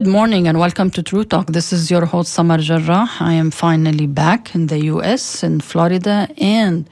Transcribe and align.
Good 0.00 0.12
morning 0.12 0.46
and 0.46 0.60
welcome 0.60 0.92
to 0.92 1.02
True 1.02 1.24
Talk. 1.24 1.48
This 1.48 1.72
is 1.72 1.90
your 1.90 2.06
host 2.06 2.32
Samar 2.32 2.58
Jarrah. 2.58 3.08
I 3.18 3.32
am 3.32 3.50
finally 3.50 4.06
back 4.06 4.54
in 4.54 4.68
the 4.68 4.78
US, 4.94 5.42
in 5.42 5.58
Florida, 5.58 6.28
and 6.38 6.88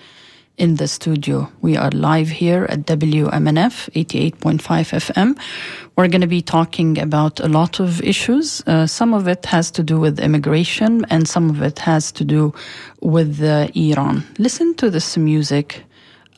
in 0.56 0.75
the 0.75 0.88
studio. 0.88 1.48
We 1.61 1.77
are 1.77 1.92
live 1.92 2.29
here 2.29 2.64
at 2.69 2.80
WMNF 2.80 3.92
88.5 3.92 4.58
FM. 4.58 5.38
We're 5.95 6.08
going 6.08 6.22
to 6.22 6.27
be 6.27 6.42
talking 6.42 6.98
about 6.98 7.38
a 7.38 7.46
lot 7.46 7.79
of 7.79 8.03
issues. 8.03 8.61
Uh, 8.66 8.88
some 8.88 9.14
of 9.14 9.29
it 9.29 9.46
has 9.46 9.70
to 9.70 9.84
do 9.84 10.00
with 10.00 10.18
immigration, 10.18 11.07
and 11.09 11.29
some 11.29 11.48
of 11.48 11.62
it 11.62 11.79
has 11.79 12.11
to 12.11 12.25
do 12.25 12.52
with 13.02 13.41
uh, 13.41 13.68
Iran. 13.77 14.25
Listen 14.38 14.75
to 14.79 14.91
this 14.91 15.16
music. 15.16 15.84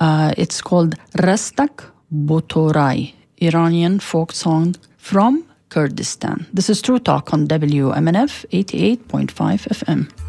Uh, 0.00 0.34
it's 0.36 0.60
called 0.60 0.96
Rastak 1.14 1.82
Botorai, 2.12 3.14
Iranian 3.40 4.00
folk 4.00 4.32
song 4.32 4.76
from 4.98 5.48
Kurdistan. 5.68 6.46
This 6.52 6.70
is 6.70 6.82
True 6.82 6.98
Talk 6.98 7.32
on 7.32 7.46
WMNF 7.46 8.46
88.5 8.50 9.68
FM. 9.68 10.27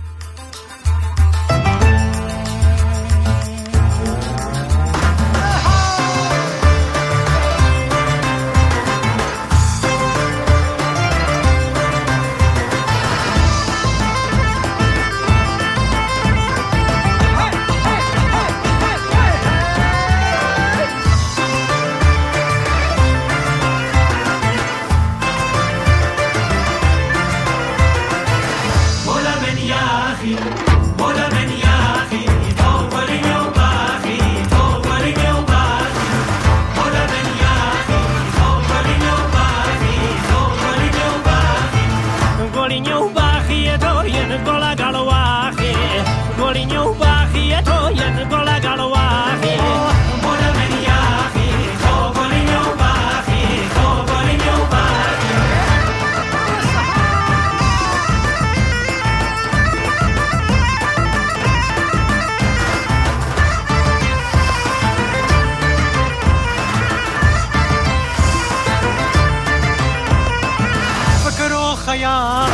And 71.92 72.49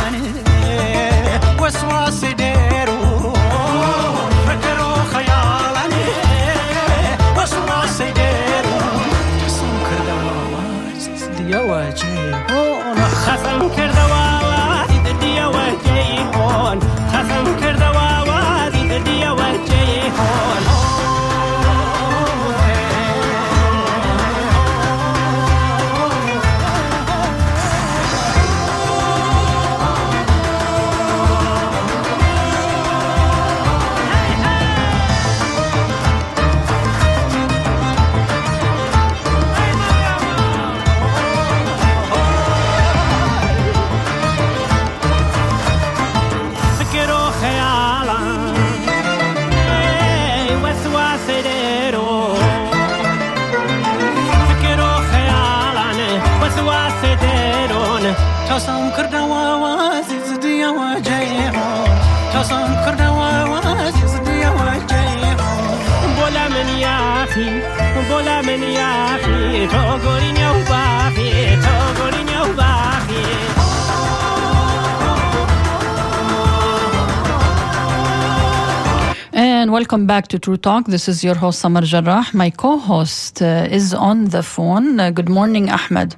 welcome 79.76 80.06
back 80.06 80.26
to 80.28 80.38
True 80.38 80.56
Talk. 80.56 80.86
This 80.86 81.06
is 81.06 81.22
your 81.22 81.34
host 81.34 81.58
Samar 81.58 81.82
Jarrah. 81.82 82.24
My 82.32 82.48
co-host 82.48 83.42
uh, 83.42 83.78
is 83.78 83.92
on 83.92 84.16
the 84.34 84.42
phone. 84.42 84.98
Uh, 84.98 85.10
good 85.10 85.28
morning, 85.28 85.68
Ahmed. 85.68 86.16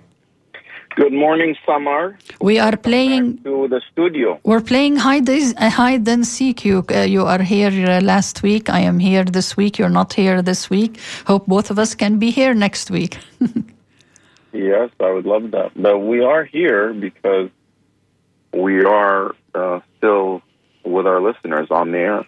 Good 0.94 1.12
morning, 1.24 1.56
Samar. 1.66 2.16
We 2.40 2.60
are 2.60 2.76
playing 2.76 3.24
to 3.48 3.66
the 3.74 3.80
studio. 3.90 4.38
We're 4.44 4.66
playing 4.72 4.94
hide, 5.06 5.28
uh, 5.28 5.70
hide 5.70 6.06
and 6.06 6.24
seek. 6.24 6.64
You 6.64 6.84
uh, 6.88 6.98
you 7.14 7.22
are 7.32 7.42
here 7.54 7.74
uh, 7.90 8.00
last 8.12 8.44
week. 8.48 8.64
I 8.78 8.80
am 8.90 9.00
here 9.00 9.24
this 9.38 9.56
week. 9.56 9.72
You're 9.78 9.96
not 10.00 10.12
here 10.12 10.40
this 10.50 10.70
week. 10.70 10.92
Hope 11.26 11.44
both 11.54 11.68
of 11.72 11.76
us 11.84 11.96
can 12.02 12.20
be 12.24 12.30
here 12.30 12.54
next 12.54 12.92
week. 12.92 13.18
yes, 14.52 14.88
I 15.06 15.10
would 15.14 15.26
love 15.34 15.50
that. 15.56 15.70
But 15.74 15.98
we 16.12 16.18
are 16.32 16.44
here 16.44 16.94
because 16.94 17.50
we 18.64 18.84
are 18.84 19.34
uh, 19.52 19.80
still 19.96 20.42
with 20.84 21.06
our 21.08 21.20
listeners 21.20 21.68
on 21.72 21.90
the 21.90 21.98
air. 21.98 22.24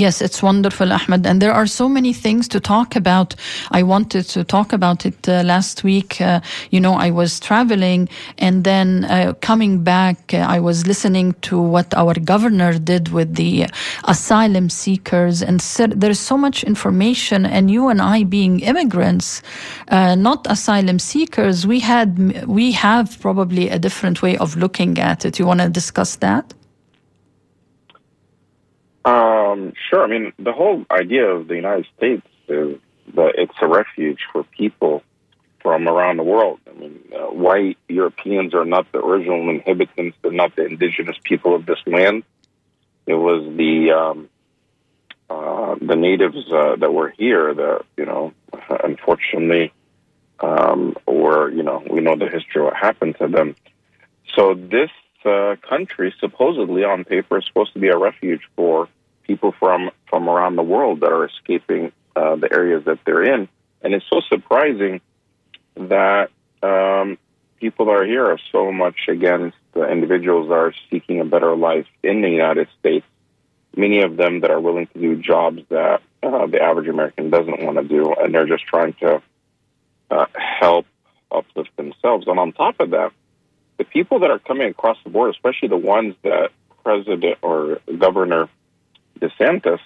Yes, 0.00 0.22
it's 0.22 0.42
wonderful, 0.42 0.94
Ahmed. 0.94 1.26
And 1.26 1.42
there 1.42 1.52
are 1.52 1.66
so 1.66 1.86
many 1.86 2.14
things 2.14 2.48
to 2.48 2.58
talk 2.58 2.96
about. 2.96 3.34
I 3.70 3.82
wanted 3.82 4.24
to 4.30 4.44
talk 4.44 4.72
about 4.72 5.04
it 5.04 5.28
uh, 5.28 5.42
last 5.44 5.84
week. 5.84 6.22
Uh, 6.22 6.40
you 6.70 6.80
know, 6.80 6.94
I 6.94 7.10
was 7.10 7.38
traveling 7.38 8.08
and 8.38 8.64
then 8.64 9.04
uh, 9.04 9.34
coming 9.42 9.84
back, 9.84 10.32
uh, 10.32 10.38
I 10.38 10.58
was 10.58 10.86
listening 10.86 11.34
to 11.42 11.60
what 11.60 11.92
our 11.92 12.14
governor 12.14 12.78
did 12.78 13.10
with 13.10 13.34
the 13.34 13.66
asylum 14.04 14.70
seekers. 14.70 15.42
And 15.42 15.60
there's 15.60 16.18
so 16.18 16.38
much 16.38 16.64
information. 16.64 17.44
And 17.44 17.70
you 17.70 17.88
and 17.88 18.00
I, 18.00 18.24
being 18.24 18.60
immigrants, 18.60 19.42
uh, 19.88 20.14
not 20.14 20.46
asylum 20.48 20.98
seekers, 20.98 21.66
we 21.66 21.78
had, 21.78 22.46
we 22.46 22.72
have 22.72 23.20
probably 23.20 23.68
a 23.68 23.78
different 23.78 24.22
way 24.22 24.38
of 24.38 24.56
looking 24.56 24.98
at 24.98 25.26
it. 25.26 25.38
You 25.38 25.44
want 25.44 25.60
to 25.60 25.68
discuss 25.68 26.16
that? 26.16 26.54
Um, 29.04 29.72
sure. 29.88 30.04
I 30.04 30.06
mean, 30.06 30.32
the 30.38 30.52
whole 30.52 30.84
idea 30.90 31.26
of 31.26 31.48
the 31.48 31.54
United 31.54 31.86
States 31.96 32.26
is 32.48 32.78
that 33.14 33.32
it's 33.36 33.54
a 33.60 33.66
refuge 33.66 34.20
for 34.32 34.44
people 34.44 35.02
from 35.60 35.88
around 35.88 36.16
the 36.16 36.22
world. 36.22 36.60
I 36.68 36.78
mean, 36.78 37.00
uh, 37.14 37.26
white 37.26 37.78
Europeans 37.88 38.54
are 38.54 38.64
not 38.64 38.90
the 38.92 38.98
original 38.98 39.48
inhabitants; 39.50 40.16
they're 40.22 40.32
not 40.32 40.56
the 40.56 40.66
indigenous 40.66 41.16
people 41.22 41.54
of 41.54 41.66
this 41.66 41.78
land. 41.86 42.24
It 43.06 43.14
was 43.14 43.44
the 43.56 43.92
um, 43.92 44.28
uh, 45.28 45.76
the 45.80 45.96
natives 45.96 46.50
uh, 46.52 46.76
that 46.76 46.92
were 46.92 47.10
here 47.10 47.54
that 47.54 47.84
you 47.96 48.06
know, 48.06 48.32
unfortunately, 48.84 49.72
um, 50.40 50.96
were 51.06 51.50
you 51.50 51.62
know, 51.62 51.82
we 51.90 52.00
know 52.00 52.16
the 52.16 52.28
history 52.28 52.60
of 52.60 52.66
what 52.66 52.76
happened 52.76 53.16
to 53.18 53.28
them. 53.28 53.56
So 54.34 54.54
this 54.54 54.90
uh, 55.24 55.56
country, 55.68 56.14
supposedly 56.20 56.84
on 56.84 57.04
paper, 57.04 57.38
is 57.38 57.46
supposed 57.46 57.72
to 57.74 57.78
be 57.78 57.88
a 57.88 57.98
refuge 57.98 58.42
for 58.56 58.88
people 59.30 59.54
from 59.60 59.90
from 60.08 60.28
around 60.28 60.56
the 60.56 60.62
world 60.74 61.00
that 61.00 61.12
are 61.12 61.24
escaping 61.24 61.92
uh, 62.16 62.34
the 62.34 62.52
areas 62.52 62.84
that 62.86 62.98
they're 63.04 63.22
in. 63.22 63.48
And 63.80 63.94
it's 63.94 64.04
so 64.12 64.20
surprising 64.28 65.00
that 65.76 66.30
um, 66.64 67.16
people 67.60 67.86
that 67.86 67.92
are 67.92 68.04
here 68.04 68.26
are 68.26 68.40
so 68.50 68.72
much 68.72 68.98
against 69.08 69.56
the 69.72 69.84
individuals 69.88 70.48
that 70.48 70.54
are 70.66 70.74
seeking 70.90 71.20
a 71.20 71.24
better 71.24 71.54
life 71.54 71.86
in 72.02 72.22
the 72.22 72.28
United 72.28 72.66
States. 72.80 73.06
Many 73.76 74.02
of 74.02 74.16
them 74.16 74.40
that 74.40 74.50
are 74.50 74.60
willing 74.60 74.88
to 74.88 74.98
do 74.98 75.14
jobs 75.14 75.62
that 75.68 76.02
uh, 76.24 76.46
the 76.46 76.60
average 76.60 76.88
American 76.88 77.30
doesn't 77.30 77.62
want 77.62 77.76
to 77.78 77.84
do, 77.84 78.12
and 78.12 78.34
they're 78.34 78.48
just 78.48 78.64
trying 78.64 78.94
to 78.94 79.22
uh, 80.10 80.26
help 80.34 80.86
uplift 81.30 81.70
themselves. 81.76 82.26
And 82.26 82.36
on 82.40 82.50
top 82.50 82.80
of 82.80 82.90
that, 82.90 83.12
the 83.78 83.84
people 83.84 84.18
that 84.18 84.30
are 84.32 84.40
coming 84.40 84.68
across 84.68 84.98
the 85.04 85.10
border, 85.10 85.30
especially 85.30 85.68
the 85.68 85.76
ones 85.76 86.16
that 86.24 86.50
President 86.82 87.38
or 87.42 87.78
Governor 87.96 88.48
DeSantis, 89.18 89.80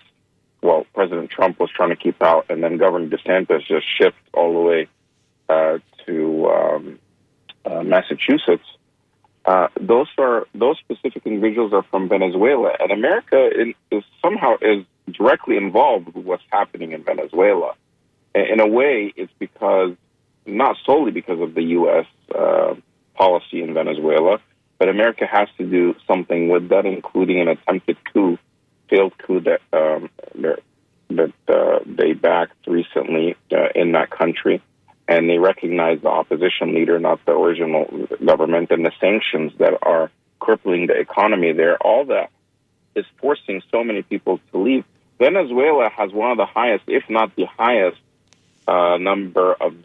well, 0.62 0.86
President 0.94 1.30
Trump 1.30 1.60
was 1.60 1.70
trying 1.70 1.90
to 1.90 1.96
keep 1.96 2.22
out, 2.22 2.46
and 2.48 2.62
then 2.62 2.78
Governor 2.78 3.08
DeSantis 3.08 3.66
just 3.66 3.86
shipped 3.98 4.18
all 4.32 4.52
the 4.52 4.60
way 4.60 4.88
uh, 5.48 5.78
to 6.06 6.46
um, 6.48 6.98
uh, 7.64 7.82
Massachusetts. 7.82 8.64
Uh, 9.44 9.68
those 9.78 10.06
are 10.16 10.46
those 10.54 10.78
specific 10.78 11.26
individuals 11.26 11.72
are 11.74 11.82
from 11.90 12.08
Venezuela, 12.08 12.72
and 12.80 12.90
America 12.90 13.50
in, 13.60 13.74
is 13.90 14.02
somehow 14.22 14.54
is 14.62 14.84
directly 15.12 15.58
involved 15.58 16.14
with 16.14 16.24
what's 16.24 16.42
happening 16.50 16.92
in 16.92 17.04
Venezuela. 17.04 17.74
In 18.34 18.58
a 18.58 18.66
way, 18.66 19.12
it's 19.16 19.32
because 19.38 19.94
not 20.46 20.76
solely 20.84 21.10
because 21.10 21.40
of 21.40 21.54
the 21.54 21.62
U.S. 21.62 22.06
Uh, 22.34 22.74
policy 23.14 23.62
in 23.62 23.74
Venezuela, 23.74 24.38
but 24.78 24.88
America 24.88 25.26
has 25.26 25.48
to 25.58 25.64
do 25.64 25.94
something 26.06 26.48
with 26.48 26.68
that, 26.70 26.86
including 26.86 27.40
an 27.40 27.48
attempted 27.48 27.96
coup, 28.12 28.38
failed 28.88 29.12
coup 29.18 29.40
that 29.40 29.60
um, 29.72 30.10
that 31.10 31.32
uh, 31.48 31.78
they 31.86 32.12
backed 32.12 32.66
recently 32.66 33.36
uh, 33.52 33.68
in 33.74 33.92
that 33.92 34.10
country 34.10 34.62
and 35.06 35.28
they 35.28 35.38
recognize 35.38 36.00
the 36.00 36.08
opposition 36.08 36.74
leader, 36.74 36.98
not 36.98 37.24
the 37.26 37.32
original 37.32 38.08
government, 38.24 38.70
and 38.70 38.84
the 38.84 38.92
sanctions 39.00 39.52
that 39.58 39.74
are 39.82 40.10
crippling 40.40 40.86
the 40.86 40.98
economy 40.98 41.52
there. 41.52 41.76
All 41.76 42.06
that 42.06 42.30
is 42.94 43.04
forcing 43.18 43.62
so 43.70 43.84
many 43.84 44.02
people 44.02 44.40
to 44.52 44.58
leave. 44.58 44.84
Venezuela 45.18 45.90
has 45.90 46.12
one 46.12 46.30
of 46.30 46.38
the 46.38 46.46
highest, 46.46 46.84
if 46.86 47.04
not 47.08 47.34
the 47.36 47.44
highest, 47.44 47.98
uh, 48.66 48.96
number 48.96 49.52
of 49.52 49.82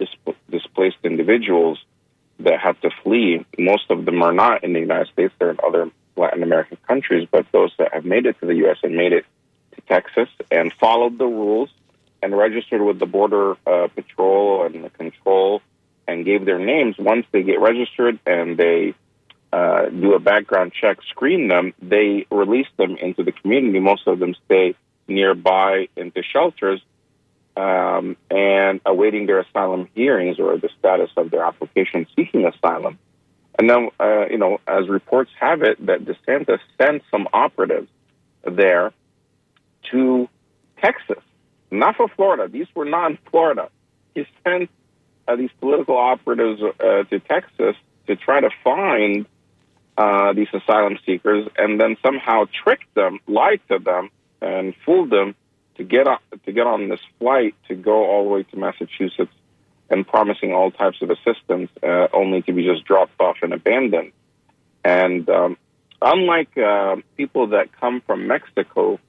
displaced 0.49 0.97
individuals 1.03 1.83
that 2.39 2.59
have 2.61 2.79
to 2.81 2.89
flee. 3.03 3.45
Most 3.57 3.91
of 3.91 4.05
them 4.05 4.21
are 4.21 4.31
not 4.31 4.63
in 4.63 4.71
the 4.71 4.79
United 4.79 5.11
States; 5.11 5.33
they're 5.37 5.51
in 5.51 5.59
other 5.61 5.91
Latin 6.15 6.43
American 6.43 6.77
countries. 6.87 7.27
But 7.29 7.45
those 7.51 7.71
that 7.79 7.93
have 7.93 8.05
made 8.05 8.25
it 8.25 8.39
to 8.39 8.45
the 8.45 8.55
U.S. 8.55 8.77
and 8.83 8.95
made 8.95 9.13
it 9.13 9.25
to 9.75 9.81
Texas 9.81 10.29
and 10.51 10.73
followed 10.73 11.17
the 11.17 11.25
rules 11.25 11.69
and 12.21 12.37
registered 12.37 12.81
with 12.81 12.99
the 12.99 13.05
Border 13.05 13.55
uh, 13.65 13.87
Patrol 13.87 14.65
and 14.65 14.83
the 14.83 14.89
control 14.89 15.61
and 16.07 16.25
gave 16.25 16.45
their 16.45 16.59
names. 16.59 16.95
Once 16.97 17.25
they 17.31 17.43
get 17.43 17.59
registered 17.59 18.19
and 18.25 18.57
they 18.57 18.93
uh, 19.53 19.89
do 19.89 20.13
a 20.13 20.19
background 20.19 20.73
check, 20.79 20.97
screen 21.09 21.47
them, 21.47 21.73
they 21.81 22.25
release 22.31 22.67
them 22.77 22.97
into 22.97 23.23
the 23.23 23.31
community. 23.31 23.79
Most 23.79 24.07
of 24.07 24.19
them 24.19 24.35
stay 24.45 24.75
nearby 25.07 25.87
into 25.95 26.21
shelters 26.23 26.81
um, 27.57 28.15
and 28.29 28.79
awaiting 28.85 29.25
their 29.25 29.39
asylum 29.39 29.87
hearings 29.95 30.39
or 30.39 30.57
the 30.57 30.69
status 30.79 31.09
of 31.17 31.31
their 31.31 31.43
application 31.43 32.05
seeking 32.15 32.45
asylum. 32.45 32.97
And 33.59 33.69
then, 33.69 33.89
uh, 33.99 34.25
you 34.29 34.37
know, 34.37 34.59
as 34.67 34.89
reports 34.89 35.29
have 35.39 35.61
it, 35.61 35.85
that 35.85 36.05
DeSantis 36.05 36.59
sent 36.81 37.03
some 37.11 37.27
operatives 37.33 37.89
there 38.43 38.93
to 39.91 40.27
Texas 40.81 41.21
not 41.71 41.95
for 41.95 42.07
Florida. 42.07 42.47
These 42.47 42.67
were 42.75 42.85
not 42.85 43.11
in 43.11 43.17
Florida. 43.29 43.69
He 44.15 44.25
sent 44.43 44.69
uh, 45.27 45.35
these 45.35 45.51
political 45.59 45.97
operatives 45.97 46.61
uh, 46.61 47.03
to 47.03 47.19
Texas 47.19 47.75
to 48.07 48.15
try 48.15 48.41
to 48.41 48.49
find 48.63 49.25
uh, 49.97 50.33
these 50.33 50.47
asylum 50.53 50.97
seekers 51.05 51.47
and 51.57 51.79
then 51.79 51.97
somehow 52.03 52.45
trick 52.63 52.81
them, 52.95 53.19
lie 53.27 53.57
to 53.69 53.79
them, 53.79 54.09
and 54.41 54.73
fool 54.85 55.05
them 55.05 55.35
to 55.75 55.83
get 55.83 56.07
on, 56.07 56.17
to 56.45 56.51
get 56.51 56.65
on 56.65 56.89
this 56.89 57.01
flight 57.19 57.55
to 57.67 57.75
go 57.75 58.05
all 58.05 58.23
the 58.23 58.29
way 58.29 58.43
to 58.43 58.57
Massachusetts 58.57 59.31
and 59.89 60.07
promising 60.07 60.53
all 60.53 60.71
types 60.71 61.01
of 61.01 61.09
assistance, 61.09 61.69
uh, 61.81 62.07
only 62.13 62.41
to 62.43 62.53
be 62.53 62.63
just 62.63 62.85
dropped 62.85 63.19
off 63.19 63.37
and 63.41 63.53
abandoned. 63.53 64.11
And 64.83 65.29
um, 65.29 65.57
unlike 66.01 66.57
uh, 66.57 66.97
people 67.17 67.47
that 67.47 67.71
come 67.79 68.01
from 68.01 68.27
Mexico 68.27 68.99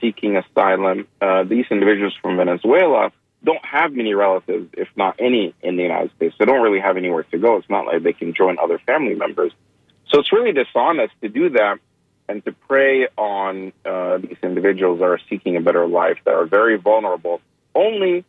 seeking 0.00 0.36
asylum, 0.36 1.06
uh, 1.20 1.44
these 1.44 1.66
individuals 1.70 2.14
from 2.20 2.36
Venezuela 2.36 3.12
don't 3.42 3.64
have 3.64 3.92
many 3.92 4.14
relatives, 4.14 4.68
if 4.72 4.88
not 4.96 5.16
any, 5.18 5.54
in 5.62 5.76
the 5.76 5.82
United 5.82 6.10
States. 6.16 6.34
They 6.38 6.46
don't 6.46 6.62
really 6.62 6.80
have 6.80 6.96
anywhere 6.96 7.24
to 7.24 7.38
go. 7.38 7.56
It's 7.56 7.70
not 7.70 7.86
like 7.86 8.02
they 8.02 8.12
can 8.12 8.34
join 8.34 8.58
other 8.58 8.78
family 8.78 9.14
members. 9.14 9.52
So 10.08 10.20
it's 10.20 10.32
really 10.32 10.52
dishonest 10.52 11.14
to 11.22 11.28
do 11.28 11.50
that 11.50 11.78
and 12.28 12.44
to 12.44 12.52
prey 12.52 13.06
on 13.18 13.72
uh, 13.84 14.18
these 14.18 14.36
individuals 14.42 15.00
that 15.00 15.06
are 15.06 15.20
seeking 15.28 15.56
a 15.56 15.60
better 15.60 15.86
life, 15.86 16.18
that 16.24 16.34
are 16.34 16.46
very 16.46 16.76
vulnerable, 16.78 17.40
only 17.74 18.24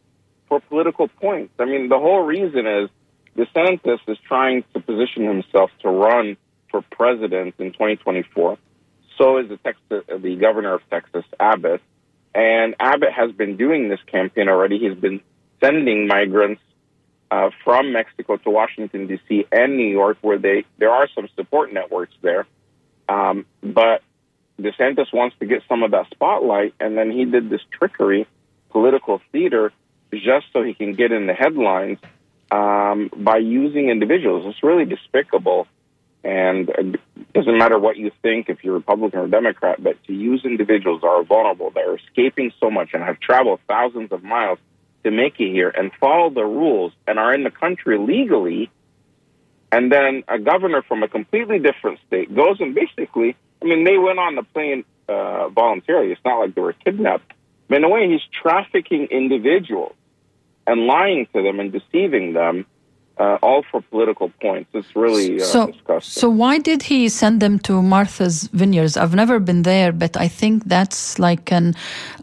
for 0.47 0.59
political 0.59 1.07
points. 1.07 1.53
I 1.59 1.65
mean, 1.65 1.89
the 1.89 1.99
whole 1.99 2.21
reason 2.21 2.65
is 2.67 2.89
DeSantis 3.37 3.99
is 4.07 4.17
trying 4.27 4.63
to 4.73 4.79
position 4.79 5.25
himself 5.25 5.71
to 5.81 5.89
run 5.89 6.37
for 6.71 6.81
president 6.91 7.55
in 7.59 7.71
2024. 7.71 8.57
So 9.17 9.37
is 9.37 9.49
the 9.49 9.57
Texas, 9.57 10.03
the 10.07 10.35
governor 10.35 10.73
of 10.73 10.81
Texas, 10.89 11.23
Abbott. 11.39 11.81
And 12.33 12.75
Abbott 12.79 13.13
has 13.13 13.31
been 13.31 13.55
doing 13.55 13.87
this 13.89 13.99
campaign 14.11 14.49
already. 14.49 14.77
He's 14.79 14.97
been 14.97 15.21
sending 15.61 16.07
migrants 16.07 16.61
uh, 17.31 17.49
from 17.63 17.93
Mexico 17.93 18.37
to 18.37 18.49
Washington 18.49 19.07
D.C. 19.07 19.45
and 19.51 19.77
New 19.77 19.87
York, 19.87 20.17
where 20.21 20.37
they 20.37 20.65
there 20.77 20.91
are 20.91 21.07
some 21.15 21.27
support 21.35 21.73
networks 21.73 22.13
there. 22.21 22.45
Um, 23.07 23.45
but 23.61 24.01
DeSantis 24.59 25.13
wants 25.13 25.35
to 25.39 25.45
get 25.45 25.63
some 25.67 25.83
of 25.83 25.91
that 25.91 26.07
spotlight, 26.11 26.73
and 26.79 26.97
then 26.97 27.11
he 27.11 27.25
did 27.25 27.49
this 27.49 27.61
trickery, 27.71 28.27
political 28.69 29.21
theater, 29.31 29.71
just 30.23 30.47
so 30.53 30.63
he 30.63 30.73
can 30.73 30.93
get 30.93 31.11
in 31.11 31.27
the 31.27 31.33
headlines 31.33 31.99
um, 32.51 33.09
by 33.15 33.37
using 33.37 33.89
individuals. 33.89 34.45
It's 34.47 34.63
really 34.63 34.85
despicable. 34.85 35.67
And 36.23 36.69
it 36.69 36.99
doesn't 37.33 37.57
matter 37.57 37.77
what 37.77 37.97
you 37.97 38.11
think, 38.23 38.49
if 38.49 38.63
you're 38.63 38.73
Republican 38.73 39.19
or 39.19 39.27
Democrat, 39.27 39.81
but 39.83 40.03
to 40.05 40.13
use 40.13 40.43
individuals 40.43 41.01
that 41.01 41.07
are 41.07 41.23
vulnerable, 41.23 41.69
that 41.71 41.85
are 41.85 41.97
escaping 41.97 42.51
so 42.59 42.71
much 42.71 42.89
and 42.93 43.03
have 43.03 43.19
traveled 43.19 43.59
thousands 43.67 44.11
of 44.11 44.23
miles 44.23 44.57
to 45.03 45.11
make 45.11 45.39
it 45.39 45.51
here 45.51 45.69
and 45.69 45.91
follow 45.99 46.31
the 46.31 46.43
rules 46.43 46.93
and 47.07 47.19
are 47.19 47.31
in 47.31 47.43
the 47.43 47.51
country 47.51 47.99
legally, 47.99 48.71
and 49.71 49.91
then 49.91 50.23
a 50.27 50.39
governor 50.39 50.81
from 50.81 51.03
a 51.03 51.07
completely 51.07 51.59
different 51.59 51.99
state 52.07 52.33
goes 52.33 52.59
and 52.59 52.73
basically, 52.73 53.35
I 53.61 53.65
mean, 53.65 53.83
they 53.83 53.99
went 53.99 54.17
on 54.17 54.33
the 54.33 54.43
plane 54.43 54.83
uh, 55.07 55.49
voluntarily. 55.49 56.11
It's 56.11 56.21
not 56.25 56.39
like 56.39 56.55
they 56.55 56.61
were 56.61 56.73
kidnapped. 56.73 57.33
But 57.67 57.77
in 57.77 57.83
a 57.83 57.89
way, 57.89 58.09
he's 58.09 58.21
trafficking 58.41 59.05
individuals 59.11 59.95
and 60.67 60.87
lying 60.87 61.27
to 61.33 61.41
them 61.41 61.59
and 61.59 61.71
deceiving 61.71 62.33
them 62.33 62.65
uh, 63.17 63.37
all 63.41 63.63
for 63.71 63.81
political 63.81 64.29
points. 64.41 64.69
It's 64.73 64.95
really 64.95 65.41
uh, 65.41 65.45
so, 65.45 65.67
disgusting. 65.67 66.21
So 66.21 66.29
why 66.29 66.57
did 66.57 66.83
he 66.83 67.09
send 67.09 67.41
them 67.41 67.59
to 67.59 67.81
Martha's 67.81 68.49
Vineyards? 68.53 68.97
I've 68.97 69.15
never 69.15 69.39
been 69.39 69.61
there, 69.61 69.91
but 69.91 70.17
I 70.17 70.27
think 70.27 70.65
that's 70.65 71.19
like 71.19 71.51
an 71.51 71.75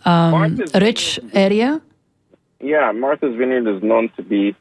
um, 0.05 0.61
rich 0.75 1.19
area. 1.33 1.81
Yeah, 2.61 2.93
Martha's 2.93 3.35
Vineyard 3.37 3.67
is 3.75 3.83
known 3.83 4.11
to 4.17 4.23
be 4.23 4.55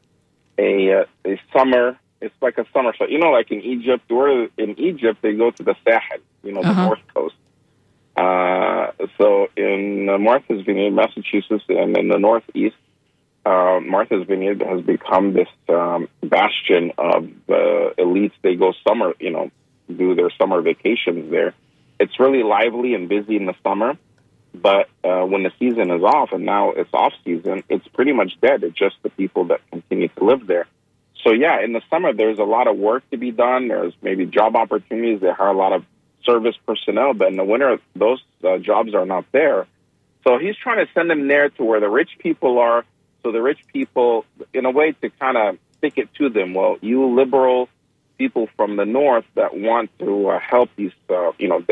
a 0.58 1.02
uh, 1.02 1.06
a 1.26 1.40
summer. 1.54 1.98
It's 2.22 2.36
like 2.42 2.58
a 2.58 2.66
summer 2.72 2.94
so 2.98 3.08
You 3.08 3.18
know, 3.18 3.32
like 3.32 3.52
in 3.52 3.62
Egypt, 3.62 4.10
where 4.10 4.48
in 4.58 4.80
Egypt 4.80 5.20
they 5.22 5.34
go 5.34 5.52
to 5.52 5.64
the 5.64 5.76
Sahel, 5.84 6.20
you 6.44 6.52
know, 6.54 6.62
the 6.62 6.70
uh-huh. 6.70 6.86
north 6.86 7.00
coast. 7.14 7.36
Uh, 8.16 8.92
so 9.18 9.48
in 9.58 10.06
Martha's 10.22 10.62
Vineyard, 10.66 10.92
Massachusetts, 10.92 11.64
and 11.70 11.98
in 11.98 12.10
the 12.10 12.20
northeast, 12.20 12.76
uh, 13.46 13.80
Martha's 13.80 14.26
Vineyard 14.28 14.62
has 14.62 14.82
become 14.82 15.34
this 15.34 15.48
um, 15.68 16.08
bastion 16.22 16.92
of 16.98 17.26
uh, 17.50 17.94
elites. 17.98 18.34
They 18.42 18.56
go 18.56 18.74
summer, 18.88 19.14
you 19.20 19.32
know, 19.32 19.52
do 19.92 20.16
their 20.16 20.30
summer 20.40 20.62
vacations 20.62 21.32
there. 21.32 21.54
It's 22.00 22.20
really 22.20 22.44
lively 22.44 22.94
and 22.94 23.10
busy 23.10 23.36
in 23.36 23.46
the 23.46 23.56
summer, 23.64 23.98
but 24.54 24.90
uh, 25.04 25.24
when 25.26 25.44
the 25.44 25.52
season 25.60 25.92
is 25.92 26.04
off, 26.04 26.32
and 26.32 26.46
now 26.46 26.72
it's 26.72 26.90
off 26.94 27.14
season, 27.24 27.64
it's 27.70 27.88
pretty 27.90 28.12
much 28.12 28.40
dead. 28.42 28.64
It's 28.64 28.78
just 28.78 28.96
the 29.04 29.10
people 29.10 29.46
that 29.46 29.62
continue 29.72 30.08
to 30.08 30.24
live 30.24 30.48
there. 30.48 30.68
So 31.24 31.32
yeah, 31.32 31.62
in 31.62 31.74
the 31.74 31.82
summer 31.90 32.14
there's 32.14 32.40
a 32.40 32.44
lot 32.44 32.68
of 32.68 32.78
work 32.78 33.08
to 33.12 33.18
be 33.18 33.32
done. 33.32 33.68
There's 33.68 33.94
maybe 34.02 34.26
job 34.26 34.56
opportunities. 34.56 35.22
They 35.22 35.32
hire 35.32 35.50
a 35.50 35.58
lot 35.58 35.74
of 35.74 35.86
service 36.26 36.56
personnel, 36.66 37.14
but 37.14 37.28
in 37.28 37.38
the 37.38 37.44
winter 37.44 37.80
those 37.96 38.22
uh, 38.44 38.58
jobs 38.58 38.94
are 38.94 39.06
not 39.06 39.26
there. 39.32 39.68
So 40.24 40.38
he's 40.38 40.56
trying 40.56 40.86
to 40.86 40.92
send 40.94 41.10
them 41.10 41.28
there 41.28 41.50
to 41.50 41.64
where 41.64 41.80
the 41.80 41.90
rich 41.90 42.12
people 42.20 42.60
are 42.60 42.86
so 43.24 43.32
the 43.32 43.42
rich 43.42 43.60
people, 43.72 44.26
in 44.54 44.66
a 44.66 44.72
way, 44.72 44.94
to 45.02 45.10
kind 45.12 45.38
of 45.38 45.58
stick 45.78 45.98
it 45.98 46.14
to 46.16 46.30
them. 46.30 46.54
Well, 46.54 46.78
you 46.82 47.14
liberal 47.16 47.70
people 48.18 48.48
from 48.56 48.76
the 48.76 48.86
north 48.86 49.26
that 49.36 49.58
want 49.58 49.90
to 50.00 50.30
uh, 50.30 50.40
help 50.40 50.70
these, 50.76 50.92
uh, 51.10 51.32
you 51.40 51.48
know, 51.48 51.64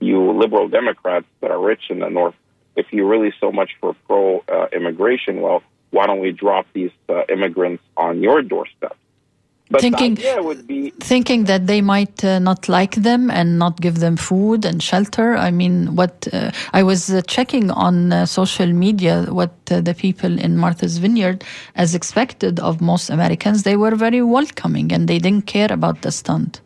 you 0.00 0.32
liberal 0.32 0.68
Democrats 0.68 1.26
that 1.40 1.50
are 1.50 1.60
rich 1.60 1.84
in 1.90 2.00
the 2.00 2.08
north, 2.08 2.34
if 2.76 2.92
you're 2.92 3.08
really 3.08 3.32
so 3.40 3.50
much 3.50 3.70
for 3.80 3.94
pro 4.06 4.44
uh, 4.48 4.66
immigration, 4.72 5.40
well, 5.40 5.62
why 5.90 6.06
don't 6.06 6.20
we 6.20 6.32
drop 6.32 6.66
these 6.72 6.90
uh, 7.08 7.22
immigrants 7.28 7.82
on 7.96 8.22
your 8.22 8.42
doorstep? 8.42 8.96
But 9.68 9.80
thinking, 9.80 10.14
be, 10.66 10.90
thinking 11.00 11.44
that 11.44 11.66
they 11.66 11.80
might 11.80 12.22
uh, 12.22 12.38
not 12.38 12.68
like 12.68 12.94
them 12.94 13.30
and 13.30 13.58
not 13.58 13.80
give 13.80 13.98
them 13.98 14.16
food 14.16 14.64
and 14.64 14.80
shelter. 14.80 15.36
I 15.36 15.50
mean, 15.50 15.96
what 15.96 16.28
uh, 16.32 16.52
I 16.72 16.84
was 16.84 17.10
uh, 17.10 17.20
checking 17.22 17.72
on 17.72 18.12
uh, 18.12 18.26
social 18.26 18.72
media, 18.72 19.26
what 19.28 19.54
uh, 19.72 19.80
the 19.80 19.92
people 19.92 20.38
in 20.38 20.56
Martha's 20.56 20.98
Vineyard, 20.98 21.42
as 21.74 21.96
expected 21.96 22.60
of 22.60 22.80
most 22.80 23.10
Americans, 23.10 23.64
they 23.64 23.76
were 23.76 23.96
very 23.96 24.22
welcoming 24.22 24.92
and 24.92 25.08
they 25.08 25.18
didn't 25.18 25.46
care 25.46 25.72
about 25.72 26.02
the 26.02 26.12
stunt. 26.12 26.60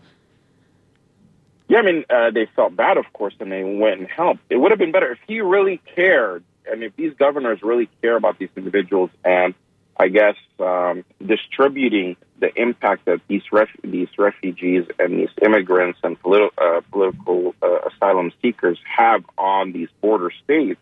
yeah, 1.68 1.78
I 1.78 1.82
mean, 1.82 2.04
uh, 2.10 2.30
they 2.32 2.46
felt 2.54 2.76
bad, 2.76 2.98
of 2.98 3.10
course, 3.14 3.34
and 3.40 3.50
they 3.50 3.64
went 3.64 4.00
and 4.00 4.08
helped. 4.10 4.42
It 4.50 4.56
would 4.56 4.72
have 4.72 4.78
been 4.78 4.92
better 4.92 5.12
if 5.12 5.18
he 5.26 5.40
really 5.40 5.80
cared, 5.94 6.44
and 6.70 6.82
if 6.82 6.94
these 6.96 7.14
governors 7.14 7.60
really 7.62 7.88
care 8.02 8.16
about 8.16 8.38
these 8.38 8.50
individuals, 8.56 9.08
and 9.24 9.54
I 9.98 10.08
guess 10.08 10.36
um, 10.58 11.04
distributing 11.24 12.16
the 12.40 12.50
impact 12.60 13.04
that 13.04 13.20
these 13.28 13.42
ref- 13.52 13.68
these 13.82 14.08
refugees 14.18 14.84
and 14.98 15.18
these 15.18 15.28
immigrants 15.42 15.98
and 16.02 16.20
politi- 16.22 16.50
uh, 16.58 16.80
political 16.90 17.54
uh, 17.62 17.88
asylum 17.88 18.32
seekers 18.42 18.78
have 18.84 19.24
on 19.38 19.72
these 19.72 19.88
border 20.00 20.30
states. 20.42 20.80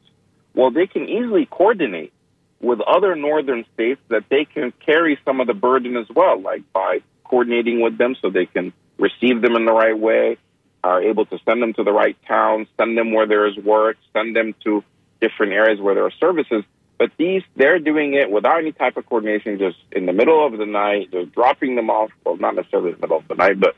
Well, 0.54 0.70
they 0.70 0.86
can 0.86 1.08
easily 1.08 1.46
coordinate 1.46 2.12
with 2.60 2.80
other 2.80 3.14
northern 3.14 3.64
states 3.74 4.00
that 4.08 4.24
they 4.28 4.44
can 4.44 4.72
carry 4.84 5.18
some 5.24 5.40
of 5.40 5.46
the 5.46 5.54
burden 5.54 5.96
as 5.96 6.06
well, 6.14 6.40
like 6.40 6.62
by 6.72 7.00
coordinating 7.24 7.80
with 7.80 7.98
them 7.98 8.16
so 8.20 8.30
they 8.30 8.46
can 8.46 8.72
receive 8.98 9.42
them 9.42 9.54
in 9.54 9.64
the 9.64 9.72
right 9.72 9.98
way 9.98 10.38
are 10.82 11.02
able 11.02 11.26
to 11.26 11.38
send 11.44 11.62
them 11.62 11.72
to 11.74 11.84
the 11.84 11.92
right 11.92 12.16
towns, 12.26 12.68
send 12.78 12.96
them 12.96 13.12
where 13.12 13.26
there 13.26 13.46
is 13.46 13.56
work, 13.56 13.96
send 14.12 14.34
them 14.34 14.54
to 14.64 14.82
different 15.20 15.52
areas 15.52 15.80
where 15.80 15.94
there 15.94 16.04
are 16.04 16.12
services. 16.12 16.64
But 16.98 17.12
these, 17.16 17.42
they're 17.54 17.78
doing 17.78 18.14
it 18.14 18.30
without 18.30 18.58
any 18.58 18.72
type 18.72 18.96
of 18.96 19.06
coordination, 19.06 19.58
just 19.58 19.78
in 19.92 20.06
the 20.06 20.12
middle 20.12 20.44
of 20.44 20.58
the 20.58 20.66
night, 20.66 21.12
just 21.12 21.32
dropping 21.32 21.76
them 21.76 21.90
off. 21.90 22.10
Well, 22.24 22.36
not 22.36 22.56
necessarily 22.56 22.90
in 22.90 22.96
the 22.96 23.00
middle 23.02 23.18
of 23.18 23.28
the 23.28 23.36
night, 23.36 23.60
but 23.60 23.76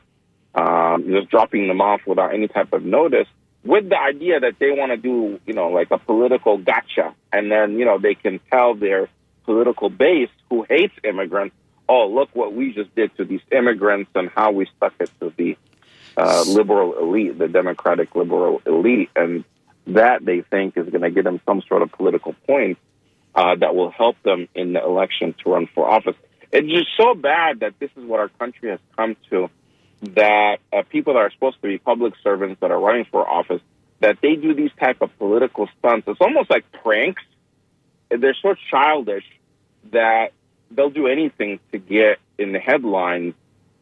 um, 0.59 1.05
just 1.07 1.29
dropping 1.29 1.67
them 1.67 1.81
off 1.81 2.01
without 2.07 2.33
any 2.33 2.47
type 2.47 2.73
of 2.73 2.83
notice, 2.83 3.27
with 3.63 3.89
the 3.89 3.97
idea 3.97 4.39
that 4.39 4.55
they 4.59 4.71
want 4.71 4.91
to 4.91 4.97
do, 4.97 5.39
you 5.45 5.53
know, 5.53 5.69
like 5.69 5.91
a 5.91 5.99
political 5.99 6.57
gotcha, 6.57 7.13
and 7.31 7.51
then 7.51 7.77
you 7.77 7.85
know 7.85 7.99
they 7.99 8.15
can 8.15 8.39
tell 8.51 8.73
their 8.73 9.07
political 9.45 9.89
base 9.89 10.29
who 10.49 10.65
hates 10.67 10.93
immigrants, 11.03 11.55
oh, 11.87 12.07
look 12.07 12.29
what 12.33 12.53
we 12.53 12.73
just 12.73 12.93
did 12.95 13.15
to 13.17 13.25
these 13.25 13.41
immigrants 13.51 14.09
and 14.15 14.29
how 14.29 14.51
we 14.51 14.67
stuck 14.77 14.93
it 14.99 15.11
to 15.19 15.31
the 15.37 15.57
uh, 16.17 16.43
liberal 16.47 16.97
elite, 16.97 17.37
the 17.37 17.47
Democratic 17.47 18.15
liberal 18.15 18.61
elite, 18.65 19.09
and 19.15 19.43
that 19.87 20.25
they 20.25 20.41
think 20.41 20.75
is 20.75 20.89
going 20.89 21.01
to 21.01 21.11
give 21.11 21.23
them 21.23 21.39
some 21.45 21.61
sort 21.67 21.81
of 21.81 21.91
political 21.91 22.33
point 22.47 22.77
uh, 23.35 23.55
that 23.55 23.75
will 23.75 23.91
help 23.91 24.21
them 24.23 24.47
in 24.55 24.73
the 24.73 24.83
election 24.83 25.35
to 25.43 25.51
run 25.51 25.67
for 25.73 25.89
office. 25.89 26.15
It's 26.51 26.67
just 26.67 26.89
so 26.97 27.13
bad 27.15 27.61
that 27.61 27.79
this 27.79 27.89
is 27.95 28.05
what 28.05 28.19
our 28.19 28.29
country 28.29 28.69
has 28.69 28.79
come 28.95 29.15
to. 29.29 29.49
That 30.15 30.57
uh, 30.73 30.81
people 30.89 31.13
that 31.13 31.19
are 31.19 31.31
supposed 31.31 31.61
to 31.61 31.67
be 31.67 31.77
public 31.77 32.13
servants 32.23 32.59
that 32.61 32.71
are 32.71 32.79
running 32.79 33.05
for 33.11 33.27
office, 33.27 33.61
that 33.99 34.17
they 34.21 34.35
do 34.35 34.53
these 34.53 34.71
type 34.79 35.01
of 35.01 35.15
political 35.19 35.69
stunts. 35.77 36.07
It's 36.07 36.19
almost 36.19 36.49
like 36.49 36.65
pranks. 36.83 37.21
They're 38.09 38.35
so 38.41 38.55
childish 38.69 39.23
that 39.91 40.33
they'll 40.71 40.89
do 40.89 41.07
anything 41.07 41.59
to 41.71 41.77
get 41.77 42.17
in 42.37 42.51
the 42.51 42.59
headlines 42.59 43.35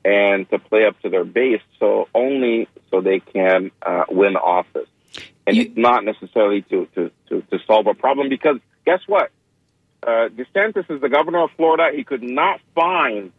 and 0.04 0.50
to 0.50 0.60
play 0.60 0.86
up 0.86 1.00
to 1.02 1.10
their 1.10 1.24
base, 1.24 1.62
so 1.80 2.08
only 2.14 2.68
so 2.90 3.02
they 3.02 3.20
can 3.20 3.72
uh, 3.82 4.06
win 4.10 4.36
office. 4.36 4.88
And 5.46 5.56
you, 5.56 5.64
it's 5.64 5.78
not 5.78 6.04
necessarily 6.04 6.62
to, 6.64 6.88
to, 6.96 7.12
to, 7.30 7.42
to, 7.42 7.60
solve 7.66 7.88
a 7.88 7.94
problem 7.94 8.30
because 8.30 8.58
guess 8.86 9.02
what? 9.08 9.32
Uh, 10.02 10.30
DeSantis 10.30 10.90
is 10.90 11.02
the 11.02 11.10
governor 11.10 11.44
of 11.44 11.52
Florida. 11.58 11.96
He 11.96 12.04
could 12.04 12.24
not 12.24 12.62
find, 12.74 13.32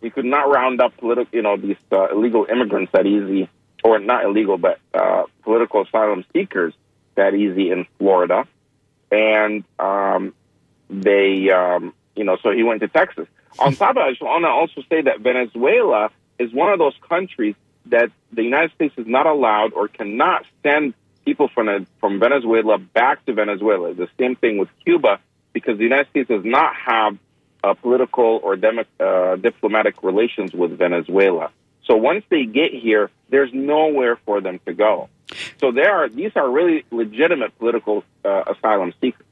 he 0.00 0.10
could 0.10 0.24
not 0.24 0.50
round 0.50 0.80
up 0.80 0.96
political, 0.98 1.34
you 1.34 1.42
know, 1.42 1.56
these 1.56 1.76
uh, 1.90 2.08
illegal 2.08 2.46
immigrants 2.50 2.92
that 2.92 3.06
easy, 3.06 3.48
or 3.82 3.98
not 3.98 4.24
illegal, 4.24 4.58
but 4.58 4.78
uh, 4.92 5.24
political 5.42 5.82
asylum 5.82 6.24
seekers 6.32 6.74
that 7.14 7.34
easy 7.34 7.70
in 7.70 7.86
Florida. 7.98 8.46
And 9.10 9.64
um, 9.78 10.34
they, 10.90 11.50
um, 11.50 11.94
you 12.14 12.24
know, 12.24 12.36
so 12.42 12.50
he 12.50 12.62
went 12.62 12.80
to 12.80 12.88
Texas. 12.88 13.28
On 13.58 13.74
top 13.74 13.90
of 13.90 13.94
that, 13.96 14.02
I 14.02 14.10
just 14.10 14.22
want 14.22 14.44
to 14.44 14.48
also 14.48 14.82
say 14.88 15.02
that 15.02 15.20
Venezuela 15.20 16.10
is 16.38 16.52
one 16.52 16.72
of 16.72 16.78
those 16.78 16.94
countries 17.08 17.54
that 17.86 18.10
the 18.32 18.42
United 18.42 18.72
States 18.72 18.94
is 18.96 19.06
not 19.06 19.26
allowed 19.26 19.72
or 19.74 19.88
cannot 19.88 20.44
send 20.62 20.94
people 21.24 21.48
from 21.48 21.86
from 22.00 22.18
Venezuela 22.18 22.78
back 22.78 23.24
to 23.26 23.32
Venezuela. 23.32 23.94
The 23.94 24.08
same 24.18 24.36
thing 24.36 24.58
with 24.58 24.68
Cuba, 24.84 25.20
because 25.54 25.78
the 25.78 25.84
United 25.84 26.08
States 26.10 26.28
does 26.28 26.44
not 26.44 26.74
have 26.76 27.16
uh, 27.62 27.72
political 27.72 28.40
or 28.42 28.56
dem- 28.56 28.80
uh, 29.00 29.36
diplomatic 29.36 30.02
relations 30.02 30.52
with 30.52 30.76
Venezuela. 30.76 31.50
So 31.86 31.96
once 31.96 32.24
they 32.28 32.44
get 32.44 32.72
here, 32.72 33.10
there's 33.30 33.50
nowhere 33.54 34.16
for 34.26 34.42
them 34.42 34.60
to 34.66 34.74
go. 34.74 35.08
So 35.58 35.72
there 35.72 35.92
are 35.94 36.08
these 36.10 36.32
are 36.36 36.50
really 36.50 36.84
legitimate 36.90 37.58
political 37.58 38.04
uh, 38.24 38.44
asylum 38.46 38.92
seekers. 39.00 39.26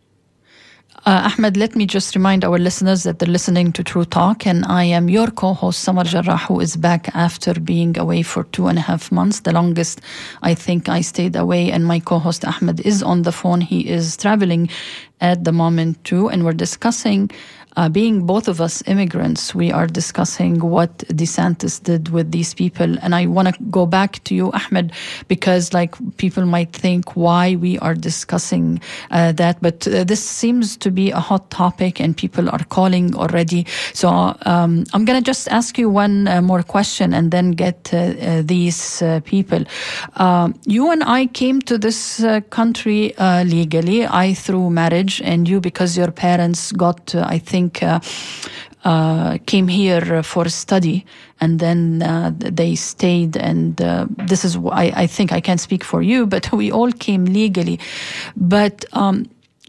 Uh, 1.04 1.32
Ahmed, 1.34 1.56
let 1.56 1.74
me 1.74 1.84
just 1.84 2.14
remind 2.14 2.44
our 2.44 2.58
listeners 2.58 3.02
that 3.02 3.18
they're 3.18 3.28
listening 3.28 3.72
to 3.72 3.82
True 3.82 4.04
Talk, 4.04 4.46
and 4.46 4.64
I 4.66 4.84
am 4.84 5.08
your 5.08 5.28
co 5.28 5.52
host, 5.52 5.80
Samar 5.80 6.04
Jarrah, 6.04 6.36
who 6.36 6.60
is 6.60 6.76
back 6.76 7.08
after 7.16 7.54
being 7.54 7.98
away 7.98 8.22
for 8.22 8.44
two 8.44 8.68
and 8.68 8.78
a 8.78 8.82
half 8.82 9.10
months, 9.10 9.40
the 9.40 9.52
longest 9.52 10.00
I 10.42 10.54
think 10.54 10.88
I 10.88 11.00
stayed 11.00 11.34
away. 11.34 11.72
And 11.72 11.86
my 11.86 11.98
co 11.98 12.18
host, 12.20 12.44
Ahmed, 12.44 12.80
is 12.80 13.02
on 13.02 13.22
the 13.22 13.32
phone. 13.32 13.60
He 13.62 13.88
is 13.88 14.16
traveling 14.16 14.68
at 15.20 15.42
the 15.42 15.52
moment, 15.52 16.04
too, 16.04 16.28
and 16.28 16.44
we're 16.44 16.52
discussing 16.52 17.30
uh, 17.76 17.88
being 17.88 18.26
both 18.26 18.48
of 18.48 18.60
us 18.60 18.82
immigrants, 18.86 19.54
we 19.54 19.72
are 19.72 19.86
discussing 19.86 20.60
what 20.60 20.98
DeSantis 21.08 21.82
did 21.82 22.10
with 22.10 22.32
these 22.32 22.54
people. 22.54 22.98
And 23.00 23.14
I 23.14 23.26
want 23.26 23.48
to 23.48 23.62
go 23.70 23.86
back 23.86 24.22
to 24.24 24.34
you, 24.34 24.52
Ahmed, 24.52 24.92
because 25.28 25.72
like 25.72 25.94
people 26.16 26.44
might 26.44 26.72
think 26.72 27.16
why 27.16 27.56
we 27.56 27.78
are 27.78 27.94
discussing 27.94 28.80
uh, 29.10 29.32
that. 29.32 29.58
But 29.62 29.86
uh, 29.88 30.04
this 30.04 30.22
seems 30.22 30.76
to 30.78 30.90
be 30.90 31.10
a 31.10 31.20
hot 31.20 31.50
topic 31.50 32.00
and 32.00 32.16
people 32.16 32.48
are 32.50 32.64
calling 32.64 33.14
already. 33.14 33.66
So 33.94 34.08
um, 34.42 34.84
I'm 34.92 35.04
going 35.04 35.18
to 35.18 35.24
just 35.24 35.48
ask 35.48 35.78
you 35.78 35.88
one 35.88 36.28
uh, 36.28 36.42
more 36.42 36.62
question 36.62 37.14
and 37.14 37.30
then 37.30 37.52
get 37.52 37.92
uh, 37.92 37.96
uh, 37.96 38.42
these 38.44 39.02
people. 39.24 39.64
Um, 40.16 40.54
you 40.66 40.90
and 40.90 41.02
I 41.04 41.26
came 41.26 41.60
to 41.62 41.78
this 41.78 42.24
country 42.50 43.14
legally, 43.18 44.06
I 44.06 44.34
through 44.34 44.70
marriage, 44.70 45.20
and 45.22 45.48
you 45.48 45.60
because 45.60 45.96
your 45.96 46.10
parents 46.10 46.72
got, 46.72 47.14
I 47.14 47.38
think, 47.38 47.61
think, 47.70 47.82
uh, 47.82 48.00
uh, 48.84 49.38
came 49.46 49.68
here 49.68 50.22
for 50.22 50.48
study 50.48 51.04
and 51.40 51.60
then 51.60 52.02
uh, 52.02 52.32
they 52.34 52.74
stayed 52.74 53.36
and 53.36 53.80
uh, 53.80 54.06
this 54.26 54.44
is 54.44 54.56
I, 54.56 54.92
I, 54.96 55.06
think 55.06 55.32
i 55.32 55.40
can't 55.40 55.60
speak 55.60 55.84
for 55.84 56.02
you 56.02 56.26
but 56.26 56.50
we 56.60 56.72
all 56.72 56.90
came 56.90 57.24
legally. 57.26 57.78
But 58.36 58.84
um, 58.92 59.26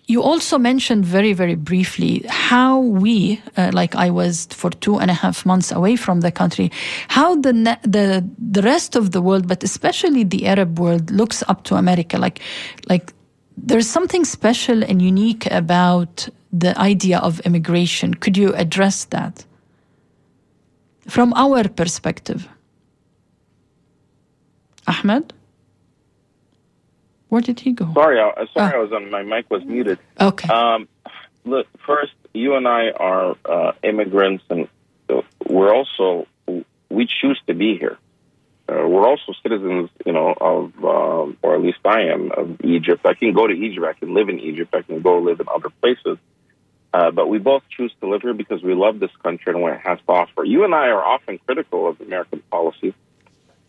you 0.07 0.21
also 0.21 0.57
mentioned 0.57 1.05
very 1.05 1.33
very 1.33 1.55
briefly 1.55 2.25
how 2.27 2.79
we 2.79 3.41
uh, 3.55 3.71
like 3.73 3.95
i 3.95 4.09
was 4.09 4.47
for 4.51 4.69
two 4.69 4.99
and 4.99 5.09
a 5.09 5.13
half 5.13 5.45
months 5.45 5.71
away 5.71 5.95
from 5.95 6.21
the 6.21 6.31
country 6.31 6.69
how 7.07 7.35
the 7.35 7.53
the 7.83 8.27
the 8.37 8.61
rest 8.61 8.97
of 8.97 9.11
the 9.11 9.21
world 9.21 9.47
but 9.47 9.63
especially 9.63 10.25
the 10.25 10.45
arab 10.45 10.77
world 10.77 11.09
looks 11.11 11.41
up 11.47 11.63
to 11.63 11.75
america. 11.75 12.17
Like 12.17 12.41
like 12.89 13.13
there's 13.55 13.87
something 13.87 14.25
special 14.25 14.83
and 14.83 15.01
unique 15.01 15.45
about 15.51 16.27
the 16.53 16.77
idea 16.79 17.17
of 17.17 17.39
immigration. 17.41 18.13
Could 18.13 18.37
you 18.37 18.53
address 18.53 19.05
that 19.05 19.45
from 21.07 21.33
our 21.33 21.67
perspective? 21.67 22.47
Ahmed? 24.87 25.33
Where 27.29 27.41
did 27.41 27.59
he 27.59 27.71
go? 27.71 27.91
Sorry, 27.93 28.19
I, 28.19 28.45
sorry, 28.53 28.73
oh. 28.75 28.77
I 28.77 28.77
was 28.77 28.91
on. 28.91 29.09
My 29.09 29.23
mic 29.23 29.49
was 29.49 29.65
muted. 29.65 29.97
Okay. 30.21 30.47
Um, 30.49 30.87
look, 31.45 31.65
first, 31.85 32.13
you 32.33 32.55
and 32.55 32.67
I 32.67 32.91
are 32.91 33.35
uh, 33.45 33.71
immigrants, 33.81 34.43
and 34.51 34.67
we're 35.47 35.73
also 35.73 36.27
we 36.89 37.07
choose 37.07 37.41
to 37.47 37.55
be 37.55 37.77
here. 37.77 37.97
Uh, 38.69 38.87
we're 38.87 39.05
also 39.05 39.33
citizens, 39.41 39.89
you 40.05 40.13
know, 40.13 40.33
of, 40.39 40.71
um, 40.85 41.37
or 41.41 41.55
at 41.55 41.61
least 41.61 41.79
I 41.83 42.01
am, 42.03 42.31
of 42.31 42.61
Egypt. 42.63 43.05
I 43.05 43.13
can 43.13 43.33
go 43.33 43.45
to 43.47 43.53
Egypt. 43.53 43.85
I 43.85 43.93
can 43.93 44.13
live 44.13 44.29
in 44.29 44.39
Egypt. 44.39 44.73
I 44.73 44.83
can 44.83 45.01
go 45.01 45.17
live 45.17 45.39
in 45.39 45.47
other 45.53 45.69
places. 45.81 46.17
Uh, 46.93 47.09
but 47.09 47.27
we 47.27 47.39
both 47.39 47.63
choose 47.75 47.91
to 48.01 48.07
live 48.07 48.21
here 48.21 48.35
because 48.35 48.61
we 48.61 48.75
love 48.75 48.99
this 48.99 49.09
country 49.23 49.51
and 49.51 49.61
what 49.61 49.73
it 49.73 49.81
has 49.83 49.97
to 50.05 50.11
offer. 50.11 50.43
You 50.43 50.63
and 50.63 50.75
I 50.75 50.87
are 50.89 51.03
often 51.03 51.39
critical 51.39 51.87
of 51.89 51.99
American 51.99 52.41
policy 52.51 52.93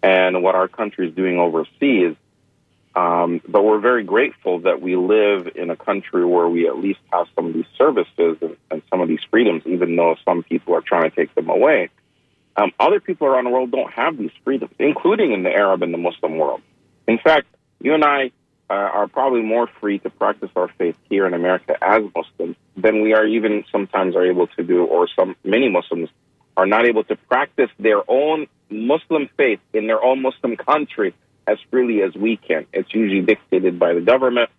and 0.02 0.42
what 0.42 0.54
our 0.54 0.68
country 0.68 1.08
is 1.08 1.14
doing 1.14 1.38
overseas. 1.38 2.16
Um, 2.94 3.40
but 3.48 3.64
we're 3.64 3.80
very 3.80 4.04
grateful 4.04 4.60
that 4.60 4.80
we 4.82 4.94
live 4.94 5.48
in 5.56 5.70
a 5.70 5.76
country 5.76 6.24
where 6.24 6.46
we 6.48 6.68
at 6.68 6.78
least 6.78 7.00
have 7.12 7.26
some 7.34 7.46
of 7.46 7.54
these 7.54 7.66
services 7.76 8.36
and, 8.42 8.56
and 8.70 8.82
some 8.90 9.00
of 9.00 9.08
these 9.08 9.22
freedoms, 9.30 9.62
even 9.66 9.96
though 9.96 10.16
some 10.24 10.42
people 10.42 10.74
are 10.74 10.82
trying 10.82 11.10
to 11.10 11.16
take 11.16 11.34
them 11.34 11.48
away. 11.48 11.88
Um, 12.56 12.72
other 12.78 13.00
people 13.00 13.26
around 13.26 13.44
the 13.44 13.50
world 13.50 13.72
don't 13.72 13.92
have 13.94 14.16
these 14.16 14.30
freedoms, 14.44 14.72
including 14.78 15.32
in 15.32 15.42
the 15.42 15.50
Arab 15.50 15.82
and 15.82 15.92
the 15.92 15.98
Muslim 15.98 16.36
world. 16.36 16.60
In 17.08 17.18
fact, 17.18 17.46
you 17.80 17.94
and 17.94 18.04
I 18.04 18.30
uh, 18.70 18.74
are 18.74 19.08
probably 19.08 19.42
more 19.42 19.66
free 19.80 19.98
to 20.00 20.10
practice 20.10 20.50
our 20.54 20.68
faith 20.78 20.96
here 21.08 21.26
in 21.26 21.34
America 21.34 21.76
as 21.82 22.02
Muslims 22.14 22.56
than 22.76 23.02
we 23.02 23.14
are 23.14 23.26
even 23.26 23.64
sometimes 23.70 24.16
are 24.16 24.26
able 24.26 24.46
to 24.48 24.62
do, 24.62 24.84
or 24.84 25.08
some 25.08 25.36
many 25.44 25.68
Muslims 25.68 26.08
are 26.56 26.66
not 26.66 26.86
able 26.86 27.04
to 27.04 27.16
practice 27.16 27.70
their 27.78 28.08
own 28.08 28.46
Muslim 28.70 29.28
faith 29.36 29.60
in 29.72 29.86
their 29.86 30.02
own 30.02 30.22
Muslim 30.22 30.56
country 30.56 31.14
as 31.46 31.58
freely 31.70 32.02
as 32.02 32.14
we 32.14 32.36
can. 32.36 32.66
It's 32.72 32.92
usually 32.94 33.22
dictated 33.22 33.78
by 33.78 33.92
the 33.94 34.00
government, 34.00 34.50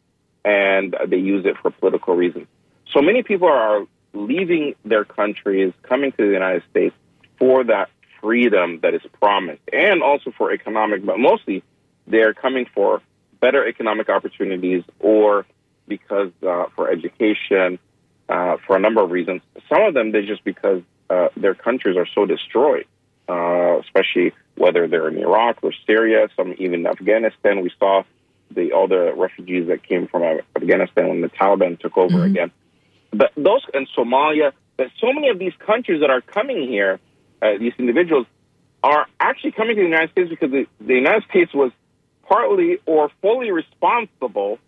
and 0.44 0.96
they 1.08 1.18
use 1.18 1.46
it 1.46 1.58
for 1.62 1.72
political 1.72 2.16
reasons. 2.16 2.48
So 2.94 3.02
many 3.02 3.24
people 3.24 3.48
are 3.48 3.86
leaving 4.14 4.76
their 4.86 5.04
countries, 5.04 5.74
coming 5.84 6.12
to 6.14 6.26
the 6.26 6.32
United 6.32 6.64
States 6.70 6.96
for 7.38 7.64
that 7.66 7.90
freedom 8.22 8.80
that 8.82 8.94
is 8.94 9.02
promised, 9.20 9.62
and 9.74 10.02
also 10.02 10.32
for 10.38 10.52
economic, 10.52 11.06
but 11.06 11.20
mostly 11.20 11.64
they're 12.08 12.34
coming 12.34 12.66
for 12.74 13.02
better 13.42 13.68
economic 13.68 14.10
opportunities 14.10 14.84
or 15.00 15.46
because 15.88 16.32
uh, 16.48 16.66
for 16.76 16.90
education, 16.90 17.78
uh, 18.30 18.58
for 18.66 18.76
a 18.76 18.80
number 18.80 19.04
of 19.04 19.12
reasons. 19.12 19.42
Some 19.70 19.84
of 19.84 19.94
them, 19.94 20.12
they 20.12 20.26
just 20.26 20.44
because 20.44 20.82
uh, 21.10 21.30
their 21.38 21.56
countries 21.56 21.98
are 21.98 22.08
so 22.14 22.26
destroyed, 22.26 22.86
uh, 23.30 23.80
especially 23.80 24.34
whether 24.56 24.88
they're 24.88 25.08
in 25.08 25.18
Iraq 25.18 25.60
or 25.64 25.72
Syria, 25.86 26.28
some 26.36 26.56
even 26.58 26.88
Afghanistan. 26.88 27.62
We 27.62 27.72
saw 27.80 28.04
the 28.52 28.74
all 28.74 28.88
the 28.88 29.14
refugees 29.16 29.68
that 29.68 29.84
came 29.84 30.08
from 30.08 30.24
Afghanistan 30.56 31.10
when 31.10 31.22
the 31.22 31.30
Taliban 31.30 31.80
took 31.80 31.98
over 31.98 32.18
mm-hmm. 32.18 32.32
again. 32.32 32.52
But 33.12 33.32
those 33.38 33.62
in 33.74 33.88
Somalia, 33.98 34.52
but 34.78 34.88
so 35.00 35.14
many 35.14 35.30
of 35.30 35.40
these 35.40 35.54
countries 35.60 36.02
that 36.02 36.10
are 36.10 36.22
coming 36.22 36.68
here, 36.68 37.00
uh, 37.42 37.58
these 37.60 37.74
individuals 37.78 38.28
are 38.84 39.08
actually 39.20 39.52
coming 39.52 39.76
to 39.76 39.82
the 39.82 39.88
United 39.88 40.12
States 40.12 40.30
because 40.30 40.52
the, 40.52 40.68
the 40.80 40.94
United 40.94 41.24
States 41.30 41.54
was 41.54 41.72
partly 42.28 42.78
or 42.86 43.10
fully 43.22 43.52
responsible 43.52 44.60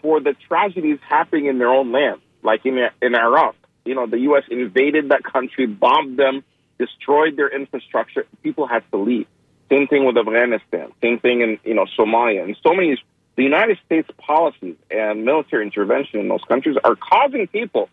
for 0.00 0.20
the 0.20 0.34
tragedies 0.48 0.98
happening 1.08 1.46
in 1.46 1.58
their 1.58 1.68
own 1.68 1.92
land, 1.92 2.20
like 2.42 2.64
in 2.64 2.78
in 3.00 3.14
Iraq. 3.14 3.56
You 3.84 3.94
know, 3.94 4.06
the 4.06 4.20
U.S. 4.20 4.44
invaded 4.48 5.08
that 5.08 5.24
country, 5.24 5.66
bombed 5.66 6.16
them, 6.16 6.44
destroyed 6.78 7.36
their 7.36 7.48
infrastructure. 7.48 8.26
People 8.42 8.66
had 8.66 8.84
to 8.92 8.98
leave. 8.98 9.26
Same 9.70 9.88
thing 9.88 10.04
with 10.04 10.16
Afghanistan. 10.16 10.92
Same 11.02 11.18
thing 11.18 11.40
in 11.40 11.58
you 11.64 11.74
know 11.74 11.86
Somalia 11.98 12.44
and 12.44 12.56
so 12.62 12.74
many. 12.74 12.96
The 13.34 13.42
United 13.42 13.78
States 13.86 14.08
policies 14.18 14.76
and 14.90 15.24
military 15.24 15.64
intervention 15.64 16.20
in 16.20 16.28
those 16.28 16.44
countries 16.46 16.76
are 16.84 16.94
causing 16.94 17.46
people 17.46 17.88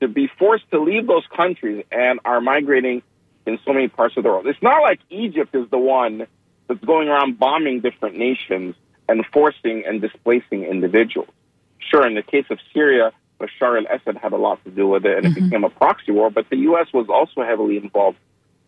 to 0.00 0.06
be 0.06 0.28
forced 0.38 0.70
to 0.70 0.80
leave 0.80 1.08
those 1.08 1.24
countries 1.34 1.84
and 1.90 2.20
are 2.24 2.40
migrating 2.40 3.02
in 3.46 3.58
so 3.64 3.72
many 3.72 3.88
parts 3.88 4.16
of 4.16 4.22
the 4.22 4.28
world. 4.28 4.46
It's 4.46 4.62
not 4.62 4.82
like 4.82 5.00
Egypt 5.10 5.54
is 5.54 5.68
the 5.70 5.78
one 5.78 6.26
that's 6.68 6.84
going 6.84 7.08
around 7.08 7.38
bombing 7.38 7.80
different 7.80 8.16
nations 8.16 8.74
and 9.08 9.24
forcing 9.32 9.84
and 9.86 10.00
displacing 10.00 10.64
individuals. 10.64 11.30
Sure, 11.78 12.06
in 12.06 12.14
the 12.14 12.22
case 12.22 12.46
of 12.50 12.58
Syria, 12.72 13.12
Bashar 13.38 13.84
al-Assad 13.84 14.16
had 14.16 14.32
a 14.32 14.36
lot 14.36 14.62
to 14.64 14.70
do 14.70 14.88
with 14.88 15.04
it, 15.04 15.18
and 15.18 15.26
mm-hmm. 15.26 15.38
it 15.38 15.50
became 15.50 15.64
a 15.64 15.70
proxy 15.70 16.12
war. 16.12 16.30
But 16.30 16.48
the 16.50 16.56
U.S. 16.58 16.88
was 16.92 17.06
also 17.08 17.42
heavily 17.46 17.76
involved 17.76 18.18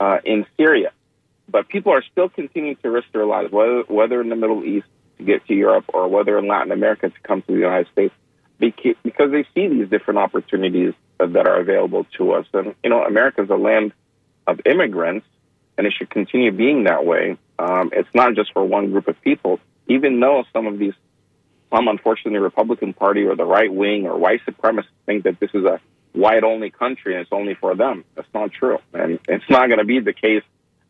uh, 0.00 0.18
in 0.24 0.46
Syria. 0.56 0.92
But 1.48 1.68
people 1.68 1.92
are 1.92 2.04
still 2.12 2.28
continuing 2.28 2.76
to 2.82 2.90
risk 2.90 3.08
their 3.12 3.24
lives, 3.24 3.50
whether 3.50 3.82
whether 3.88 4.20
in 4.20 4.28
the 4.28 4.36
Middle 4.36 4.64
East 4.64 4.86
to 5.16 5.24
get 5.24 5.46
to 5.46 5.54
Europe 5.54 5.86
or 5.88 6.08
whether 6.08 6.38
in 6.38 6.46
Latin 6.46 6.72
America 6.72 7.08
to 7.08 7.20
come 7.22 7.42
to 7.42 7.52
the 7.52 7.58
United 7.58 7.88
States, 7.92 8.14
because 8.58 9.30
they 9.30 9.44
see 9.54 9.68
these 9.68 9.88
different 9.88 10.18
opportunities 10.18 10.94
that 11.18 11.46
are 11.46 11.60
available 11.60 12.06
to 12.16 12.32
us. 12.32 12.46
And 12.52 12.74
you 12.84 12.90
know, 12.90 13.02
America 13.04 13.42
is 13.42 13.50
a 13.50 13.56
land 13.56 13.92
of 14.46 14.60
immigrants, 14.66 15.26
and 15.76 15.86
it 15.86 15.92
should 15.96 16.10
continue 16.10 16.52
being 16.52 16.84
that 16.84 17.04
way. 17.04 17.36
Um, 17.58 17.90
it's 17.92 18.12
not 18.14 18.34
just 18.34 18.52
for 18.52 18.64
one 18.64 18.90
group 18.90 19.08
of 19.08 19.20
people, 19.22 19.58
even 19.88 20.20
though 20.20 20.44
some 20.52 20.66
of 20.66 20.78
these, 20.78 20.94
some 21.70 21.88
unfortunately 21.88 22.38
Republican 22.38 22.94
Party 22.94 23.24
or 23.24 23.36
the 23.36 23.44
right 23.44 23.72
wing 23.72 24.06
or 24.06 24.16
white 24.18 24.40
supremacists 24.46 24.86
think 25.06 25.24
that 25.24 25.38
this 25.40 25.50
is 25.54 25.64
a 25.64 25.80
white 26.12 26.44
only 26.44 26.70
country 26.70 27.14
and 27.14 27.22
it's 27.22 27.32
only 27.32 27.54
for 27.54 27.74
them. 27.74 28.04
That's 28.14 28.28
not 28.34 28.52
true. 28.52 28.78
And 28.92 29.18
it's 29.28 29.48
not 29.48 29.68
going 29.68 29.78
to 29.78 29.84
be 29.84 30.00
the 30.00 30.12
case. 30.12 30.42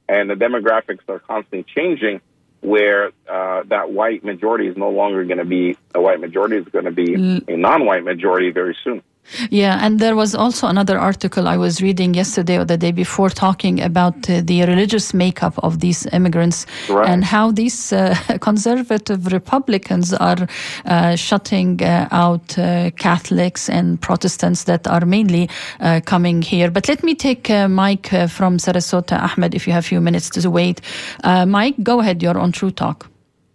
And 0.08 0.30
the 0.30 0.35
demographics 0.35 1.00
are 1.08 1.18
constantly 1.18 1.64
changing 1.64 2.20
where 2.61 3.12
uh, 3.28 3.62
that 3.66 3.90
white 3.92 4.25
majority 4.25 4.66
is 4.68 4.76
no 4.76 4.90
longer 4.90 5.25
going 5.25 5.38
to 5.38 5.44
be 5.44 5.76
a 5.94 6.00
white 6.00 6.20
majority, 6.20 6.56
is 6.56 6.64
going 6.66 6.87
to 6.87 6.90
be 6.90 7.06
mm. 7.08 7.49
a 7.49 7.56
non 7.56 7.85
white 7.85 8.04
majority 8.04 8.50
very 8.50 8.76
soon. 8.82 9.02
Yeah, 9.50 9.78
and 9.82 9.99
there 9.99 10.16
was 10.16 10.35
also 10.35 10.66
another 10.66 10.99
article 10.99 11.49
I 11.49 11.56
was 11.56 11.82
reading 11.82 12.14
yesterday 12.14 12.58
or 12.58 12.64
the 12.64 12.78
day 12.78 12.92
before 12.92 13.28
talking 13.28 13.80
about 13.80 14.28
uh, 14.28 14.40
the 14.42 14.64
religious 14.64 15.12
makeup 15.12 15.58
of 15.58 15.80
these 15.80 16.06
immigrants 16.12 16.66
right. 16.88 17.08
and 17.08 17.25
how 17.25 17.50
these 17.52 17.92
uh, 17.92 18.14
conservative 18.40 19.30
Republicans 19.32 20.14
are 20.14 20.49
uh, 20.87 21.14
shutting 21.16 21.82
uh, 21.82 22.08
out 22.10 22.58
uh, 22.58 22.91
Catholics 22.93 23.69
and 23.69 24.00
Protestants 24.00 24.64
that 24.64 24.86
are 24.86 25.04
mainly 25.04 25.49
uh, 25.80 26.00
coming 26.04 26.41
here. 26.41 26.71
But 26.71 26.88
let 26.88 27.02
me 27.02 27.14
take 27.14 27.50
Mike 27.69 28.08
from 28.28 28.58
Sarasota, 28.58 29.21
Ahmed, 29.21 29.54
if 29.54 29.67
you 29.67 29.73
have 29.73 29.84
a 29.84 29.88
few 29.88 30.00
minutes 30.00 30.30
to 30.30 30.50
wait. 30.50 30.80
Mike, 31.25 31.76
go 31.82 32.00
ahead, 32.00 32.23
you're 32.23 32.38
on 32.38 32.52
True 32.52 32.71
Talk. 32.71 33.10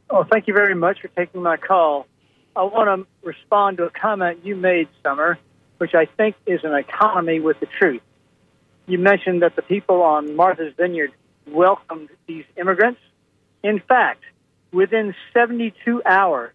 Oh, 0.10 0.24
thank 0.32 0.48
you 0.48 0.54
very 0.54 0.76
much 0.76 1.02
for 1.02 1.08
taking 1.10 1.42
my 1.42 1.58
call. 1.58 2.06
I 2.56 2.64
want 2.64 2.88
to 2.88 3.28
respond 3.28 3.78
to 3.78 3.86
a 3.86 3.90
comment 3.90 4.46
you 4.46 4.56
made, 4.56 4.88
Summer 5.02 5.40
which 5.84 5.94
I 5.94 6.06
think 6.06 6.38
is 6.46 6.62
an 6.64 6.74
economy 6.74 7.42
with 7.42 7.60
the 7.60 7.66
truth. 7.66 8.02
You 8.88 9.00
mentioned 9.00 9.42
that 9.42 9.58
the 9.58 9.62
people 9.62 10.02
on 10.02 10.34
Martha's 10.34 10.74
Vineyard 10.78 11.12
welcomed 11.46 12.08
these 12.26 12.46
immigrants. 12.56 13.02
In 13.64 13.82
fact, 13.82 14.24
within 14.72 15.14
72 15.34 16.02
hours, 16.06 16.54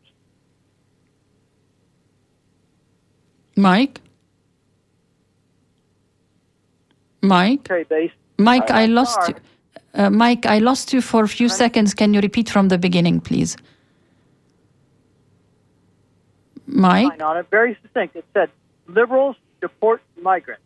Mike? 3.54 4.00
Mike? 7.20 7.68
Mike, 8.38 8.70
I 8.70 8.86
lost 8.86 9.28
you. 9.28 9.34
Uh, 9.92 10.08
Mike, 10.08 10.46
I 10.46 10.58
lost 10.58 10.94
you 10.94 11.02
for 11.02 11.22
a 11.24 11.28
few 11.28 11.50
seconds. 11.50 11.92
Can 11.92 12.14
you 12.14 12.20
repeat 12.20 12.48
from 12.48 12.68
the 12.68 12.78
beginning, 12.78 13.20
please? 13.20 13.58
Mike? 16.66 17.22
On 17.22 17.36
it, 17.36 17.46
very 17.50 17.76
succinct. 17.82 18.16
It 18.16 18.24
said 18.32 18.48
liberals 18.88 19.36
deport 19.60 20.02
migrants. 20.20 20.62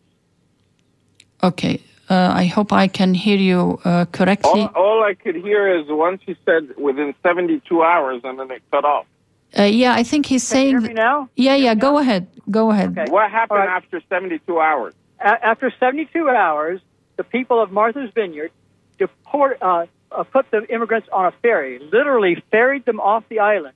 Okay. 1.42 1.80
Uh, 2.08 2.30
I 2.34 2.44
hope 2.44 2.72
I 2.72 2.88
can 2.88 3.14
hear 3.14 3.38
you 3.38 3.80
uh, 3.84 4.04
correctly. 4.06 4.62
All, 4.62 5.00
all, 5.00 5.04
I 5.04 5.14
could 5.14 5.36
hear 5.36 5.78
is 5.78 5.86
once 5.88 6.20
he 6.24 6.36
said 6.44 6.76
within 6.76 7.14
72 7.22 7.82
hours 7.82 8.20
and 8.24 8.38
then 8.38 8.50
it 8.50 8.62
cut 8.70 8.84
off. 8.84 9.06
Uh, 9.58 9.62
yeah, 9.62 9.94
I 9.94 10.02
think 10.02 10.26
he's 10.26 10.46
can 10.48 10.54
saying. 10.54 10.70
You 10.72 10.80
hear 10.80 10.88
me 10.88 10.94
now? 10.94 11.28
Yeah, 11.36 11.54
yeah, 11.54 11.74
go 11.74 11.98
ahead. 11.98 12.26
Go 12.50 12.70
ahead. 12.70 12.98
Okay. 12.98 13.10
What 13.10 13.30
happened 13.30 13.60
right. 13.60 13.68
after 13.68 14.02
72 14.08 14.60
hours? 14.60 14.94
A- 15.20 15.46
after 15.46 15.72
72 15.78 16.28
hours, 16.28 16.80
the 17.16 17.24
people 17.24 17.62
of 17.62 17.70
Martha's 17.70 18.10
Vineyard 18.14 18.50
deport, 18.98 19.58
uh, 19.62 19.86
uh, 20.10 20.24
put 20.24 20.50
the 20.50 20.66
immigrants 20.66 21.08
on 21.12 21.26
a 21.26 21.32
ferry, 21.42 21.78
literally 21.78 22.42
ferried 22.50 22.84
them 22.84 23.00
off 23.00 23.24
the 23.28 23.38
island 23.38 23.74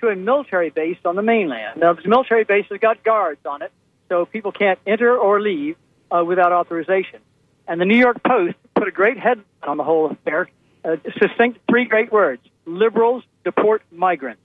to 0.00 0.08
a 0.08 0.16
military 0.16 0.70
base 0.70 0.98
on 1.04 1.16
the 1.16 1.22
mainland. 1.22 1.80
Now, 1.80 1.92
this 1.92 2.06
military 2.06 2.44
base 2.44 2.66
has 2.70 2.80
got 2.80 3.02
guards 3.04 3.40
on 3.44 3.62
it 3.62 3.72
so 4.08 4.26
people 4.26 4.52
can't 4.52 4.78
enter 4.86 5.16
or 5.16 5.40
leave 5.40 5.76
uh, 6.10 6.24
without 6.24 6.52
authorization. 6.52 7.20
And 7.66 7.80
the 7.80 7.84
New 7.84 7.98
York 7.98 8.22
Post 8.22 8.56
put 8.74 8.88
a 8.88 8.90
great 8.90 9.18
headline 9.18 9.46
on 9.62 9.76
the 9.76 9.84
whole 9.84 10.10
affair, 10.10 10.50
uh, 10.84 10.96
succinct 11.18 11.60
three 11.68 11.86
great 11.86 12.12
words: 12.12 12.42
liberals 12.66 13.24
deport 13.44 13.82
migrants. 13.90 14.42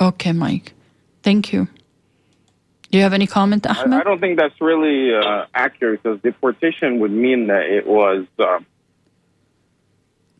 Okay, 0.00 0.32
Mike. 0.32 0.72
Thank 1.22 1.52
you. 1.52 1.68
Do 2.90 2.98
you 2.98 3.02
have 3.02 3.12
any 3.12 3.26
comment, 3.26 3.66
Ahmed? 3.66 3.92
I, 3.92 4.00
I 4.00 4.02
don't 4.04 4.20
think 4.20 4.38
that's 4.38 4.60
really 4.60 5.14
uh, 5.14 5.46
accurate 5.54 6.02
because 6.02 6.20
deportation 6.20 7.00
would 7.00 7.10
mean 7.10 7.48
that 7.48 7.62
it 7.62 7.86
was. 7.86 8.26
Um, 8.38 8.66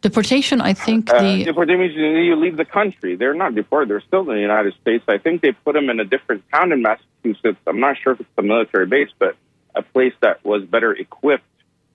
deportation, 0.09 0.61
I 0.61 0.75
think 0.75 1.11
uh, 1.11 1.21
the 1.21 1.45
deportation 1.45 1.81
means 1.81 1.95
you 1.95 2.37
leave 2.37 2.57
the 2.57 2.65
country. 2.65 3.17
They're 3.17 3.35
not 3.45 3.55
deported; 3.55 3.91
they're 3.91 4.07
still 4.11 4.21
in 4.31 4.37
the 4.37 4.47
United 4.53 4.75
States. 4.81 5.05
I 5.09 5.19
think 5.19 5.43
they 5.43 5.53
put 5.53 5.73
them 5.75 5.91
in 5.91 5.99
a 6.01 6.05
different 6.05 6.45
town 6.53 6.73
in 6.73 6.83
Massachusetts 6.83 7.11
Massachusetts. 7.25 7.61
I'm 7.67 7.81
not 7.81 7.97
sure 8.03 8.13
if 8.13 8.21
it's 8.21 8.29
a 8.39 8.43
military 8.43 8.87
base, 8.87 9.11
but 9.19 9.37
a 9.75 9.83
place 9.83 10.13
that 10.21 10.45
was 10.45 10.65
better 10.65 10.93
equipped 10.93 11.45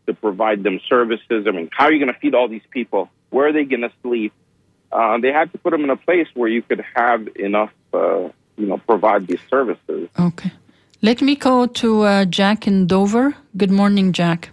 to 0.08 0.14
provide 0.14 0.64
them 0.64 0.80
services. 0.88 1.46
I 1.48 1.52
mean, 1.52 1.70
how 1.72 1.86
are 1.86 1.94
you 1.94 2.04
going 2.04 2.14
to 2.14 2.20
feed 2.20 2.36
all 2.36 2.48
these 2.48 2.68
people? 2.72 3.10
Where 3.30 3.48
are 3.48 3.54
they 3.54 3.64
going 3.64 3.82
to 3.82 3.92
sleep? 4.02 4.34
Uh, 4.92 5.20
they 5.20 5.32
had 5.32 5.52
to 5.52 5.58
put 5.60 5.72
them 5.72 5.84
in 5.84 5.90
a 5.90 5.96
place 5.96 6.28
where 6.34 6.50
you 6.50 6.62
could 6.62 6.84
have 6.96 7.28
enough, 7.36 7.72
uh, 7.94 8.30
you 8.58 8.66
know, 8.66 8.78
provide 8.78 9.28
these 9.28 9.42
services. 9.50 10.10
Okay. 10.20 10.52
Let 11.02 11.22
me 11.22 11.36
go 11.36 11.68
to 11.68 12.02
uh, 12.02 12.26
Jack 12.26 12.68
in 12.68 12.88
Dover. 12.88 13.36
Good 13.56 13.72
morning, 13.72 14.12
Jack. 14.12 14.50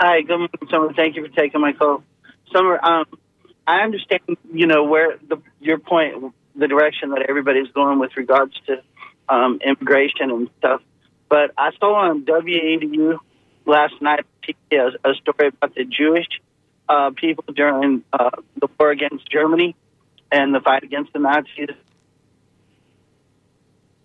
Hi, 0.00 0.22
good 0.22 0.38
morning, 0.38 0.68
Summer. 0.70 0.92
Thank 0.94 1.16
you 1.16 1.26
for 1.26 1.34
taking 1.34 1.60
my 1.60 1.72
call. 1.72 2.04
Summer, 2.52 2.78
um, 2.82 3.06
I 3.66 3.80
understand, 3.80 4.22
you 4.52 4.66
know, 4.66 4.84
where 4.84 5.18
the, 5.28 5.36
your 5.60 5.78
point, 5.78 6.32
the 6.56 6.68
direction 6.68 7.10
that 7.10 7.26
everybody's 7.28 7.68
going 7.68 7.98
with 7.98 8.16
regards 8.16 8.54
to 8.66 8.82
um, 9.28 9.60
immigration 9.64 10.30
and 10.30 10.50
stuff. 10.58 10.82
But 11.28 11.52
I 11.58 11.70
saw 11.78 12.08
on 12.08 12.24
WEDU 12.24 13.18
last 13.66 13.94
night 14.00 14.24
a, 14.72 14.76
a 15.04 15.14
story 15.14 15.48
about 15.48 15.74
the 15.74 15.84
Jewish 15.84 16.26
uh, 16.88 17.10
people 17.14 17.44
during 17.54 18.02
uh, 18.12 18.30
the 18.58 18.68
war 18.78 18.90
against 18.90 19.30
Germany 19.30 19.76
and 20.32 20.54
the 20.54 20.60
fight 20.60 20.82
against 20.82 21.12
the 21.12 21.18
Nazis, 21.18 21.76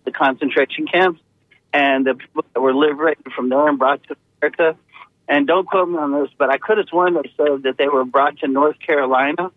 the 0.03 0.11
concentration 0.11 0.85
camps, 0.87 1.21
and 1.73 2.05
the 2.05 2.15
people 2.15 2.45
that 2.53 2.59
were 2.59 2.73
liberated 2.73 3.31
from 3.35 3.49
there 3.49 3.67
and 3.67 3.79
brought 3.79 4.03
to 4.03 4.15
America. 4.41 4.77
And 5.27 5.47
don't 5.47 5.65
quote 5.65 5.89
me 5.89 5.97
on 5.97 6.11
this, 6.11 6.29
but 6.37 6.49
I 6.49 6.57
could 6.57 6.77
have 6.77 6.87
sworn 6.87 7.13
they 7.13 7.31
said 7.37 7.63
that 7.63 7.75
they 7.77 7.87
were 7.87 8.03
brought 8.03 8.39
to 8.39 8.47
North 8.47 8.77
Carolina. 8.79 9.51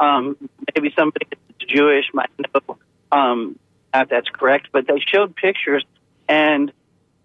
Um, 0.00 0.36
maybe 0.74 0.92
somebody 0.96 1.26
that's 1.30 1.70
Jewish 1.70 2.06
might 2.12 2.30
know 2.38 2.78
um, 3.12 3.58
that's 3.92 4.28
correct, 4.28 4.68
but 4.72 4.86
they 4.86 5.00
showed 5.00 5.36
pictures, 5.36 5.84
and 6.28 6.72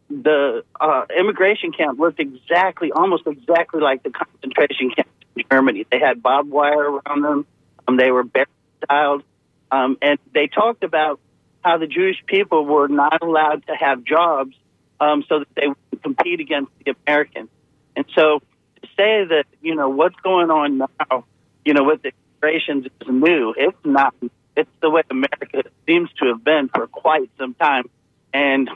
the 0.10 0.64
uh, 0.80 1.06
immigration 1.18 1.72
camp 1.72 2.00
looked 2.00 2.20
exactly, 2.20 2.92
almost 2.92 3.24
exactly 3.28 3.82
like 3.82 4.04
the 4.04 4.10
concentration 4.10 4.92
camp 4.92 5.08
in 5.36 5.44
Germany. 5.52 5.86
They 5.90 6.00
had 6.00 6.22
barbed 6.22 6.50
wire 6.50 6.92
around 6.92 7.22
them. 7.22 7.46
Um, 7.88 7.98
they 7.98 8.12
were 8.12 8.24
barrel 8.24 8.48
styled, 8.84 9.24
um, 9.72 9.98
and 10.02 10.20
they 10.34 10.48
talked 10.48 10.84
about 10.84 11.20
how 11.64 11.78
the 11.78 11.88
Jewish 11.88 12.18
people 12.26 12.66
were 12.66 12.88
not 12.88 13.22
allowed 13.22 13.66
to 13.68 13.76
have 13.76 14.04
jobs 14.04 14.56
um, 15.00 15.24
so 15.28 15.40
that 15.40 15.48
they 15.56 15.68
would 15.68 16.04
compete 16.04 16.40
against 16.40 16.72
the 16.84 16.96
Americans. 17.06 17.50
And 17.96 18.06
so 18.16 18.40
to 18.82 18.88
say 18.98 19.26
that 19.26 19.46
you 19.62 19.76
know 19.76 19.90
what's 19.90 20.16
going 20.18 20.50
on 20.50 20.78
now, 20.78 21.26
you 21.66 21.74
know, 21.74 21.84
with 21.84 22.02
the 22.02 22.12
immigration 22.42 22.86
is 22.86 23.08
new. 23.08 23.54
It's 23.58 23.78
not. 23.84 24.14
It's 24.56 24.70
the 24.82 24.90
way 24.90 25.04
America 25.10 25.64
seems 25.86 26.10
to 26.20 26.28
have 26.28 26.44
been 26.44 26.70
for 26.74 26.88
quite 26.88 27.30
some 27.38 27.54
time, 27.54 27.90
and 28.34 28.70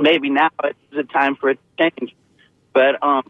maybe 0.00 0.30
now 0.30 0.50
is 0.64 0.74
the 0.92 1.04
time 1.04 1.36
for 1.36 1.50
it 1.50 1.58
to 1.76 1.90
change. 1.90 2.14
But 2.72 3.02
um, 3.02 3.24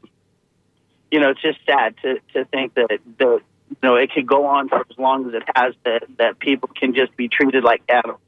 you 1.11 1.21
know, 1.21 1.31
it's 1.31 1.43
just 1.43 1.59
sad 1.67 1.95
to 2.03 2.19
to 2.35 2.45
think 2.47 2.75
that 2.75 2.89
the 3.19 3.41
you 3.69 3.77
know 3.83 3.97
it 3.97 4.13
could 4.13 4.27
go 4.27 4.47
on 4.47 4.69
for 4.69 4.81
as 4.81 4.99
long 4.99 5.29
as 5.29 5.35
it 5.35 5.43
has. 5.55 5.75
That 5.85 6.05
that 6.19 6.39
people 6.39 6.69
can 6.69 6.95
just 6.95 7.17
be 7.17 7.29
treated 7.29 7.65
like 7.65 7.87
cattle. 7.87 8.21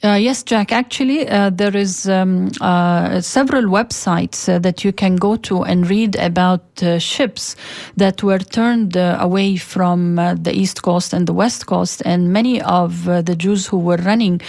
Uh, 0.00 0.12
yes, 0.12 0.44
Jack. 0.44 0.70
Actually, 0.70 1.28
uh, 1.28 1.50
there 1.50 1.76
is 1.76 2.08
um, 2.08 2.52
uh, 2.60 3.20
several 3.20 3.64
websites 3.64 4.48
uh, 4.48 4.56
that 4.60 4.84
you 4.84 4.92
can 4.92 5.16
go 5.16 5.34
to 5.34 5.64
and 5.64 5.90
read 5.90 6.14
about 6.14 6.62
uh, 6.84 7.00
ships 7.00 7.56
that 7.96 8.22
were 8.22 8.38
turned 8.38 8.96
uh, 8.96 9.18
away 9.20 9.56
from 9.56 10.14
the 10.14 10.52
east 10.54 10.82
coast 10.82 11.12
and 11.12 11.26
the 11.26 11.32
west 11.32 11.66
coast, 11.66 12.00
and 12.04 12.32
many 12.32 12.62
of 12.62 13.06
the 13.06 13.34
Jews 13.36 13.66
who 13.66 13.78
were 13.78 13.96
running 13.96 14.40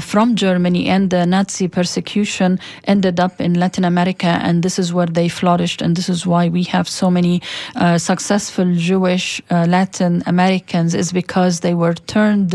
from 0.00 0.36
Germany 0.36 0.88
and 0.88 1.08
the 1.08 1.24
Nazi 1.24 1.68
persecution 1.68 2.58
ended 2.84 3.18
up 3.18 3.40
in 3.40 3.54
Latin 3.54 3.84
America, 3.84 4.26
and 4.42 4.62
this 4.62 4.78
is 4.78 4.92
where 4.92 5.06
they 5.06 5.28
flourished, 5.28 5.80
and 5.80 5.96
this 5.96 6.10
is 6.10 6.26
why 6.26 6.50
we 6.50 6.64
have 6.64 6.86
so 6.86 7.10
many 7.10 7.40
successful 7.96 8.74
Jewish 8.74 9.40
Latin 9.50 10.22
Americans 10.26 10.94
is 10.94 11.12
because 11.12 11.60
they 11.60 11.72
were 11.72 11.94
turned 11.94 12.54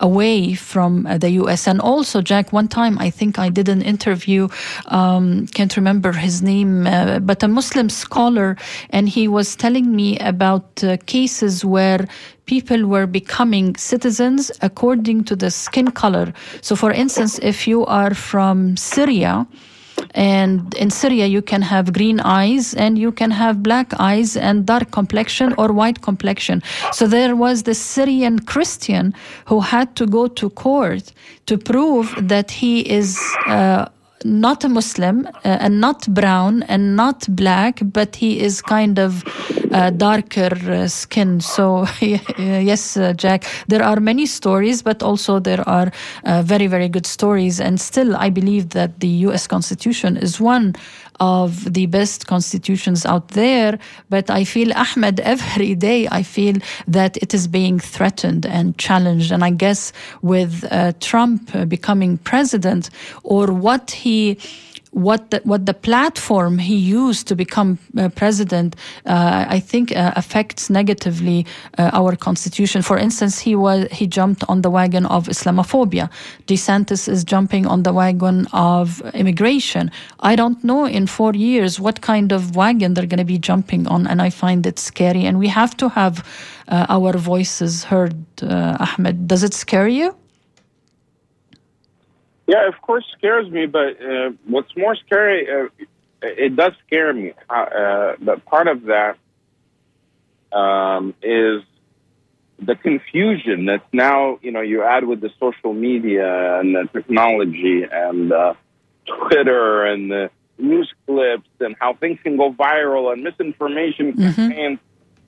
away 0.00 0.54
from 0.54 1.08
the 1.18 1.30
U.S. 1.30 1.71
And 1.72 1.80
also, 1.80 2.20
Jack, 2.20 2.52
one 2.52 2.68
time 2.68 2.98
I 2.98 3.08
think 3.08 3.38
I 3.38 3.48
did 3.48 3.66
an 3.70 3.80
interview, 3.80 4.48
um, 4.88 5.46
can't 5.46 5.74
remember 5.74 6.12
his 6.12 6.42
name, 6.42 6.86
uh, 6.86 7.18
but 7.20 7.42
a 7.42 7.48
Muslim 7.48 7.88
scholar, 7.88 8.58
and 8.90 9.08
he 9.08 9.26
was 9.26 9.56
telling 9.56 9.96
me 9.96 10.18
about 10.18 10.84
uh, 10.84 10.98
cases 11.06 11.64
where 11.64 12.06
people 12.44 12.86
were 12.86 13.06
becoming 13.06 13.74
citizens 13.76 14.52
according 14.60 15.24
to 15.24 15.34
the 15.34 15.50
skin 15.50 15.90
color. 15.92 16.34
So, 16.60 16.76
for 16.76 16.92
instance, 16.92 17.38
if 17.38 17.66
you 17.66 17.86
are 17.86 18.12
from 18.12 18.76
Syria, 18.76 19.46
and 20.14 20.74
in 20.74 20.90
Syria, 20.90 21.26
you 21.26 21.42
can 21.42 21.62
have 21.62 21.92
green 21.92 22.20
eyes 22.20 22.74
and 22.74 22.98
you 22.98 23.12
can 23.12 23.30
have 23.30 23.62
black 23.62 23.92
eyes 23.98 24.36
and 24.36 24.66
dark 24.66 24.90
complexion 24.90 25.54
or 25.58 25.72
white 25.72 26.02
complexion. 26.02 26.62
So 26.92 27.06
there 27.06 27.34
was 27.36 27.62
the 27.62 27.74
Syrian 27.74 28.40
Christian 28.40 29.14
who 29.46 29.60
had 29.60 29.96
to 29.96 30.06
go 30.06 30.26
to 30.28 30.50
court 30.50 31.12
to 31.46 31.58
prove 31.58 32.14
that 32.28 32.50
he 32.50 32.80
is. 32.80 33.18
Uh, 33.46 33.86
not 34.24 34.64
a 34.64 34.68
Muslim 34.68 35.26
uh, 35.26 35.30
and 35.44 35.80
not 35.80 36.06
brown 36.08 36.62
and 36.64 36.96
not 36.96 37.26
black, 37.34 37.80
but 37.82 38.16
he 38.16 38.40
is 38.40 38.62
kind 38.62 38.98
of 38.98 39.24
uh, 39.72 39.90
darker 39.90 40.50
uh, 40.70 40.88
skin. 40.88 41.40
So, 41.40 41.86
yes, 42.00 42.96
uh, 42.96 43.12
Jack, 43.14 43.44
there 43.68 43.82
are 43.82 44.00
many 44.00 44.26
stories, 44.26 44.82
but 44.82 45.02
also 45.02 45.38
there 45.38 45.66
are 45.68 45.90
uh, 46.24 46.42
very, 46.42 46.66
very 46.66 46.88
good 46.88 47.06
stories. 47.06 47.60
And 47.60 47.80
still, 47.80 48.16
I 48.16 48.30
believe 48.30 48.70
that 48.70 49.00
the 49.00 49.08
US 49.26 49.46
Constitution 49.46 50.16
is 50.16 50.40
one 50.40 50.74
of 51.20 51.72
the 51.72 51.86
best 51.86 52.26
constitutions 52.26 53.06
out 53.06 53.28
there. 53.28 53.78
But 54.10 54.30
I 54.30 54.44
feel, 54.44 54.72
Ahmed, 54.72 55.20
every 55.20 55.74
day 55.74 56.08
I 56.10 56.22
feel 56.22 56.56
that 56.88 57.16
it 57.18 57.34
is 57.34 57.46
being 57.46 57.78
threatened 57.78 58.46
and 58.46 58.76
challenged. 58.78 59.32
And 59.32 59.44
I 59.44 59.50
guess 59.50 59.92
with 60.22 60.64
uh, 60.70 60.92
Trump 61.00 61.50
becoming 61.68 62.18
president 62.18 62.90
or 63.22 63.46
what 63.52 63.90
he 63.90 64.38
what 64.92 65.30
the, 65.30 65.40
what 65.44 65.64
the 65.64 65.74
platform 65.74 66.58
he 66.58 66.76
used 66.76 67.26
to 67.28 67.34
become 67.34 67.78
uh, 67.96 68.10
president, 68.10 68.76
uh, 69.06 69.46
I 69.48 69.58
think, 69.58 69.94
uh, 69.96 70.12
affects 70.16 70.68
negatively 70.68 71.46
uh, 71.78 71.90
our 71.92 72.14
constitution. 72.14 72.82
For 72.82 72.98
instance, 72.98 73.38
he 73.38 73.56
was 73.56 73.88
he 73.90 74.06
jumped 74.06 74.44
on 74.48 74.62
the 74.62 74.70
wagon 74.70 75.06
of 75.06 75.28
Islamophobia. 75.28 76.10
DeSantis 76.46 77.08
is 77.08 77.24
jumping 77.24 77.66
on 77.66 77.82
the 77.82 77.92
wagon 77.92 78.46
of 78.52 79.00
immigration. 79.14 79.90
I 80.20 80.36
don't 80.36 80.62
know 80.62 80.84
in 80.84 81.06
four 81.06 81.32
years 81.32 81.80
what 81.80 82.02
kind 82.02 82.30
of 82.30 82.54
wagon 82.54 82.94
they're 82.94 83.06
going 83.06 83.18
to 83.18 83.24
be 83.24 83.38
jumping 83.38 83.86
on, 83.86 84.06
and 84.06 84.20
I 84.20 84.28
find 84.28 84.66
it 84.66 84.78
scary. 84.78 85.24
And 85.24 85.38
we 85.38 85.48
have 85.48 85.74
to 85.78 85.88
have 85.88 86.22
uh, 86.68 86.86
our 86.88 87.12
voices 87.16 87.84
heard. 87.84 88.14
Uh, 88.42 88.76
Ahmed, 88.78 89.26
does 89.26 89.42
it 89.42 89.54
scare 89.54 89.88
you? 89.88 90.14
Yeah, 92.52 92.68
of 92.68 92.78
course, 92.82 93.06
scares 93.16 93.50
me. 93.50 93.64
But 93.64 93.98
uh, 94.02 94.32
what's 94.46 94.76
more 94.76 94.94
scary, 94.94 95.48
uh, 95.50 95.68
it 96.20 96.54
does 96.54 96.72
scare 96.86 97.12
me. 97.14 97.32
Uh, 97.48 98.12
but 98.20 98.44
part 98.44 98.68
of 98.68 98.82
that 98.82 99.16
um, 100.54 101.14
is 101.22 101.62
the 102.58 102.76
confusion 102.76 103.64
that's 103.64 103.88
now, 103.94 104.38
you 104.42 104.52
know, 104.52 104.60
you 104.60 104.82
add 104.82 105.04
with 105.04 105.22
the 105.22 105.30
social 105.40 105.72
media 105.72 106.60
and 106.60 106.74
the 106.74 106.88
technology 106.92 107.84
and 107.90 108.30
uh, 108.32 108.52
Twitter 109.06 109.86
and 109.86 110.10
the 110.10 110.30
news 110.58 110.92
clips 111.06 111.48
and 111.58 111.74
how 111.80 111.94
things 111.94 112.18
can 112.22 112.36
go 112.36 112.52
viral 112.52 113.14
and 113.14 113.24
misinformation 113.24 114.12
mm-hmm. 114.12 114.30
campaigns. 114.30 114.78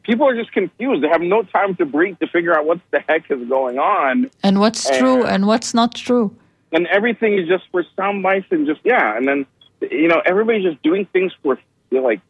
People 0.02 0.28
are 0.28 0.36
just 0.36 0.52
confused. 0.52 1.02
They 1.02 1.08
have 1.08 1.22
no 1.22 1.42
time 1.42 1.74
to 1.76 1.86
breathe 1.86 2.18
to 2.20 2.26
figure 2.26 2.54
out 2.54 2.66
what 2.66 2.80
the 2.90 3.00
heck 3.08 3.30
is 3.30 3.48
going 3.48 3.78
on. 3.78 4.30
And 4.42 4.60
what's 4.60 4.86
and, 4.86 4.98
true 4.98 5.24
and 5.24 5.46
what's 5.46 5.72
not 5.72 5.94
true 5.94 6.36
and 6.74 6.88
everything 6.88 7.38
is 7.38 7.48
just 7.48 7.64
for 7.70 7.84
sound 7.96 8.22
bites 8.22 8.46
and 8.50 8.66
just 8.66 8.80
yeah, 8.84 9.16
and 9.16 9.26
then 9.26 9.46
you 9.80 10.08
know 10.08 10.20
everybody's 10.26 10.64
just 10.64 10.82
doing 10.82 11.06
things 11.06 11.32
for 11.42 11.58
like 11.90 12.20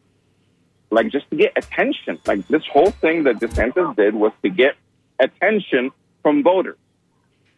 like 0.91 1.11
just 1.11 1.29
to 1.31 1.37
get 1.37 1.53
attention. 1.57 2.19
Like 2.27 2.47
this 2.47 2.63
whole 2.71 2.91
thing 2.91 3.25
that 3.25 3.37
DeSantis 3.37 3.97
did 3.97 4.15
was 4.15 4.33
to 4.43 4.51
get 4.51 4.77
attention 5.19 5.91
from 6.23 6.43
voters 6.43 6.77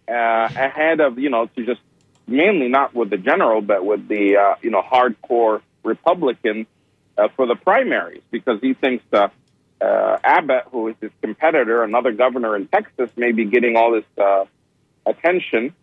uh, 0.08 0.48
ahead 0.54 1.00
of 1.00 1.18
you 1.18 1.28
know 1.28 1.46
to 1.56 1.66
just 1.66 1.80
mainly 2.28 2.68
not 2.68 2.94
with 2.94 3.10
the 3.10 3.16
general 3.16 3.60
but 3.60 3.84
with 3.84 4.08
the 4.08 4.36
uh, 4.36 4.54
you 4.62 4.70
know 4.70 4.82
hardcore 4.82 5.60
Republicans 5.82 6.66
uh, 7.18 7.28
for 7.34 7.46
the 7.46 7.56
primaries 7.56 8.22
because 8.30 8.60
he 8.60 8.74
thinks 8.74 9.04
that 9.10 9.32
uh, 9.80 10.18
Abbott, 10.24 10.64
who 10.70 10.88
is 10.88 10.96
his 11.00 11.10
competitor, 11.20 11.82
another 11.82 12.12
governor 12.12 12.56
in 12.56 12.66
Texas, 12.68 13.10
may 13.16 13.32
be 13.32 13.44
getting 13.44 13.76
all 13.76 13.92
this 13.92 14.04
uh, 14.16 14.44
attention 15.04 15.74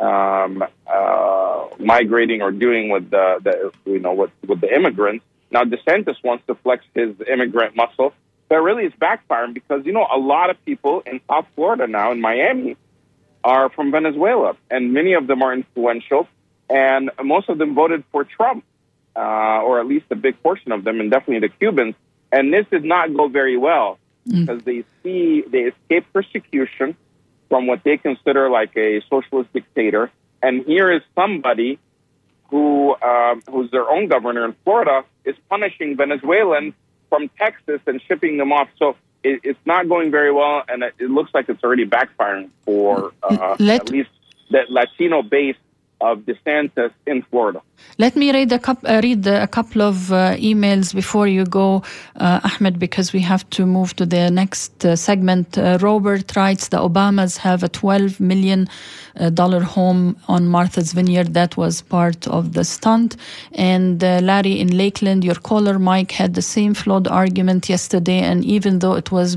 um, 0.00 0.64
uh, 0.86 1.66
migrating 1.78 2.42
or 2.42 2.50
doing 2.50 2.88
with 2.88 3.10
the, 3.10 3.38
the 3.42 3.90
you 3.90 3.98
know 3.98 4.14
with, 4.14 4.30
with 4.46 4.60
the 4.60 4.74
immigrants. 4.74 5.24
Now 5.50 5.64
DeSantis 5.64 6.16
wants 6.24 6.44
to 6.46 6.54
flex 6.54 6.84
his 6.94 7.14
immigrant 7.30 7.76
muscle, 7.76 8.14
but 8.48 8.56
really 8.62 8.84
it's 8.84 8.96
backfiring 8.96 9.54
because 9.54 9.84
you 9.84 9.92
know 9.92 10.06
a 10.10 10.18
lot 10.18 10.50
of 10.50 10.64
people 10.64 11.02
in 11.04 11.20
South 11.28 11.46
Florida 11.54 11.86
now 11.86 12.12
in 12.12 12.20
Miami 12.20 12.76
are 13.44 13.70
from 13.70 13.90
Venezuela, 13.90 14.56
and 14.70 14.92
many 14.92 15.14
of 15.14 15.26
them 15.26 15.42
are 15.42 15.52
influential, 15.52 16.28
and 16.68 17.10
most 17.22 17.48
of 17.48 17.58
them 17.58 17.74
voted 17.74 18.04
for 18.12 18.24
Trump, 18.24 18.64
uh, 19.16 19.20
or 19.62 19.80
at 19.80 19.86
least 19.86 20.06
a 20.10 20.16
big 20.16 20.42
portion 20.42 20.72
of 20.72 20.84
them, 20.84 21.00
and 21.00 21.10
definitely 21.10 21.46
the 21.46 21.54
Cubans. 21.54 21.94
And 22.32 22.52
this 22.52 22.66
did 22.70 22.84
not 22.84 23.12
go 23.14 23.28
very 23.28 23.56
well 23.56 23.98
mm. 24.28 24.46
because 24.46 24.62
they 24.62 24.84
see 25.02 25.42
they 25.46 25.72
escape 25.72 26.06
persecution 26.12 26.96
from 27.50 27.66
what 27.66 27.84
they 27.84 27.98
consider 27.98 28.48
like 28.48 28.74
a 28.76 29.02
socialist 29.10 29.52
dictator. 29.52 30.10
And 30.42 30.64
here 30.64 30.90
is 30.90 31.02
somebody 31.14 31.78
who, 32.48 32.96
um, 33.02 33.42
who's 33.50 33.70
their 33.70 33.90
own 33.90 34.08
governor 34.08 34.46
in 34.46 34.54
Florida, 34.64 35.04
is 35.24 35.36
punishing 35.50 35.96
Venezuelans 35.96 36.72
from 37.10 37.28
Texas 37.38 37.80
and 37.86 38.00
shipping 38.08 38.38
them 38.38 38.52
off. 38.52 38.68
So 38.78 38.96
it, 39.22 39.40
it's 39.42 39.58
not 39.66 39.88
going 39.88 40.10
very 40.10 40.32
well, 40.32 40.62
and 40.66 40.82
it, 40.82 40.94
it, 40.98 41.10
looks 41.10 41.34
like 41.34 41.48
it's 41.48 41.62
already 41.62 41.84
backfiring 41.84 42.48
for 42.64 43.12
uh, 43.22 43.56
Let- 43.58 43.82
at 43.82 43.90
least 43.90 44.10
the 44.50 44.62
Latino 44.68 45.22
base 45.22 45.56
of 46.00 46.20
DeSantis 46.20 46.92
in 47.06 47.22
Florida. 47.22 47.60
Let 47.98 48.16
me 48.16 48.32
read 48.32 48.52
a, 48.52 48.58
couple, 48.58 48.88
uh, 48.88 49.00
read 49.02 49.26
a 49.26 49.46
couple 49.46 49.82
of 49.82 50.12
uh, 50.12 50.36
emails 50.36 50.94
before 50.94 51.26
you 51.26 51.44
go, 51.44 51.82
uh, 52.16 52.40
Ahmed, 52.44 52.78
because 52.78 53.12
we 53.12 53.20
have 53.20 53.48
to 53.50 53.66
move 53.66 53.94
to 53.96 54.06
the 54.06 54.30
next 54.30 54.84
uh, 54.84 54.96
segment. 54.96 55.58
Uh, 55.58 55.78
Robert 55.80 56.34
writes 56.36 56.68
the 56.68 56.78
Obamas 56.78 57.36
have 57.38 57.62
a 57.62 57.68
$12 57.68 58.20
million 58.20 58.68
uh, 59.16 59.60
home 59.60 60.16
on 60.28 60.46
Martha's 60.46 60.92
Vineyard. 60.92 61.34
That 61.34 61.56
was 61.56 61.82
part 61.82 62.26
of 62.28 62.52
the 62.54 62.64
stunt. 62.64 63.16
And 63.52 64.00
Larry 64.02 64.60
in 64.60 64.76
Lakeland, 64.76 65.24
your 65.24 65.34
caller, 65.34 65.78
Mike, 65.78 66.12
had 66.12 66.34
the 66.34 66.42
same 66.42 66.74
flawed 66.74 67.08
argument 67.08 67.68
yesterday. 67.68 68.20
And 68.20 68.44
even 68.44 68.78
though 68.78 68.94
it 68.94 69.10
was 69.12 69.36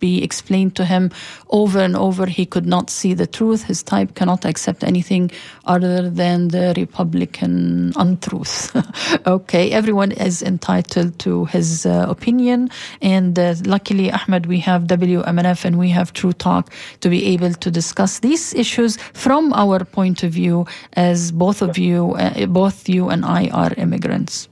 be 0.00 0.22
explained 0.22 0.74
to 0.76 0.84
him 0.84 1.10
over 1.50 1.78
and 1.78 1.96
over. 1.96 2.26
He 2.26 2.46
could 2.46 2.66
not 2.66 2.90
see 2.90 3.14
the 3.14 3.26
truth. 3.26 3.64
His 3.64 3.82
type 3.82 4.14
cannot 4.14 4.44
accept 4.44 4.82
anything 4.82 5.30
other 5.64 6.10
than 6.10 6.48
the 6.48 6.74
Republican 6.76 7.92
untruth. 7.96 8.74
okay, 9.26 9.70
everyone 9.70 10.12
is 10.12 10.42
entitled 10.42 11.18
to 11.20 11.44
his 11.46 11.86
uh, 11.86 12.06
opinion. 12.08 12.70
And 13.00 13.38
uh, 13.38 13.54
luckily, 13.64 14.10
Ahmed, 14.10 14.46
we 14.46 14.58
have 14.60 14.84
WMNF 14.84 15.64
and 15.64 15.78
we 15.78 15.90
have 15.90 16.12
True 16.12 16.32
Talk 16.32 16.72
to 17.00 17.08
be 17.08 17.26
able 17.26 17.52
to 17.52 17.70
discuss 17.70 18.18
these 18.20 18.54
issues 18.54 18.96
from 19.12 19.52
our 19.52 19.84
point 19.84 20.22
of 20.22 20.32
view 20.32 20.66
as 20.94 21.32
both 21.32 21.62
of 21.62 21.78
you, 21.78 22.14
uh, 22.14 22.46
both 22.46 22.88
you 22.88 23.08
and 23.08 23.24
I 23.24 23.48
are 23.48 23.72
immigrants. 23.76 24.49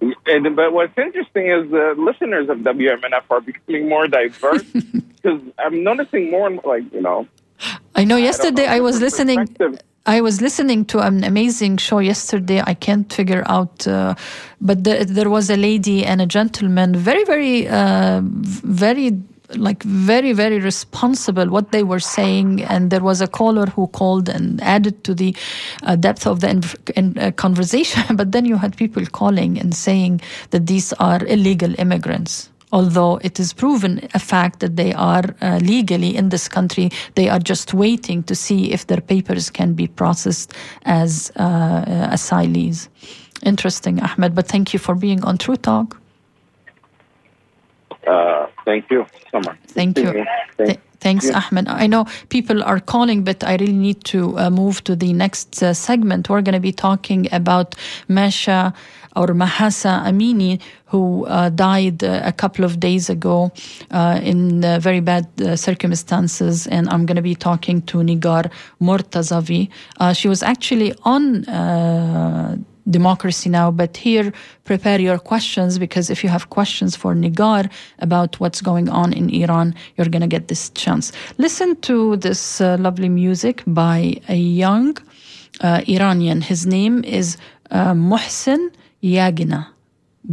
And, 0.00 0.56
but 0.56 0.72
what's 0.72 0.96
interesting 0.96 1.50
is 1.50 1.70
the 1.70 1.94
listeners 1.98 2.48
of 2.48 2.58
WMNF 2.58 3.22
are 3.30 3.40
becoming 3.40 3.88
more 3.88 4.06
diverse 4.06 4.62
because 4.72 5.40
I'm 5.58 5.82
noticing 5.82 6.30
more 6.30 6.50
like 6.50 6.84
you 6.92 7.00
know. 7.00 7.26
I 7.94 8.04
know. 8.04 8.16
Yesterday, 8.16 8.66
I, 8.66 8.76
I 8.76 8.80
was 8.80 9.00
listening. 9.00 9.56
I 10.06 10.22
was 10.22 10.40
listening 10.40 10.86
to 10.86 11.00
an 11.00 11.22
amazing 11.22 11.76
show 11.76 11.98
yesterday. 11.98 12.62
I 12.64 12.72
can't 12.72 13.12
figure 13.12 13.42
out, 13.46 13.86
uh, 13.86 14.14
but 14.58 14.84
the, 14.84 15.04
there 15.06 15.28
was 15.28 15.50
a 15.50 15.56
lady 15.56 16.02
and 16.02 16.22
a 16.22 16.26
gentleman, 16.26 16.96
very, 16.96 17.24
very, 17.24 17.68
uh, 17.68 18.22
very 18.24 19.20
like 19.56 19.82
very 19.82 20.32
very 20.32 20.58
responsible 20.58 21.48
what 21.48 21.72
they 21.72 21.82
were 21.82 22.00
saying. 22.00 22.62
And 22.64 22.90
there 22.90 23.02
was 23.02 23.20
a 23.20 23.26
caller 23.26 23.66
who 23.66 23.86
called 23.88 24.28
and 24.28 24.60
added 24.62 25.04
to 25.04 25.14
the 25.14 25.34
uh, 25.82 25.96
depth 25.96 26.26
of 26.26 26.40
the 26.40 26.50
in, 26.50 26.62
in, 26.96 27.18
uh, 27.18 27.30
conversation. 27.32 28.16
But 28.16 28.32
then 28.32 28.44
you 28.44 28.56
had 28.56 28.76
people 28.76 29.04
calling 29.06 29.58
and 29.58 29.74
saying 29.74 30.20
that 30.50 30.66
these 30.66 30.92
are 30.94 31.24
illegal 31.26 31.74
immigrants. 31.78 32.50
Although 32.70 33.18
it 33.22 33.40
is 33.40 33.54
proven 33.54 34.06
a 34.12 34.18
fact 34.18 34.60
that 34.60 34.76
they 34.76 34.92
are 34.92 35.24
uh, 35.40 35.58
legally 35.62 36.14
in 36.14 36.28
this 36.28 36.48
country 36.48 36.90
they 37.14 37.28
are 37.30 37.38
just 37.38 37.72
waiting 37.72 38.22
to 38.24 38.34
see 38.34 38.72
if 38.72 38.86
their 38.86 39.00
papers 39.00 39.48
can 39.48 39.72
be 39.72 39.86
processed 39.86 40.52
as 40.84 41.32
uh, 41.36 41.42
uh, 41.42 42.12
asylees. 42.12 42.88
Interesting 43.42 44.02
ahmed 44.02 44.34
but 44.34 44.46
thank 44.46 44.74
you 44.74 44.78
for 44.78 44.94
being 44.94 45.24
on 45.24 45.38
true 45.38 45.56
talk. 45.56 45.96
Uh, 48.06 48.46
thank 48.68 48.84
you, 48.92 49.00
so 49.32 49.38
much. 49.46 49.58
Thank 49.78 49.98
you. 49.98 50.10
Thank 50.56 50.80
Thanks, 51.00 51.26
you. 51.26 51.32
Ahmed. 51.40 51.68
I 51.68 51.86
know 51.86 52.06
people 52.28 52.62
are 52.64 52.80
calling, 52.80 53.22
but 53.22 53.44
I 53.44 53.52
really 53.62 53.80
need 53.88 54.00
to 54.14 54.20
uh, 54.38 54.50
move 54.50 54.82
to 54.84 54.96
the 54.96 55.12
next 55.12 55.62
uh, 55.62 55.72
segment. 55.72 56.28
We're 56.28 56.42
going 56.42 56.60
to 56.62 56.66
be 56.70 56.72
talking 56.72 57.28
about 57.32 57.76
Masha 58.08 58.74
or 59.14 59.28
Mahsa 59.34 60.02
Amini, 60.06 60.60
who 60.86 61.24
uh, 61.26 61.50
died 61.50 62.02
uh, 62.02 62.20
a 62.24 62.32
couple 62.32 62.64
of 62.64 62.80
days 62.80 63.08
ago 63.08 63.52
uh, 63.90 64.20
in 64.22 64.60
very 64.80 65.00
bad 65.00 65.26
uh, 65.40 65.56
circumstances. 65.56 66.66
And 66.66 66.88
I'm 66.88 67.06
going 67.06 67.16
to 67.16 67.28
be 67.32 67.36
talking 67.36 67.82
to 67.82 67.98
Nigar 67.98 68.50
Mortazavi. 68.80 69.70
she 70.14 70.28
was 70.28 70.42
actually 70.42 70.94
on 71.04 71.44
democracy 72.90 73.48
now. 73.50 73.70
But 73.70 73.96
here, 73.96 74.32
prepare 74.64 75.00
your 75.00 75.18
questions 75.18 75.78
because 75.78 76.10
if 76.10 76.22
you 76.22 76.30
have 76.30 76.50
questions 76.50 76.96
for 76.96 77.14
Nigar 77.14 77.70
about 77.98 78.40
what's 78.40 78.60
going 78.60 78.88
on 78.88 79.12
in 79.12 79.30
Iran, 79.30 79.74
you're 79.96 80.08
going 80.08 80.22
to 80.22 80.28
get 80.28 80.48
this 80.48 80.70
chance. 80.70 81.12
Listen 81.38 81.76
to 81.82 82.16
this 82.16 82.60
uh, 82.60 82.76
lovely 82.78 83.08
music 83.08 83.62
by 83.66 84.20
a 84.28 84.36
young 84.36 84.96
uh, 85.60 85.82
Iranian. 85.88 86.40
His 86.40 86.66
name 86.66 87.04
is 87.04 87.36
uh, 87.70 87.92
Mohsen 87.92 88.70
Yeganeh. 89.02 89.66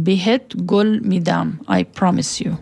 Bihet 0.02 0.66
Gul 0.66 1.00
Midam. 1.00 1.64
I 1.68 1.84
promise 1.84 2.40
you. 2.40 2.58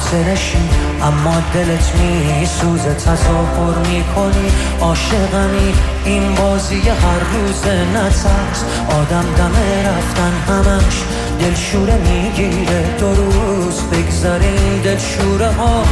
خاطرشی 0.00 0.68
اما 1.02 1.42
دلت 1.54 1.92
می 1.94 2.46
سوزه 2.46 2.94
تظاهر 2.94 3.78
می‌کنی 3.78 4.50
عاشقمی. 4.80 5.74
این 6.04 6.34
بازی 6.34 6.80
هر 6.80 7.18
روز 7.32 7.66
نترس 7.66 8.64
آدم 9.00 9.24
دمه 9.36 9.88
رفتن 9.88 10.32
همش 10.52 11.04
دلشوره 11.40 11.98
می‌گیره. 11.98 12.96
دو 12.98 13.14
روز 13.14 13.82
بگذاریم 13.82 14.80
دلشوره 14.84 15.50
ها 15.50 15.84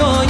еще 0.00 0.29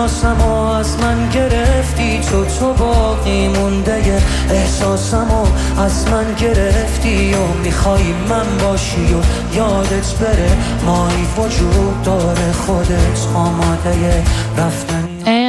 می‌شناسم 0.00 0.40
و 0.40 0.52
از 0.52 0.98
من 0.98 1.28
گرفتی 1.28 2.20
تو 2.20 2.44
تو 2.44 2.72
باقی 2.72 3.48
مونده. 3.48 4.22
احساسم 4.50 5.26
و 5.30 5.46
از 5.80 6.08
من 6.08 6.34
گرفتی 6.34 7.34
و 7.34 7.46
می‌خوای 7.64 8.02
من 8.28 8.58
باشی 8.62 9.14
و 9.14 9.56
یادت 9.56 10.14
بره. 10.20 10.50
مایی 10.86 11.26
وجود 11.38 12.02
داره 12.02 12.52
خودت 12.52 13.26
آماده 13.34 14.24
رفتن 14.58 14.99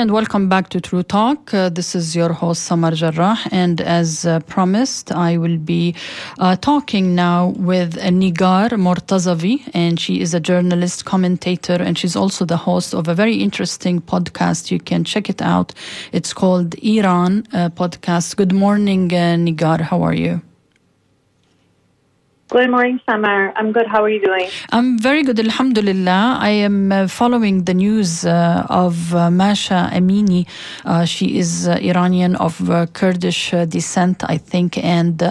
And 0.02 0.10
welcome 0.10 0.50
back 0.50 0.70
to 0.70 0.82
True 0.82 1.04
Talk. 1.04 1.54
Uh, 1.54 1.70
this 1.70 1.94
is 1.94 2.16
your 2.16 2.34
host 2.34 2.64
Samar 2.64 2.94
Jarrah, 2.94 3.38
and 3.52 3.80
as 3.82 4.26
uh, 4.26 4.40
promised, 4.40 5.12
I 5.12 5.38
will 5.38 5.60
be 5.60 5.94
uh, 6.40 6.56
talking 6.56 7.14
now 7.14 7.50
with 7.50 7.98
Nigar 7.98 8.70
Mortazavi, 8.70 9.70
and 9.76 10.00
she 10.00 10.20
is 10.20 10.34
a 10.34 10.40
journalist, 10.40 11.06
commentator, 11.06 11.76
and 11.76 12.00
she's 12.00 12.16
also 12.16 12.46
the 12.46 12.58
host 12.58 12.96
of 12.96 13.08
a 13.10 13.14
very 13.14 13.36
interesting 13.36 14.02
podcast. 14.02 14.72
You 14.72 14.80
can 14.80 15.04
check 15.04 15.30
it 15.30 15.40
out. 15.40 15.72
It's 16.12 16.34
called 16.34 16.74
Iran 16.84 17.44
uh, 17.54 17.70
Podcast. 17.70 18.38
Good 18.38 18.54
morning, 18.54 19.14
uh, 19.14 19.38
Nigar. 19.38 19.82
How 19.82 20.02
are 20.02 20.16
you? 20.16 20.42
Good 22.52 22.70
morning, 22.70 23.00
Samar. 23.10 23.54
I'm 23.56 23.72
good. 23.72 23.88
How 23.88 24.04
are 24.04 24.10
you 24.10 24.20
doing? 24.20 24.50
I'm 24.74 25.00
very 25.00 25.24
good, 25.24 25.40
Alhamdulillah. 25.40 26.38
I 26.38 26.50
am 26.50 26.92
uh, 26.92 27.08
following 27.08 27.64
the 27.64 27.74
news 27.74 28.26
uh, 28.26 28.68
of 28.70 29.16
uh, 29.16 29.32
Masha 29.32 29.90
Amini. 29.94 30.46
Uh, 30.84 31.06
she 31.06 31.38
is 31.38 31.70
uh, 31.70 31.80
Iranian 31.82 32.36
of 32.36 32.70
uh, 32.70 32.88
Kurdish 32.88 33.52
descent, 33.70 34.26
I 34.28 34.36
think, 34.36 34.78
and 34.84 35.24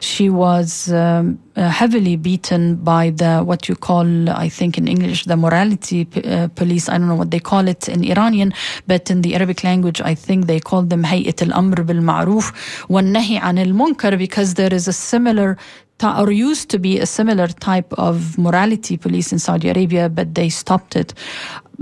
she 0.00 0.30
was 0.30 0.92
um, 0.92 1.40
heavily 1.56 2.14
beaten 2.14 2.76
by 2.76 3.10
the 3.10 3.40
what 3.40 3.68
you 3.68 3.74
call, 3.74 4.30
I 4.30 4.48
think, 4.48 4.78
in 4.78 4.86
English, 4.86 5.24
the 5.24 5.36
morality 5.36 6.04
police. 6.04 6.88
I 6.88 6.96
don't 6.96 7.08
know 7.08 7.16
what 7.16 7.32
they 7.32 7.40
call 7.40 7.66
it 7.66 7.88
in 7.88 8.04
Iranian, 8.04 8.54
but 8.86 9.10
in 9.10 9.22
the 9.22 9.34
Arabic 9.34 9.64
language, 9.64 10.00
I 10.00 10.14
think 10.14 10.46
they 10.46 10.60
call 10.60 10.82
them 10.82 11.02
Hayat 11.02 11.42
al-Amr 11.42 11.82
bil-Ma'ruf 11.82 12.88
wa 12.88 13.00
nahi 13.00 13.40
an 13.42 13.58
al-Munkar 13.58 14.16
because 14.16 14.54
there 14.54 14.72
is 14.72 14.86
a 14.86 14.92
similar 14.92 15.58
or 16.04 16.30
used 16.30 16.68
to 16.70 16.78
be 16.78 16.98
a 16.98 17.06
similar 17.06 17.48
type 17.48 17.92
of 17.94 18.36
morality 18.38 18.96
police 18.96 19.32
in 19.32 19.38
Saudi 19.38 19.68
Arabia, 19.68 20.08
but 20.08 20.34
they 20.34 20.48
stopped 20.48 20.96
it. 20.96 21.14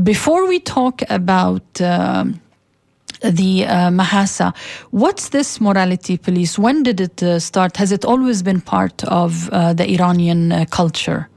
Before 0.03 0.47
we 0.47 0.61
talk 0.61 1.03
about 1.11 1.81
um, 1.81 2.41
the 3.23 3.67
uh, 3.67 3.91
Mahasa, 3.91 4.55
what's 4.91 5.31
this 5.31 5.61
morality 5.61 6.17
police? 6.17 6.59
When 6.59 6.83
did 6.83 7.01
it 7.01 7.23
uh, 7.23 7.39
start? 7.39 7.77
Has 7.77 7.93
it 7.93 8.05
always 8.05 8.43
been 8.43 8.61
part 8.61 9.05
of 9.05 9.49
uh, 9.51 9.73
the 9.73 9.91
Iranian 9.91 10.53
uh, 10.53 10.65
culture? 10.71 11.29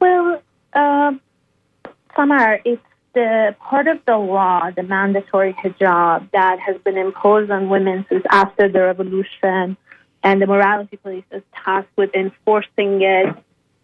Well, 0.00 0.42
uh, 0.72 1.12
Samar, 2.14 2.60
it's 2.64 2.82
the 3.14 3.56
part 3.60 3.88
of 3.88 3.98
the 4.06 4.16
law, 4.16 4.70
the 4.70 4.82
mandatory 4.82 5.54
hijab 5.54 6.30
that 6.32 6.58
has 6.60 6.76
been 6.84 6.98
imposed 6.98 7.50
on 7.50 7.70
women 7.70 8.04
since 8.10 8.24
after 8.30 8.68
the 8.68 8.82
revolution, 8.82 9.76
and 10.26 10.42
the 10.42 10.46
morality 10.46 10.96
police 10.96 11.24
is 11.30 11.42
tasked 11.54 11.96
with 11.96 12.12
enforcing 12.12 13.00
it. 13.00 13.32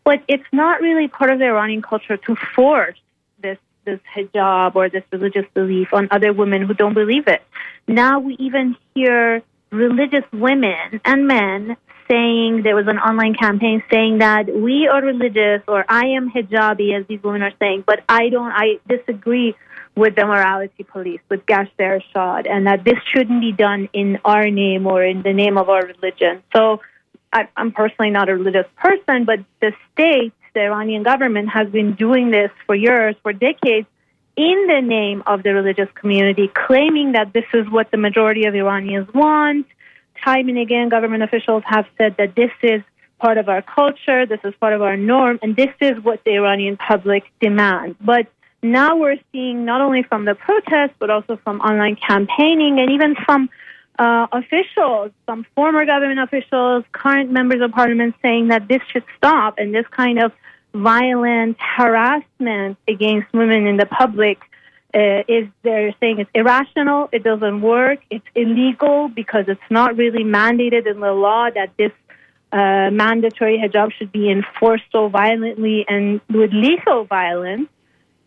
But 0.03 0.19
it's 0.27 0.51
not 0.53 0.81
really 0.81 1.07
part 1.07 1.31
of 1.31 1.39
the 1.39 1.45
Iranian 1.45 1.83
culture 1.83 2.17
to 2.17 2.37
force 2.57 2.99
this 3.41 3.59
this 3.85 4.01
hijab 4.15 4.75
or 4.75 4.89
this 4.89 5.05
religious 5.13 5.47
belief 5.55 5.89
on 5.93 6.09
other 6.11 6.33
women 6.33 6.63
who 6.63 6.75
don't 6.75 6.95
believe 6.95 7.29
it. 7.29 7.43
Now 7.87 8.19
we 8.19 8.35
even 8.41 8.77
hear 8.93 9.43
religious 9.71 10.25
women 10.33 11.01
and 11.05 11.29
men 11.29 11.77
saying 12.11 12.63
there 12.65 12.75
was 12.75 12.89
an 12.89 12.99
online 12.99 13.35
campaign 13.35 13.83
saying 13.91 14.19
that 14.19 14.45
we 14.53 14.89
are 14.89 15.01
religious 15.01 15.63
or 15.69 15.85
I 15.89 16.07
am 16.19 16.31
hijabi, 16.31 16.99
as 16.99 17.07
these 17.07 17.23
women 17.23 17.43
are 17.43 17.55
saying, 17.61 17.85
but 17.87 18.03
I 18.09 18.29
don't, 18.29 18.53
I 18.53 18.81
disagree 18.89 19.55
with 19.95 20.15
the 20.17 20.25
morality 20.25 20.85
police, 20.85 21.21
with 21.29 21.45
Gasht 21.47 21.77
Ershad, 21.79 22.49
and 22.49 22.67
that 22.67 22.85
this 22.85 22.99
shouldn't 23.13 23.41
be 23.41 23.53
done 23.53 23.89
in 23.93 24.19
our 24.25 24.51
name 24.51 24.87
or 24.87 25.05
in 25.05 25.23
the 25.23 25.33
name 25.33 25.59
of 25.59 25.69
our 25.69 25.85
religion. 25.85 26.43
So 26.55 26.81
I, 27.33 27.49
I'm 27.57 27.73
personally 27.73 28.11
not 28.11 28.29
a 28.29 28.35
religious 28.35 28.67
person, 28.77 29.25
but 29.25 29.41
the 29.61 29.73
state, 29.93 30.33
the 30.55 30.61
Iranian 30.61 31.03
government, 31.03 31.51
has 31.51 31.69
been 31.69 31.95
doing 31.95 32.31
this 32.31 32.51
for 32.67 32.75
years, 32.75 33.17
for 33.23 33.33
decades, 33.33 33.87
in 34.35 34.67
the 34.67 34.81
name 34.81 35.23
of 35.27 35.43
the 35.43 35.53
religious 35.53 35.89
community, 35.95 36.51
claiming 36.67 37.13
that 37.13 37.35
this 37.35 37.45
is 37.53 37.67
what 37.71 37.91
the 37.91 37.99
majority 37.99 38.47
of 38.47 38.55
Iranians 38.55 39.13
want 39.13 39.67
time 40.25 40.49
and 40.49 40.59
again, 40.59 40.89
government 40.89 41.23
officials 41.23 41.63
have 41.67 41.87
said 41.99 42.17
that 42.19 42.35
this 42.35 42.51
is 42.63 42.83
part 43.19 43.39
of 43.39 43.49
our 43.49 43.63
culture, 43.63 44.27
this 44.27 44.41
is 44.45 44.55
part 44.61 44.73
of 44.73 44.83
our 44.83 44.97
norm, 44.97 45.39
and 45.43 45.55
this 45.57 45.71
is 45.81 46.03
what 46.03 46.23
the 46.25 46.33
Iranian 46.33 46.77
public 46.77 47.25
demands. 47.41 47.97
But 48.01 48.27
now 48.63 48.97
we're 48.97 49.19
seeing 49.33 49.65
not 49.65 49.81
only 49.81 50.03
from 50.03 50.25
the 50.25 50.35
protests, 50.35 50.95
but 50.99 51.11
also 51.11 51.37
from 51.43 51.61
online 51.61 51.97
campaigning 51.97 52.79
and 52.79 52.91
even 52.91 53.15
from 53.15 53.51
uh, 53.99 54.27
officials, 54.33 55.11
some 55.27 55.45
former 55.55 55.85
government 55.85 56.21
officials, 56.21 56.85
current 56.93 57.31
members 57.31 57.61
of 57.61 57.73
parliament 57.73 58.15
saying 58.23 58.49
that 58.49 58.69
this 58.69 58.81
should 58.93 59.05
stop 59.17 59.59
and 59.59 59.75
this 59.75 59.87
kind 59.91 60.19
of 60.19 60.33
violent 60.75 61.57
harassment 61.61 62.79
against 62.89 63.33
women 63.33 63.67
in 63.67 63.77
the 63.77 63.87
public 63.87 64.39
uh, 64.95 65.23
is 65.29 65.49
they're 65.63 65.95
saying 66.01 66.21
it's 66.21 66.31
irrational, 66.35 67.09
it 67.13 67.23
doesn't 67.23 67.63
work, 67.63 68.01
it's 68.11 68.27
illegal 68.35 69.09
because 69.09 69.45
it's 69.49 69.71
not 69.71 69.97
really 69.97 70.25
mandated 70.25 70.87
in 70.87 71.01
the 71.01 71.13
law 71.13 71.49
that 71.51 71.71
this 71.79 71.93
uh, 72.53 72.91
mandatory 72.91 73.59
hijab 73.59 73.93
should 73.93 74.13
be 74.13 74.31
enforced 74.31 74.85
so 74.93 75.09
violently 75.09 75.85
and 75.89 76.21
with 76.29 76.53
lethal 76.53 77.05
violence. 77.05 77.69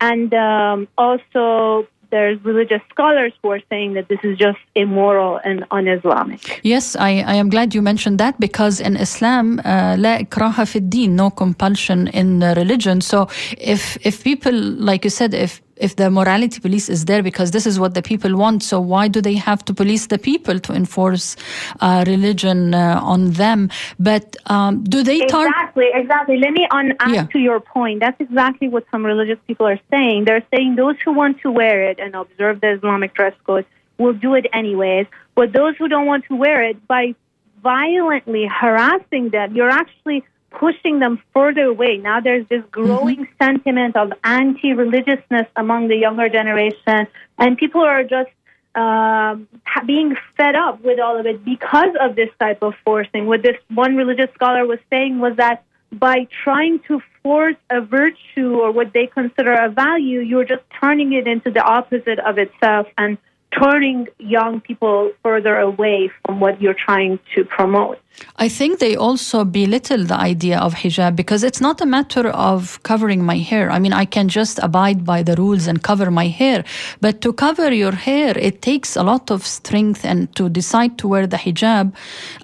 And 0.01 0.33
um, 0.33 0.89
also, 0.97 1.87
there's 2.11 2.43
religious 2.45 2.83
scholars 2.91 3.33
who 3.43 3.51
are 3.51 3.61
saying 3.69 3.95
that 3.95 4.09
this 4.09 4.19
is 4.25 4.37
just 4.39 4.59
immoral 4.75 5.41
and 5.45 5.65
un-Islamic. 5.71 6.61
Yes, 6.63 6.97
I, 6.97 7.11
I 7.21 7.35
am 7.35 7.49
glad 7.51 7.75
you 7.75 7.83
mentioned 7.83 8.19
that 8.19 8.39
because 8.41 8.81
in 8.81 8.97
Islam, 8.97 9.61
uh, 9.61 9.97
لا 9.97 10.21
إكراه 10.21 10.65
في 10.65 10.77
الدين, 10.77 11.17
no 11.17 11.31
compulsion 11.31 12.09
in 12.09 12.41
religion. 12.57 13.01
So 13.01 13.29
if 13.59 13.97
if 14.03 14.25
people, 14.25 14.53
like 14.53 15.05
you 15.05 15.11
said, 15.11 15.35
if 15.35 15.61
if 15.78 15.96
the 15.98 16.10
morality 16.10 16.60
police 16.60 16.88
is 16.90 17.06
there 17.06 17.22
because 17.22 17.52
this 17.52 17.66
is 17.66 17.80
what 17.80 17.94
the 17.94 18.02
people 18.02 18.36
want, 18.38 18.64
so 18.64 18.80
why 18.80 19.08
do 19.08 19.22
they 19.22 19.36
have 19.36 19.64
to 19.66 19.74
police 19.74 20.08
the 20.08 20.18
people 20.18 20.60
to 20.60 20.74
enforce 20.74 21.36
uh, 21.82 22.04
religion 22.08 22.74
uh, 22.74 23.00
on 23.04 23.32
them? 23.32 23.70
But 24.00 24.36
um, 24.46 24.84
do 24.84 25.04
they 25.04 25.20
tar- 25.26 25.48
exactly 25.48 25.88
exactly? 25.94 26.38
Let 26.38 26.54
me 26.54 26.68
on 26.72 26.94
add 27.00 27.14
Yeah. 27.14 27.26
to 27.28 27.40
your 27.40 27.60
point. 27.60 28.00
That's 28.00 28.20
exactly 28.20 28.68
what 28.70 28.86
some 28.92 29.06
religious 29.06 29.40
people 29.48 29.68
are 29.68 29.80
saying. 29.92 30.26
They're 30.26 30.46
saying 30.56 30.76
those 30.76 30.96
who 31.04 31.12
want 31.12 31.42
to 31.42 31.52
wear 31.52 31.84
it 31.90 32.00
and 32.00 32.16
observe 32.16 32.62
the 32.62 32.72
Islamic 32.72 33.14
dress 33.14 33.34
code 33.46 33.66
will 33.98 34.14
do 34.14 34.34
it 34.36 34.46
anyways, 34.54 35.08
but 35.36 35.54
those 35.54 35.76
who 35.78 35.88
don't 35.88 36.06
want 36.06 36.26
to 36.26 36.36
wear 36.36 36.64
it 36.64 36.86
by 36.88 37.16
violently 37.64 38.46
harassing 38.46 39.30
them, 39.30 39.56
you're 39.56 39.70
actually 39.70 40.24
pushing 40.60 41.00
them 41.00 41.22
further 41.34 41.66
away. 41.66 41.98
Now 41.98 42.20
there's 42.20 42.48
this 42.48 42.64
growing 42.72 43.28
sentiment 43.42 43.96
of 43.96 44.12
anti-religiousness 44.24 45.48
among 45.56 45.88
the 45.88 45.98
younger 45.98 46.30
generation, 46.30 47.08
and 47.38 47.58
people 47.58 47.82
are 47.82 48.04
just 48.04 48.32
um, 48.76 49.48
ha- 49.66 49.84
being 49.86 50.16
fed 50.36 50.56
up 50.56 50.84
with 50.84 51.00
all 51.00 51.18
of 51.20 51.26
it 51.26 51.46
because 51.46 51.96
of 52.00 52.16
this 52.16 52.30
type 52.40 52.62
of 52.62 52.74
forcing. 52.84 53.26
What 53.26 53.42
this 53.42 53.58
one 53.70 53.96
religious 53.96 54.34
scholar 54.34 54.66
was 54.66 54.80
saying 54.90 55.20
was 55.20 55.38
that 55.38 55.64
by 55.92 56.28
trying 56.44 56.80
to 56.88 57.02
force 57.24 57.56
a 57.70 57.82
virtue 57.82 58.56
or 58.56 58.72
what 58.72 58.92
they 58.94 59.08
consider 59.08 59.54
a 59.54 59.70
value, 59.70 60.20
you're 60.20 60.46
just 60.46 60.64
turning 60.82 61.14
it 61.14 61.26
into 61.28 61.52
the 61.52 61.64
opposite 61.64 62.20
of 62.20 62.38
itself 62.38 62.88
and 62.98 63.18
turning 63.60 64.08
young 64.20 64.62
people 64.62 65.12
further 65.24 65.58
away 65.58 66.12
from 66.26 66.40
what 66.40 66.62
you're 66.62 66.80
trying 66.88 67.20
to 67.34 67.44
promote. 67.46 68.00
I 68.38 68.50
think 68.50 68.80
they 68.80 68.96
also 68.96 69.44
belittle 69.44 70.04
the 70.06 70.16
idea 70.16 70.58
of 70.60 70.74
hijab 70.74 71.16
because 71.16 71.44
it's 71.44 71.62
not 71.62 71.82
a 71.82 71.86
matter 71.86 72.28
of 72.30 72.82
covering 72.84 73.24
my 73.24 73.38
hair. 73.38 73.72
I 73.72 73.80
mean, 73.80 73.94
I 73.94 74.06
can 74.06 74.28
just 74.30 74.60
abide 74.60 75.06
by 75.06 75.24
the 75.24 75.36
rules 75.36 75.68
and 75.68 75.82
cover 75.82 76.12
my 76.12 76.28
hair. 76.28 76.64
But 77.02 77.22
to 77.22 77.34
cover 77.34 77.74
your 77.74 77.94
hair, 77.94 78.38
it 78.38 78.62
takes 78.62 78.96
a 78.96 79.04
lot 79.04 79.32
of 79.32 79.46
strength. 79.46 80.06
And 80.06 80.34
to 80.36 80.50
decide 80.50 80.98
to 81.00 81.08
wear 81.08 81.28
the 81.28 81.38
hijab, 81.38 81.94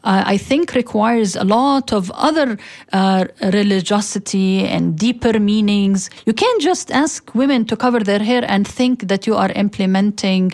uh, 0.04 0.24
I 0.26 0.38
think 0.38 0.74
requires 0.74 1.36
a 1.36 1.44
lot 1.44 1.94
of 1.94 2.12
other 2.12 2.58
uh, 2.94 3.26
religiosity 3.42 4.66
and 4.66 4.98
deeper 4.98 5.40
meanings. 5.40 6.10
You 6.26 6.34
can't 6.34 6.62
just 6.62 6.92
ask 6.92 7.34
women 7.36 7.66
to 7.66 7.76
cover 7.76 8.00
their 8.00 8.20
hair 8.20 8.44
and 8.48 8.68
think 8.68 9.08
that 9.08 9.28
you 9.28 9.36
are 9.36 9.52
implementing 9.52 10.52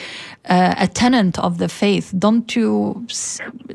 uh, 0.47 0.75
a 0.77 0.87
tenant 0.87 1.37
of 1.39 1.57
the 1.57 1.69
faith. 1.69 2.13
Don't 2.17 2.55
you? 2.55 3.05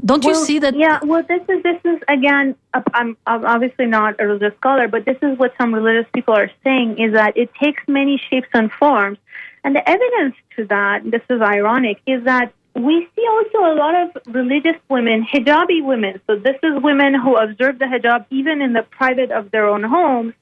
Don't 0.04 0.24
you 0.24 0.34
see 0.34 0.58
that? 0.58 0.74
Yeah, 0.74 0.98
well, 1.02 1.22
this 1.22 1.42
is 1.48 1.62
this 1.62 1.80
is 1.84 2.00
again. 2.08 2.56
I'm, 2.94 3.16
I'm 3.26 3.44
obviously 3.44 3.86
not 3.86 4.20
a 4.20 4.26
religious 4.26 4.56
scholar, 4.58 4.88
but 4.88 5.04
this 5.04 5.18
is 5.22 5.38
what 5.38 5.52
some 5.58 5.74
religious 5.74 6.10
people 6.14 6.34
are 6.34 6.50
saying: 6.64 6.98
is 6.98 7.12
that 7.12 7.36
it 7.36 7.50
takes 7.62 7.82
many 7.86 8.20
shapes 8.30 8.48
and 8.54 8.72
forms, 8.72 9.18
and 9.64 9.76
the 9.76 9.88
evidence 9.88 10.36
to 10.56 10.64
that. 10.66 11.02
This 11.04 11.22
is 11.28 11.40
ironic: 11.40 12.00
is 12.06 12.24
that 12.24 12.52
we 12.74 13.08
see 13.14 13.26
also 13.28 13.58
a 13.72 13.74
lot 13.74 13.94
of 13.94 14.34
religious 14.34 14.76
women, 14.88 15.26
hijabi 15.30 15.84
women. 15.84 16.20
So 16.26 16.36
this 16.36 16.56
is 16.62 16.82
women 16.82 17.14
who 17.14 17.36
observe 17.36 17.78
the 17.78 17.84
hijab 17.84 18.26
even 18.30 18.62
in 18.62 18.72
the 18.72 18.82
private 18.82 19.30
of 19.30 19.50
their 19.50 19.66
own 19.66 19.82
homes. 19.82 20.34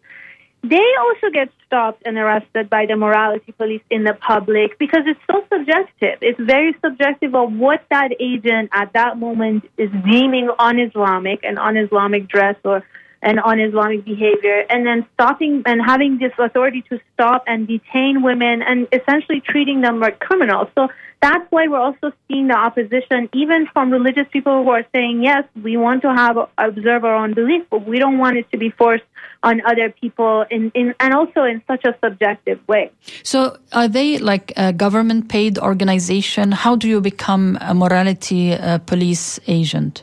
They 0.62 0.94
also 1.00 1.30
get 1.32 1.48
stopped 1.66 2.02
and 2.04 2.18
arrested 2.18 2.68
by 2.68 2.84
the 2.84 2.96
morality 2.96 3.52
police 3.52 3.80
in 3.88 4.04
the 4.04 4.12
public 4.14 4.78
because 4.78 5.04
it's 5.06 5.20
so 5.30 5.42
subjective. 5.52 6.18
It's 6.20 6.38
very 6.38 6.74
subjective 6.84 7.34
of 7.34 7.52
what 7.52 7.82
that 7.90 8.10
agent 8.20 8.68
at 8.72 8.92
that 8.92 9.18
moment 9.18 9.64
is 9.78 9.90
deeming 10.04 10.50
un-Islamic 10.58 11.40
and 11.44 11.58
un-Islamic 11.58 12.28
dress 12.28 12.56
or 12.64 12.84
an 13.22 13.38
un-Islamic 13.38 14.04
behavior, 14.04 14.64
and 14.70 14.86
then 14.86 15.06
stopping 15.12 15.62
and 15.66 15.80
having 15.84 16.18
this 16.18 16.32
authority 16.38 16.82
to 16.88 16.98
stop 17.12 17.44
and 17.46 17.68
detain 17.68 18.22
women 18.22 18.62
and 18.62 18.88
essentially 18.92 19.42
treating 19.42 19.82
them 19.82 20.00
like 20.00 20.18
criminals. 20.20 20.68
So 20.74 20.88
that's 21.20 21.44
why 21.50 21.68
we're 21.68 21.78
also 21.78 22.12
seeing 22.26 22.48
the 22.48 22.56
opposition, 22.56 23.28
even 23.34 23.66
from 23.74 23.90
religious 23.90 24.26
people 24.32 24.64
who 24.64 24.70
are 24.70 24.86
saying, 24.94 25.22
yes, 25.22 25.44
we 25.62 25.76
want 25.76 26.00
to 26.02 26.14
have 26.14 26.38
observe 26.56 27.04
our 27.04 27.14
own 27.14 27.34
belief, 27.34 27.62
but 27.70 27.86
we 27.86 27.98
don't 27.98 28.16
want 28.16 28.38
it 28.38 28.50
to 28.52 28.56
be 28.56 28.70
forced 28.70 29.04
on 29.42 29.62
other 29.66 29.90
people, 29.90 30.44
in, 30.50 30.70
in 30.74 30.94
and 31.00 31.14
also 31.14 31.44
in 31.44 31.62
such 31.66 31.84
a 31.84 31.94
subjective 32.04 32.60
way. 32.68 32.90
So, 33.22 33.56
are 33.72 33.88
they 33.88 34.18
like 34.18 34.52
a 34.56 34.72
government 34.72 35.28
paid 35.28 35.58
organization? 35.58 36.52
How 36.52 36.76
do 36.76 36.88
you 36.88 37.00
become 37.00 37.56
a 37.60 37.74
morality 37.74 38.52
uh, 38.52 38.78
police 38.78 39.40
agent? 39.46 40.02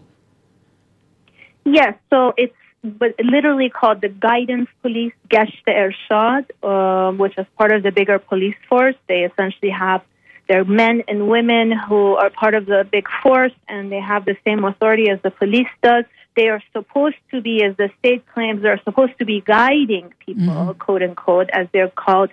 Yes, 1.65 1.95
so 2.09 2.33
it's 2.37 2.55
but 2.83 3.13
literally 3.23 3.69
called 3.69 4.01
the 4.01 4.09
Guidance 4.09 4.69
Police 4.81 5.13
Gasht 5.29 5.65
Ershad, 5.67 6.45
uh, 6.63 7.11
which 7.17 7.37
is 7.37 7.45
part 7.57 7.71
of 7.71 7.83
the 7.83 7.91
bigger 7.91 8.19
police 8.19 8.55
force. 8.69 8.95
They 9.07 9.23
essentially 9.23 9.71
have 9.71 10.01
their 10.47 10.63
men 10.63 11.03
and 11.07 11.27
women 11.27 11.71
who 11.71 12.15
are 12.15 12.29
part 12.29 12.53
of 12.53 12.65
the 12.65 12.87
big 12.89 13.07
force, 13.21 13.51
and 13.67 13.91
they 13.91 13.99
have 13.99 14.25
the 14.25 14.37
same 14.45 14.63
authority 14.63 15.09
as 15.09 15.19
the 15.21 15.31
police 15.31 15.67
does. 15.81 16.05
They 16.37 16.47
are 16.47 16.63
supposed 16.71 17.21
to 17.31 17.41
be, 17.41 17.63
as 17.67 17.75
the 17.81 17.89
state 17.99 18.23
claims, 18.33 18.61
they're 18.61 18.83
supposed 18.89 19.15
to 19.19 19.25
be 19.25 19.41
guiding 19.41 20.13
people, 20.25 20.43
mm-hmm. 20.43 20.79
quote 20.85 21.03
unquote, 21.07 21.49
as 21.51 21.65
they're 21.73 21.89
called 21.89 22.29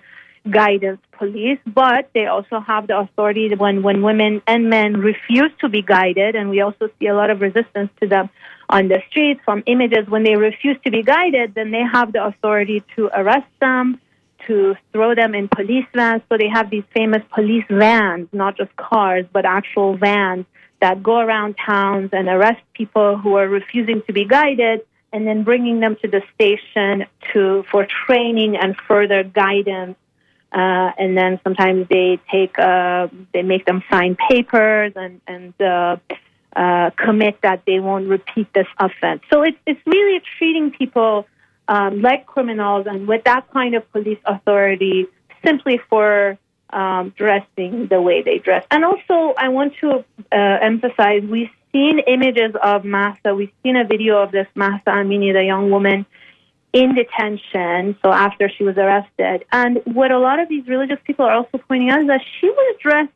guidance 0.49 1.01
police, 1.17 1.57
but 1.65 2.03
they 2.13 2.27
also 2.27 2.59
have 2.59 2.83
the 2.85 2.97
authority 3.05 3.53
when, 3.55 3.81
when 3.81 4.03
women 4.03 4.33
and 4.45 4.69
men 4.69 4.91
refuse 5.11 5.51
to 5.61 5.67
be 5.69 5.81
guided, 5.81 6.35
and 6.35 6.51
we 6.53 6.61
also 6.61 6.87
see 6.99 7.07
a 7.07 7.15
lot 7.15 7.29
of 7.31 7.41
resistance 7.41 7.89
to 7.99 8.07
them 8.07 8.29
on 8.69 8.87
the 8.87 8.99
streets 9.09 9.41
from 9.43 9.63
images. 9.65 10.07
When 10.07 10.23
they 10.23 10.35
refuse 10.35 10.77
to 10.85 10.91
be 10.91 11.01
guided, 11.01 11.55
then 11.55 11.71
they 11.71 11.83
have 11.97 12.13
the 12.13 12.23
authority 12.23 12.83
to 12.95 13.09
arrest 13.19 13.51
them, 13.59 13.99
to 14.47 14.75
throw 14.91 15.15
them 15.15 15.33
in 15.33 15.47
police 15.47 15.87
vans. 15.95 16.21
So 16.29 16.37
they 16.37 16.49
have 16.49 16.69
these 16.69 16.87
famous 16.93 17.23
police 17.33 17.65
vans, 17.69 18.27
not 18.31 18.55
just 18.55 18.75
cars, 18.75 19.25
but 19.33 19.45
actual 19.45 19.97
vans 19.97 20.45
that 20.81 21.01
go 21.01 21.19
around 21.19 21.55
towns 21.65 22.09
and 22.13 22.27
arrest 22.27 22.61
people 22.73 23.17
who 23.17 23.35
are 23.35 23.47
refusing 23.47 24.01
to 24.07 24.13
be 24.13 24.25
guided 24.25 24.81
and 25.11 25.25
then 25.25 25.43
bringing 25.43 25.79
them 25.79 25.95
to 26.01 26.07
the 26.07 26.21
station 26.33 27.05
to 27.31 27.63
for 27.71 27.87
training 28.05 28.57
and 28.57 28.75
further 28.87 29.23
guidance. 29.23 29.95
Uh, 30.51 30.91
and 30.97 31.17
then 31.17 31.39
sometimes 31.43 31.87
they 31.89 32.19
take 32.31 32.57
uh, 32.59 33.07
they 33.33 33.41
make 33.41 33.65
them 33.65 33.83
sign 33.89 34.17
papers 34.29 34.93
and 34.95 35.21
and 35.27 35.53
uh, 35.61 35.97
uh, 36.55 36.89
commit 36.91 37.41
that 37.41 37.63
they 37.65 37.79
won't 37.79 38.07
repeat 38.07 38.47
this 38.53 38.67
offense. 38.79 39.21
So 39.31 39.41
it's 39.43 39.57
it's 39.65 39.81
really 39.85 40.21
treating 40.37 40.71
people 40.71 41.27
um, 41.67 42.01
like 42.01 42.25
criminals 42.25 42.85
and 42.87 43.07
with 43.07 43.23
that 43.23 43.49
kind 43.51 43.75
of 43.75 43.89
police 43.91 44.19
authority 44.25 45.07
simply 45.45 45.79
for 45.89 46.37
um, 46.75 47.13
dressing 47.17 47.87
the 47.87 48.01
way 48.01 48.21
they 48.21 48.37
dress. 48.37 48.65
And 48.69 48.83
also, 48.83 49.33
I 49.37 49.49
want 49.49 49.73
to 49.81 50.03
uh, 50.31 50.57
emphasize 50.61 51.23
we've 51.23 51.49
seen 51.71 51.99
images 51.99 52.53
of 52.61 52.83
Mahsa. 52.83 53.33
We've 53.33 53.53
seen 53.63 53.77
a 53.77 53.85
video 53.85 54.21
of 54.21 54.31
this 54.31 54.47
Mahsa 54.55 54.89
Amini, 54.89 55.33
the 55.33 55.43
young 55.43 55.71
woman 55.71 56.05
in 56.73 56.93
detention, 56.93 57.97
so 58.03 58.11
after 58.11 58.49
she 58.49 58.63
was 58.65 58.77
arrested. 58.77 59.45
And 59.53 59.81
what 59.85 60.11
a 60.11 60.19
lot 60.19 60.41
of 60.41 60.49
these 60.49 60.67
religious 60.67 60.99
people 61.05 61.25
are 61.25 61.33
also 61.33 61.57
pointing 61.57 61.89
out 61.89 62.01
is 62.01 62.07
that 62.07 62.21
she 62.39 62.49
was 62.49 62.75
dressed 62.81 63.13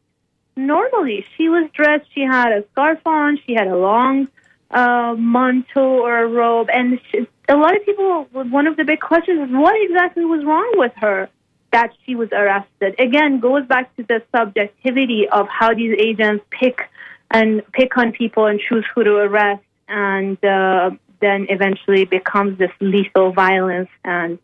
normally. 0.55 1.25
She 1.35 1.49
was 1.49 1.69
dressed, 1.73 2.05
she 2.15 2.21
had 2.21 2.53
a 2.53 2.63
scarf 2.71 2.99
on, 3.05 3.37
she 3.45 3.53
had 3.55 3.67
a 3.67 3.75
long 3.75 4.29
uh, 4.71 5.15
manto 5.17 5.81
or 5.81 6.23
a 6.23 6.27
robe. 6.27 6.69
And 6.73 7.01
she, 7.11 7.27
a 7.49 7.57
lot 7.57 7.75
of 7.75 7.85
people, 7.85 8.27
one 8.31 8.67
of 8.67 8.77
the 8.77 8.85
big 8.85 9.01
questions 9.01 9.49
is 9.49 9.53
what 9.53 9.75
exactly 9.81 10.23
was 10.23 10.45
wrong 10.45 10.71
with 10.75 10.93
her? 10.95 11.29
That 11.71 11.93
she 12.05 12.15
was 12.15 12.29
arrested. 12.31 12.95
Again, 12.99 13.39
goes 13.39 13.65
back 13.65 13.95
to 13.97 14.03
the 14.03 14.21
subjectivity 14.35 15.27
of 15.29 15.47
how 15.47 15.73
these 15.73 15.95
agents 15.97 16.43
pick 16.49 16.89
and 17.31 17.61
pick 17.73 17.97
on 17.97 18.11
people 18.11 18.45
and 18.45 18.59
choose 18.59 18.85
who 18.93 19.03
to 19.03 19.15
arrest, 19.17 19.63
and 19.87 20.43
uh, 20.43 20.91
then 21.21 21.47
eventually 21.49 22.05
becomes 22.05 22.57
this 22.57 22.71
lethal 22.79 23.31
violence 23.31 23.89
and 24.03 24.39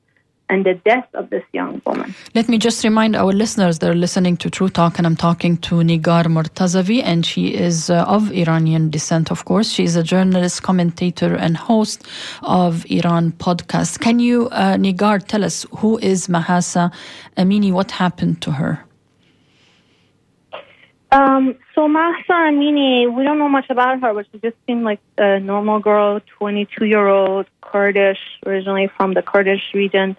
and 0.50 0.66
the 0.66 0.76
death 0.86 1.08
of 1.14 1.30
this 1.30 1.44
young 1.54 1.82
woman. 1.86 2.14
Let 2.34 2.48
me 2.48 2.58
just 2.58 2.84
remind 2.84 3.16
our 3.16 3.32
listeners 3.32 3.80
that 3.80 3.90
are 3.90 3.96
listening 3.96 4.38
to 4.38 4.50
True 4.50 4.70
Talk, 4.70 4.98
and 4.98 5.08
I'm 5.08 5.16
talking 5.16 5.58
to 5.58 5.76
Negar 5.76 6.26
Mortazavi, 6.26 7.02
and 7.04 7.26
she 7.26 7.54
is 7.54 7.90
uh, 7.90 8.04
of 8.08 8.32
Iranian 8.32 8.90
descent, 8.90 9.32
of 9.32 9.46
course. 9.46 9.72
She 9.72 9.84
is 9.84 9.96
a 9.96 10.04
journalist, 10.04 10.64
commentator, 10.64 11.36
and 11.36 11.58
host 11.58 12.06
of 12.44 12.86
Iran 12.90 13.32
podcast. 13.32 14.00
Can 14.00 14.20
you, 14.20 14.50
uh, 14.50 14.76
Negar, 14.76 15.26
tell 15.26 15.44
us 15.44 15.66
who 15.78 15.98
is 16.00 16.30
Mahsa 16.30 16.92
Amini? 17.38 17.72
What 17.72 17.92
happened 17.92 18.42
to 18.44 18.52
her? 18.52 18.86
Um, 21.12 21.56
so 21.74 21.88
Mahsa 21.88 22.34
Amini, 22.34 23.14
we 23.16 23.24
don't 23.24 23.40
know 23.40 23.48
much 23.48 23.70
about 23.70 24.02
her, 24.02 24.14
but 24.14 24.28
she 24.32 24.40
just 24.40 24.58
seemed 24.68 24.84
like 24.84 25.00
a 25.18 25.40
normal 25.40 25.80
girl, 25.80 26.20
22 26.38 26.86
year 26.86 27.08
old 27.08 27.46
Kurdish, 27.62 28.20
originally 28.46 28.90
from 28.98 29.14
the 29.14 29.22
Kurdish 29.22 29.74
region 29.74 30.18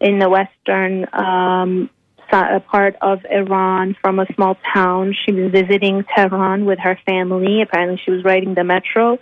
in 0.00 0.18
the 0.18 0.28
western 0.28 1.06
um, 1.12 1.90
part 2.30 2.96
of 3.00 3.24
Iran 3.30 3.96
from 4.00 4.18
a 4.18 4.26
small 4.34 4.56
town. 4.74 5.14
She 5.24 5.32
was 5.32 5.52
visiting 5.52 6.04
Tehran 6.14 6.64
with 6.64 6.78
her 6.80 6.98
family. 7.06 7.62
Apparently, 7.62 8.00
she 8.04 8.10
was 8.10 8.24
riding 8.24 8.54
the 8.54 8.64
metro. 8.64 9.18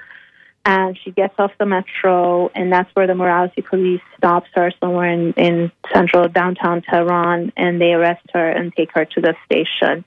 And 0.66 0.99
she 0.99 1.11
gets 1.11 1.35
off 1.39 1.53
the 1.59 1.66
metro, 1.66 2.49
and 2.55 2.72
that's 2.72 2.89
where 2.95 3.07
the 3.07 3.14
morality 3.14 3.61
police 3.61 4.01
stops 4.16 4.49
her 4.55 4.72
somewhere 4.81 5.12
in, 5.12 5.35
in 5.35 5.70
central 5.93 6.27
downtown 6.27 6.81
Tehran, 6.81 7.53
and 7.55 7.79
they 7.79 7.93
arrest 7.93 8.25
her 8.33 8.49
and 8.49 8.75
take 8.75 8.91
her 8.93 9.05
to 9.05 9.20
the 9.20 9.35
station. 9.45 10.07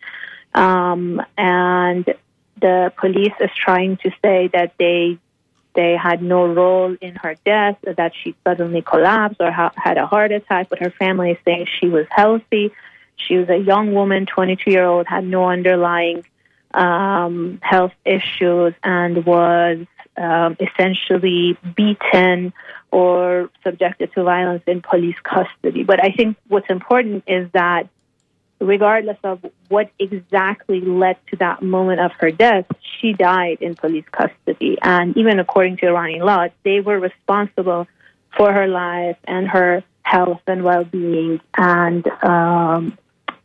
Um, 0.56 1.22
and 1.38 2.06
the 2.60 2.92
police 2.98 3.34
is 3.40 3.52
trying 3.56 3.98
to 3.98 4.10
say 4.24 4.50
that 4.52 4.74
they 4.80 5.20
they 5.78 5.96
had 5.96 6.24
no 6.24 6.52
role 6.52 6.98
in 7.00 7.16
her 7.16 7.36
death, 7.46 7.78
that 7.86 8.12
she 8.22 8.36
suddenly 8.44 8.82
collapsed 8.82 9.40
or 9.40 9.52
ha- 9.52 9.72
had 9.76 9.98
a 10.00 10.08
heart 10.08 10.32
attack, 10.32 10.70
but 10.70 10.80
her 10.80 10.90
family 10.90 11.32
is 11.32 11.38
saying 11.46 11.68
she 11.80 11.88
was 11.88 12.08
healthy. 12.10 12.74
She 13.16 13.38
was 13.38 13.48
a 13.48 13.58
young 13.58 13.94
woman, 13.94 14.26
22 14.26 14.72
year 14.72 14.86
old, 14.86 15.06
had 15.08 15.24
no 15.24 15.48
underlying 15.48 16.26
um, 16.74 17.60
health 17.62 17.94
issues, 18.04 18.74
and 18.84 19.24
was 19.24 19.86
um, 20.18 20.58
essentially 20.60 21.58
beaten 21.76 22.54
or 22.90 23.52
subjected 23.64 24.12
to 24.14 24.24
violence 24.24 24.64
in 24.66 24.82
police 24.82 25.20
custody. 25.22 25.84
But 25.84 26.04
I 26.04 26.10
think 26.10 26.38
what's 26.48 26.72
important 26.72 27.24
is 27.28 27.52
that 27.54 27.88
regardless 28.60 29.18
of 29.24 29.46
what 29.70 29.90
exactly 30.00 30.82
led 30.82 31.18
to 31.30 31.36
that 31.38 31.62
moment 31.62 32.00
of 32.00 32.12
her 32.20 32.32
death, 32.32 32.66
she 33.00 33.14
died 33.14 33.58
in 33.62 33.76
police 33.76 34.06
custody. 34.12 34.78
And 34.82 35.16
even 35.18 35.40
according 35.40 35.78
to 35.78 35.88
Iranian 35.88 36.26
law, 36.26 36.48
they 36.64 36.80
were 36.80 37.00
responsible 37.00 37.88
for 38.36 38.52
her 38.52 38.68
life 38.68 39.18
and 39.26 39.48
her 39.48 39.84
health 40.04 40.42
and 40.48 40.64
well-being, 40.64 41.42
and 41.58 42.08
um, 42.24 42.98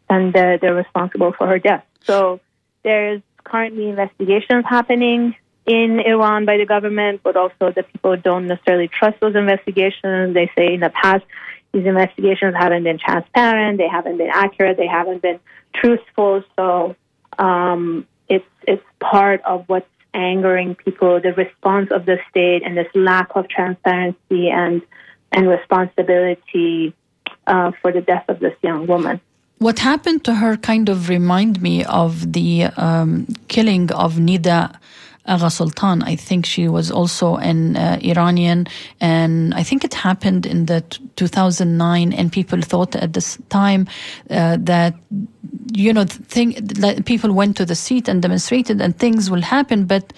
and 0.08 0.32
they're, 0.32 0.58
they're 0.58 0.74
responsible 0.74 1.32
for 1.32 1.46
her 1.46 1.58
death. 1.58 1.84
So 2.04 2.40
there's 2.84 3.22
currently 3.42 3.88
investigations 3.88 4.64
happening 4.68 5.34
in 5.66 6.00
Iran 6.00 6.44
by 6.44 6.58
the 6.58 6.66
government, 6.66 7.20
but 7.22 7.36
also 7.36 7.72
the 7.74 7.82
people 7.82 8.16
don't 8.16 8.46
necessarily 8.46 8.88
trust 8.88 9.20
those 9.20 9.34
investigations. 9.34 10.34
They 10.34 10.50
say 10.56 10.74
in 10.74 10.80
the 10.80 10.90
past 10.90 11.24
these 11.72 11.86
investigations 11.86 12.54
haven't 12.56 12.84
been 12.84 12.98
transparent, 12.98 13.78
they 13.78 13.88
haven't 13.88 14.18
been 14.18 14.30
accurate, 14.32 14.76
they 14.76 14.86
haven't 14.86 15.22
been 15.22 15.40
truthful. 15.74 16.44
So 16.56 16.96
um, 17.38 18.06
it's 18.28 18.46
it's 18.66 18.84
part 19.00 19.42
of 19.44 19.64
what's 19.68 19.88
angering 20.14 20.74
people, 20.74 21.20
the 21.20 21.32
response 21.32 21.90
of 21.90 22.04
the 22.04 22.18
state 22.28 22.62
and 22.64 22.76
this 22.76 22.88
lack 22.94 23.30
of 23.34 23.48
transparency 23.48 24.50
and 24.50 24.82
and 25.32 25.48
responsibility 25.48 26.94
uh, 27.46 27.72
for 27.80 27.90
the 27.90 28.02
death 28.02 28.24
of 28.28 28.38
this 28.40 28.54
young 28.62 28.86
woman. 28.86 29.20
What 29.58 29.78
happened 29.78 30.24
to 30.24 30.34
her 30.34 30.56
kind 30.56 30.88
of 30.88 31.08
remind 31.08 31.62
me 31.62 31.84
of 31.84 32.32
the 32.32 32.64
um, 32.76 33.28
killing 33.48 33.90
of 33.92 34.14
Neda 34.14 34.76
Agha 35.26 35.50
Sultan. 35.50 36.02
I 36.02 36.16
think 36.16 36.46
she 36.46 36.68
was 36.68 36.90
also 36.90 37.36
an 37.36 37.76
uh, 37.76 37.98
Iranian, 38.02 38.66
and 39.00 39.54
I 39.54 39.62
think 39.62 39.84
it 39.84 39.94
happened 39.94 40.46
in 40.46 40.66
the 40.66 40.80
t- 40.80 41.00
2009. 41.16 42.12
And 42.12 42.32
people 42.32 42.60
thought 42.60 42.96
at 42.96 43.12
this 43.12 43.38
time 43.48 43.86
uh, 44.30 44.56
that 44.60 44.94
you 45.72 45.92
know, 45.92 46.04
thing, 46.04 46.68
like 46.78 47.04
people 47.04 47.32
went 47.32 47.56
to 47.56 47.64
the 47.64 47.74
street 47.74 48.08
and 48.08 48.20
demonstrated, 48.20 48.80
and 48.80 48.98
things 48.98 49.30
will 49.30 49.42
happen, 49.42 49.86
but 49.86 50.12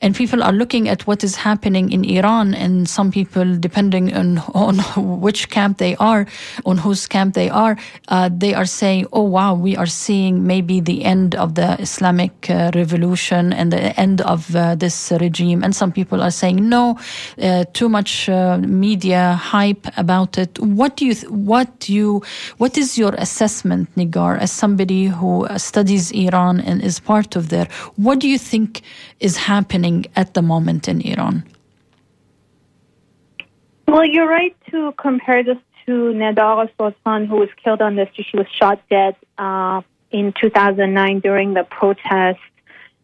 and 0.00 0.14
people 0.14 0.42
are 0.42 0.52
looking 0.52 0.88
at 0.88 1.06
what 1.06 1.24
is 1.24 1.34
happening 1.36 1.90
in 1.90 2.04
Iran, 2.04 2.54
and 2.54 2.88
some 2.88 3.10
people, 3.10 3.56
depending 3.58 4.14
on 4.14 4.38
on 4.54 4.78
which 5.20 5.48
camp 5.50 5.78
they 5.78 5.96
are, 5.96 6.26
on 6.64 6.78
whose 6.78 7.06
camp 7.06 7.34
they 7.34 7.50
are, 7.50 7.76
uh, 8.08 8.30
they 8.32 8.54
are 8.54 8.66
saying, 8.66 9.06
"Oh 9.12 9.22
wow, 9.22 9.54
we 9.54 9.76
are 9.76 9.86
seeing 9.86 10.46
maybe 10.46 10.80
the 10.80 11.04
end 11.04 11.34
of 11.34 11.54
the 11.54 11.80
Islamic 11.80 12.48
uh, 12.50 12.70
revolution 12.74 13.52
and 13.52 13.72
the 13.72 13.98
end 13.98 14.20
of 14.20 14.54
uh, 14.54 14.74
this 14.76 15.10
regime." 15.20 15.64
And 15.64 15.74
some 15.74 15.90
people 15.90 16.22
are 16.22 16.30
saying, 16.30 16.68
"No, 16.68 16.98
uh, 17.42 17.64
too 17.72 17.88
much 17.88 18.28
uh, 18.28 18.58
media 18.58 19.34
hype 19.34 19.86
about 19.96 20.38
it." 20.38 20.58
What 20.60 20.96
do 20.96 21.06
you 21.06 21.14
what 21.28 21.68
do 21.80 21.92
you 21.92 22.22
what 22.58 22.78
is 22.78 22.96
your 22.98 23.14
assessment, 23.18 23.88
Negar, 23.96 24.38
as 24.38 24.52
somebody 24.52 25.06
who 25.06 25.46
studies 25.56 26.12
Iran 26.12 26.60
and 26.60 26.82
is 26.82 27.00
part 27.00 27.34
of 27.34 27.48
there? 27.48 27.66
What 27.96 28.20
do 28.20 28.28
you 28.28 28.38
think 28.38 28.82
is 29.20 29.36
happening? 29.36 29.87
Happening 29.88 30.12
at 30.16 30.34
the 30.34 30.42
moment 30.42 30.88
in 30.88 31.00
Iran? 31.00 31.44
Well, 33.86 34.04
you're 34.04 34.28
right 34.28 34.54
to 34.70 34.92
compare 34.98 35.42
this 35.42 35.56
to 35.86 35.92
Neda 36.12 36.68
Sultan, 36.76 37.26
who 37.26 37.36
was 37.36 37.48
killed 37.62 37.80
on 37.80 37.94
street. 37.94 38.26
She 38.30 38.36
was 38.36 38.46
shot 38.50 38.82
dead 38.90 39.16
uh, 39.38 39.80
in 40.10 40.34
2009 40.38 41.20
during 41.20 41.54
the 41.54 41.64
protest. 41.64 42.40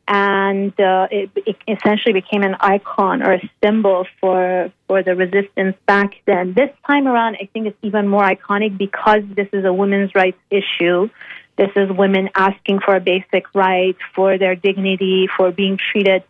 And 0.07 0.79
uh, 0.79 1.09
it, 1.11 1.31
it, 1.35 1.57
essentially 1.67 2.13
became 2.13 2.43
an 2.43 2.57
icon 2.61 3.23
or 3.23 3.33
a 3.33 3.51
symbol 3.63 4.07
for 4.21 4.71
for 4.87 5.03
the 5.03 5.15
resistance 5.17 5.77
back 5.87 6.11
then. 6.27 6.53
This 6.53 6.69
time 6.87 7.09
around, 7.09 7.39
I 7.41 7.49
think 7.51 7.69
it's 7.69 7.79
even 7.81 8.07
more 8.07 8.23
iconic 8.23 8.77
because 8.77 9.23
this 9.35 9.49
is 9.55 9.65
a 9.65 9.73
women's 9.73 10.15
rights 10.15 10.43
issue. 10.51 11.09
This 11.57 11.71
is 11.75 11.89
women 11.91 12.29
asking 12.35 12.81
for 12.85 12.95
a 12.95 13.01
basic 13.01 13.45
right, 13.55 13.97
for 14.15 14.37
their 14.37 14.55
dignity, 14.55 15.27
for 15.35 15.51
being 15.51 15.79
treated 15.79 16.23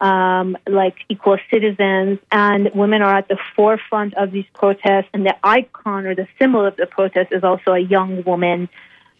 um, 0.00 0.56
like 0.66 0.96
equal 1.08 1.38
citizens, 1.50 2.18
and 2.30 2.70
women 2.74 3.02
are 3.02 3.16
at 3.16 3.28
the 3.28 3.38
forefront 3.54 4.14
of 4.14 4.30
these 4.30 4.44
protests. 4.54 5.08
And 5.14 5.24
the 5.24 5.36
icon 5.42 6.06
or 6.06 6.14
the 6.14 6.28
symbol 6.38 6.64
of 6.66 6.76
the 6.76 6.86
protest 6.86 7.32
is 7.32 7.42
also 7.44 7.72
a 7.72 7.80
young 7.80 8.22
woman 8.24 8.68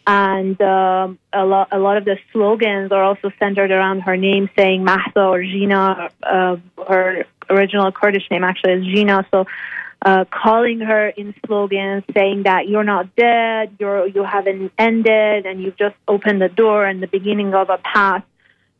And 0.06 0.60
um, 0.62 1.18
a, 1.32 1.44
lot, 1.44 1.68
a 1.72 1.78
lot 1.78 1.96
of 1.96 2.04
the 2.04 2.16
slogans 2.32 2.92
are 2.92 3.02
also 3.02 3.32
centered 3.40 3.72
around 3.72 4.00
her 4.02 4.16
name, 4.16 4.48
saying 4.56 4.84
Mahsa 4.84 5.20
or 5.20 5.42
Jina. 5.42 6.10
Uh, 6.22 6.56
her 6.86 7.24
original 7.50 7.90
Kurdish 7.90 8.30
name 8.30 8.44
actually 8.44 8.74
is 8.74 8.84
Jina. 8.84 9.26
So 9.32 9.46
uh, 10.02 10.24
calling 10.30 10.78
her 10.78 11.08
in 11.08 11.34
slogans, 11.44 12.04
saying 12.16 12.44
that 12.44 12.68
you're 12.68 12.84
not 12.84 13.16
dead, 13.16 13.76
you're 13.80 14.06
you 14.06 14.22
haven't 14.22 14.70
ended, 14.78 15.44
and 15.44 15.60
you've 15.60 15.76
just 15.76 15.96
opened 16.06 16.40
the 16.40 16.48
door 16.48 16.86
and 16.86 17.02
the 17.02 17.08
beginning 17.08 17.52
of 17.54 17.68
a 17.68 17.78
path. 17.78 18.22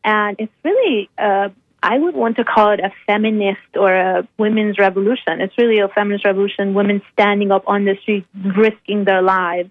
And 0.05 0.37
it's 0.39 0.53
really, 0.63 1.09
uh, 1.17 1.49
I 1.89 1.97
would 1.97 2.15
want 2.15 2.35
to 2.35 2.43
call 2.43 2.71
it 2.71 2.81
a 2.81 2.91
feminist 3.05 3.71
or 3.75 3.93
a 3.93 4.27
women's 4.37 4.77
revolution. 4.77 5.39
It's 5.39 5.57
really 5.57 5.79
a 5.79 5.87
feminist 5.87 6.25
revolution. 6.25 6.73
Women 6.73 7.01
standing 7.13 7.49
up 7.49 7.63
on 7.65 7.85
the 7.85 7.95
street, 8.01 8.25
risking 8.35 9.05
their 9.05 9.21
lives, 9.21 9.69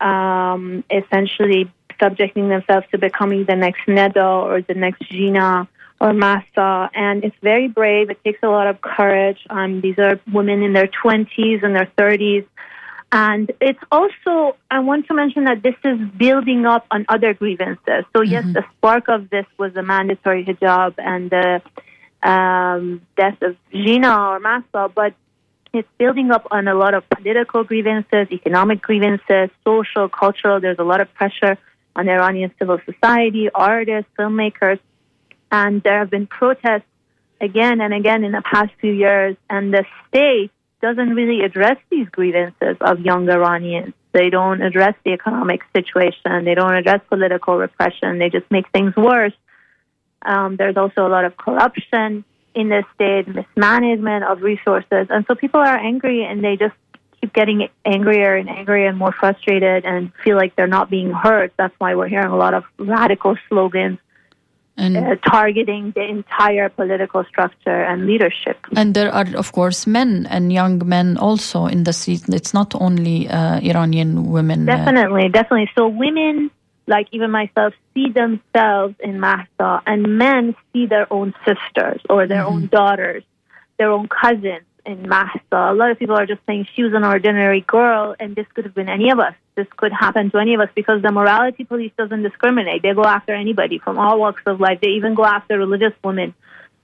um, 0.00 0.82
essentially 0.90 1.70
subjecting 2.02 2.48
themselves 2.48 2.86
to 2.90 2.98
becoming 2.98 3.44
the 3.44 3.54
next 3.54 3.82
Neda 3.86 4.42
or 4.44 4.60
the 4.60 4.74
next 4.74 5.08
Jina 5.08 5.68
or 6.00 6.12
Mahsa, 6.12 6.90
and 6.94 7.24
it's 7.24 7.36
very 7.42 7.68
brave. 7.68 8.10
It 8.10 8.18
takes 8.24 8.40
a 8.42 8.48
lot 8.48 8.66
of 8.66 8.80
courage. 8.80 9.38
Um, 9.48 9.80
these 9.80 9.98
are 9.98 10.20
women 10.32 10.64
in 10.64 10.72
their 10.72 10.88
20s 10.88 11.62
and 11.62 11.76
their 11.76 11.90
30s. 11.96 12.44
And 13.12 13.52
it's 13.60 13.82
also, 13.90 14.56
I 14.70 14.80
want 14.80 15.06
to 15.06 15.14
mention 15.14 15.44
that 15.44 15.62
this 15.62 15.76
is 15.84 15.98
building 16.16 16.66
up 16.66 16.86
on 16.90 17.06
other 17.08 17.34
grievances. 17.34 18.04
So, 18.14 18.22
yes, 18.22 18.44
mm-hmm. 18.44 18.52
the 18.54 18.64
spark 18.76 19.08
of 19.08 19.30
this 19.30 19.46
was 19.58 19.72
the 19.74 19.82
mandatory 19.82 20.44
hijab 20.44 20.94
and 20.98 21.30
the 21.30 21.62
um, 22.28 23.02
death 23.16 23.40
of 23.42 23.56
Jina 23.72 24.30
or 24.30 24.40
Mahsa, 24.40 24.90
but 24.94 25.14
it's 25.72 25.88
building 25.98 26.30
up 26.30 26.48
on 26.50 26.66
a 26.68 26.74
lot 26.74 26.94
of 26.94 27.08
political 27.10 27.62
grievances, 27.64 28.26
economic 28.32 28.82
grievances, 28.82 29.50
social, 29.64 30.08
cultural. 30.08 30.60
There's 30.60 30.78
a 30.78 30.84
lot 30.84 31.00
of 31.00 31.12
pressure 31.14 31.58
on 31.94 32.08
Iranian 32.08 32.52
civil 32.58 32.78
society, 32.84 33.48
artists, 33.54 34.10
filmmakers 34.18 34.80
and 35.50 35.82
there 35.82 35.98
have 35.98 36.10
been 36.10 36.26
protests 36.26 36.84
again 37.40 37.80
and 37.80 37.92
again 37.94 38.24
in 38.24 38.32
the 38.32 38.42
past 38.42 38.72
few 38.80 38.92
years, 38.92 39.36
and 39.48 39.72
the 39.72 39.84
state 40.08 40.50
doesn't 40.86 41.14
really 41.14 41.40
address 41.44 41.78
these 41.90 42.08
grievances 42.08 42.76
of 42.80 43.00
young 43.00 43.28
Iranians. 43.28 43.92
They 44.12 44.30
don't 44.30 44.62
address 44.62 44.94
the 45.04 45.12
economic 45.12 45.60
situation. 45.74 46.44
They 46.44 46.54
don't 46.54 46.74
address 46.74 47.00
political 47.08 47.56
repression. 47.56 48.18
They 48.18 48.30
just 48.30 48.48
make 48.50 48.66
things 48.70 48.94
worse. 48.96 49.36
Um, 50.24 50.56
there's 50.56 50.76
also 50.76 51.06
a 51.06 51.10
lot 51.16 51.24
of 51.24 51.36
corruption 51.36 52.24
in 52.54 52.68
the 52.68 52.82
state, 52.94 53.26
mismanagement 53.28 54.24
of 54.24 54.42
resources. 54.42 55.08
And 55.10 55.24
so 55.26 55.34
people 55.34 55.60
are 55.60 55.76
angry 55.76 56.24
and 56.24 56.42
they 56.42 56.56
just 56.56 56.76
keep 57.20 57.32
getting 57.34 57.68
angrier 57.84 58.36
and 58.36 58.48
angrier 58.48 58.86
and 58.86 58.96
more 58.96 59.12
frustrated 59.12 59.84
and 59.84 60.12
feel 60.24 60.36
like 60.36 60.54
they're 60.56 60.74
not 60.78 60.88
being 60.88 61.10
heard. 61.10 61.50
That's 61.58 61.74
why 61.78 61.96
we're 61.96 62.08
hearing 62.08 62.32
a 62.32 62.36
lot 62.36 62.54
of 62.54 62.64
radical 62.78 63.36
slogans 63.48 63.98
and 64.76 64.96
uh, 64.96 65.16
targeting 65.26 65.92
the 65.92 66.02
entire 66.02 66.68
political 66.68 67.24
structure 67.24 67.82
and 67.82 68.06
leadership. 68.06 68.58
And 68.76 68.94
there 68.94 69.12
are, 69.12 69.26
of 69.34 69.52
course, 69.52 69.86
men 69.86 70.26
and 70.28 70.52
young 70.52 70.86
men 70.86 71.16
also 71.16 71.66
in 71.66 71.84
the 71.84 71.92
seat. 71.92 72.28
It's 72.28 72.52
not 72.52 72.74
only 72.80 73.28
uh, 73.28 73.60
Iranian 73.60 74.30
women. 74.30 74.68
Uh, 74.68 74.76
definitely, 74.76 75.26
uh, 75.26 75.28
definitely. 75.28 75.70
So 75.74 75.88
women, 75.88 76.50
like 76.86 77.08
even 77.12 77.30
myself, 77.30 77.74
see 77.94 78.10
themselves 78.10 78.94
in 79.00 79.18
Mahsa, 79.18 79.82
and 79.86 80.18
men 80.18 80.54
see 80.72 80.86
their 80.86 81.10
own 81.12 81.34
sisters 81.46 82.00
or 82.10 82.26
their 82.26 82.42
mm-hmm. 82.42 82.52
own 82.52 82.66
daughters, 82.66 83.24
their 83.78 83.90
own 83.90 84.08
cousins 84.08 84.66
in 84.84 85.08
Mahsa. 85.08 85.40
A 85.52 85.74
lot 85.74 85.90
of 85.90 85.98
people 85.98 86.16
are 86.16 86.26
just 86.26 86.40
saying 86.46 86.68
she 86.74 86.82
was 86.82 86.92
an 86.92 87.04
ordinary 87.04 87.62
girl, 87.62 88.14
and 88.20 88.36
this 88.36 88.46
could 88.54 88.64
have 88.64 88.74
been 88.74 88.88
any 88.88 89.10
of 89.10 89.18
us. 89.18 89.34
This 89.56 89.66
could 89.76 89.92
happen 89.92 90.30
to 90.30 90.38
any 90.38 90.54
of 90.54 90.60
us 90.60 90.68
because 90.74 91.00
the 91.02 91.10
morality 91.10 91.64
police 91.64 91.92
doesn't 91.96 92.22
discriminate. 92.22 92.82
They 92.82 92.92
go 92.92 93.04
after 93.04 93.34
anybody 93.34 93.78
from 93.78 93.98
all 93.98 94.20
walks 94.20 94.42
of 94.44 94.60
life. 94.60 94.80
They 94.82 94.90
even 94.90 95.14
go 95.14 95.24
after 95.24 95.58
religious 95.58 95.94
women 96.04 96.34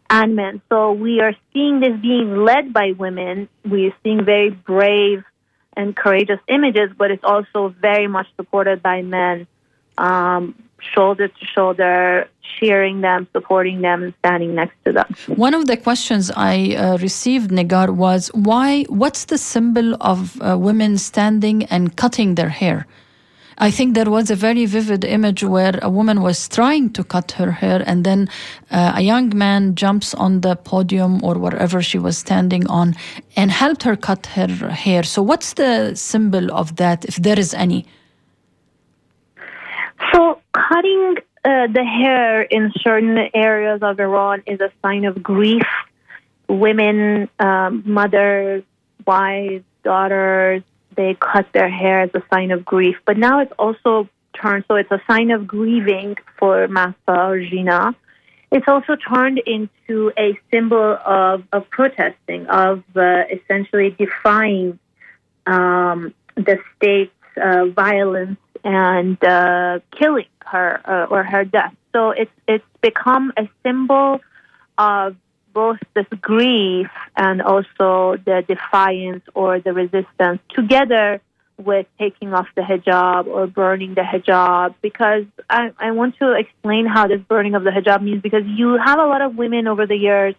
and 0.08 0.36
men. 0.36 0.62
So 0.70 0.92
we 0.92 1.20
are 1.20 1.34
seeing 1.52 1.80
this 1.80 2.00
being 2.00 2.36
led 2.44 2.72
by 2.72 2.92
women. 2.92 3.48
We 3.64 3.88
are 3.88 3.94
seeing 4.02 4.24
very 4.24 4.50
brave 4.50 5.22
and 5.76 5.94
courageous 5.94 6.40
images, 6.48 6.90
but 6.96 7.10
it's 7.10 7.24
also 7.24 7.74
very 7.80 8.06
much 8.06 8.26
supported 8.36 8.82
by 8.82 9.02
men. 9.02 9.46
Um, 9.98 10.61
shoulder 10.95 11.28
to 11.28 11.45
shoulder, 11.55 12.28
cheering 12.59 13.01
them, 13.01 13.26
supporting 13.33 13.80
them, 13.80 14.03
and 14.03 14.14
standing 14.18 14.55
next 14.55 14.76
to 14.85 14.93
them. 14.93 15.14
One 15.37 15.55
of 15.55 15.66
the 15.66 15.76
questions 15.76 16.30
I 16.37 16.74
uh, 16.74 16.99
received, 16.99 17.51
Negar, 17.51 17.91
was 17.91 18.30
why? 18.35 18.85
What's 18.85 19.26
the 19.26 19.39
symbol 19.39 19.95
of 20.01 20.41
uh, 20.41 20.59
women 20.59 20.99
standing 20.99 21.64
and 21.64 21.97
cutting 21.97 22.35
their 22.35 22.49
hair? 22.49 22.87
I 23.59 23.70
think 23.70 23.95
there 23.95 24.11
was 24.11 24.30
a 24.30 24.35
very 24.35 24.66
vivid 24.66 25.05
image 25.05 25.45
where 25.45 25.78
a 25.83 25.91
woman 25.91 26.22
was 26.22 26.49
trying 26.49 26.91
to 26.95 27.05
cut 27.05 27.33
her 27.33 27.53
hair, 27.53 27.83
and 27.87 28.03
then 28.05 28.28
uh, 28.70 28.95
a 28.97 29.03
young 29.03 29.37
man 29.37 29.74
jumps 29.74 30.14
on 30.14 30.41
the 30.41 30.57
podium 30.57 31.22
or 31.22 31.35
wherever 31.35 31.83
she 31.83 31.99
was 31.99 32.16
standing 32.18 32.66
on 32.66 32.95
and 33.37 33.51
helped 33.51 33.83
her 33.83 33.95
cut 33.95 34.26
her 34.26 34.70
hair. 34.70 35.03
So, 35.03 35.22
what's 35.22 35.53
the 35.53 35.95
symbol 35.95 36.51
of 36.53 36.76
that, 36.76 37.05
if 37.05 37.16
there 37.16 37.39
is 37.39 37.55
any? 37.55 37.87
Cutting 40.53 41.16
uh, 41.44 41.66
the 41.66 41.84
hair 41.84 42.42
in 42.42 42.72
certain 42.80 43.18
areas 43.34 43.80
of 43.82 43.98
Iran 43.98 44.42
is 44.46 44.61
a 44.61 44.70
sign 44.82 45.05
of 45.05 45.22
grief. 45.22 45.66
Women, 46.48 47.28
um, 47.38 47.82
mothers, 47.86 48.62
wives, 49.07 49.64
daughters, 49.82 50.62
they 50.94 51.16
cut 51.18 51.46
their 51.53 51.70
hair 51.70 52.03
as 52.03 52.11
a 52.14 52.22
sign 52.32 52.50
of 52.50 52.64
grief. 52.64 52.96
But 53.05 53.16
now 53.16 53.40
it's 53.40 53.53
also 53.59 54.09
turned, 54.34 54.64
so 54.68 54.74
it's 54.76 54.90
a 54.90 55.00
sign 55.07 55.30
of 55.30 55.46
grieving 55.46 56.16
for 56.38 56.68
Mahsa 56.68 56.96
or 57.09 57.40
Jina. 57.40 57.94
It's 58.50 58.68
also 58.68 58.96
turned 58.96 59.40
into 59.46 60.12
a 60.18 60.38
symbol 60.50 60.98
of, 61.07 61.44
of 61.53 61.68
protesting, 61.70 62.46
of 62.46 62.84
uh, 62.94 63.22
essentially 63.32 63.90
defying 63.90 64.78
um, 65.46 66.14
the 66.34 66.59
state's 66.76 67.12
uh, 67.42 67.66
violence 67.66 68.38
and 68.64 69.22
uh, 69.24 69.80
killing 69.98 70.26
her 70.44 70.80
uh, 70.84 71.06
or 71.10 71.24
her 71.24 71.44
death. 71.44 71.74
So 71.92 72.10
it's 72.10 72.30
it's 72.46 72.64
become 72.80 73.32
a 73.36 73.48
symbol 73.62 74.20
of 74.78 75.16
both 75.52 75.78
this 75.94 76.06
grief 76.20 76.88
and 77.16 77.42
also 77.42 78.16
the 78.24 78.42
defiance 78.46 79.24
or 79.34 79.60
the 79.60 79.72
resistance 79.72 80.40
together 80.54 81.20
with 81.58 81.86
taking 81.98 82.32
off 82.32 82.46
the 82.56 82.62
hijab 82.62 83.26
or 83.26 83.46
burning 83.46 83.94
the 83.94 84.00
hijab 84.00 84.74
because 84.80 85.24
I, 85.48 85.70
I 85.78 85.90
want 85.92 86.18
to 86.18 86.32
explain 86.32 86.86
how 86.86 87.06
this 87.06 87.20
burning 87.20 87.54
of 87.54 87.62
the 87.62 87.70
hijab 87.70 88.02
means 88.02 88.22
because 88.22 88.42
you 88.46 88.78
have 88.82 88.98
a 88.98 89.04
lot 89.04 89.20
of 89.20 89.36
women 89.36 89.66
over 89.66 89.86
the 89.86 89.96
years 89.96 90.34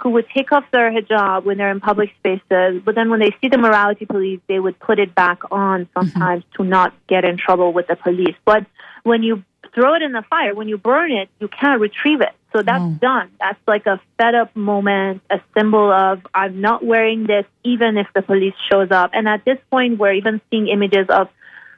who 0.00 0.10
would 0.10 0.26
take 0.28 0.52
off 0.52 0.64
their 0.72 0.90
hijab 0.90 1.44
when 1.44 1.56
they're 1.56 1.70
in 1.70 1.80
public 1.80 2.10
spaces, 2.18 2.82
but 2.84 2.94
then 2.94 3.10
when 3.10 3.20
they 3.20 3.34
see 3.40 3.48
the 3.48 3.58
morality 3.58 4.04
police, 4.04 4.40
they 4.46 4.58
would 4.58 4.78
put 4.78 4.98
it 4.98 5.14
back 5.14 5.40
on 5.50 5.88
sometimes 5.94 6.44
mm-hmm. 6.44 6.62
to 6.62 6.68
not 6.68 6.94
get 7.06 7.24
in 7.24 7.38
trouble 7.38 7.72
with 7.72 7.86
the 7.86 7.96
police. 7.96 8.36
But 8.44 8.66
when 9.04 9.22
you 9.22 9.42
throw 9.74 9.94
it 9.94 10.02
in 10.02 10.12
the 10.12 10.22
fire, 10.28 10.54
when 10.54 10.68
you 10.68 10.76
burn 10.76 11.12
it, 11.12 11.28
you 11.40 11.48
can't 11.48 11.80
retrieve 11.80 12.20
it. 12.20 12.32
So 12.52 12.62
that's 12.62 12.82
mm. 12.82 13.00
done. 13.00 13.30
That's 13.38 13.58
like 13.66 13.84
a 13.86 14.00
fed 14.16 14.34
up 14.34 14.56
moment, 14.56 15.20
a 15.30 15.40
symbol 15.56 15.92
of 15.92 16.26
I'm 16.32 16.60
not 16.60 16.82
wearing 16.82 17.26
this 17.26 17.44
even 17.64 17.98
if 17.98 18.06
the 18.14 18.22
police 18.22 18.54
shows 18.70 18.90
up. 18.90 19.10
And 19.12 19.28
at 19.28 19.44
this 19.44 19.58
point, 19.70 19.98
we're 19.98 20.14
even 20.14 20.40
seeing 20.50 20.68
images 20.68 21.06
of 21.10 21.28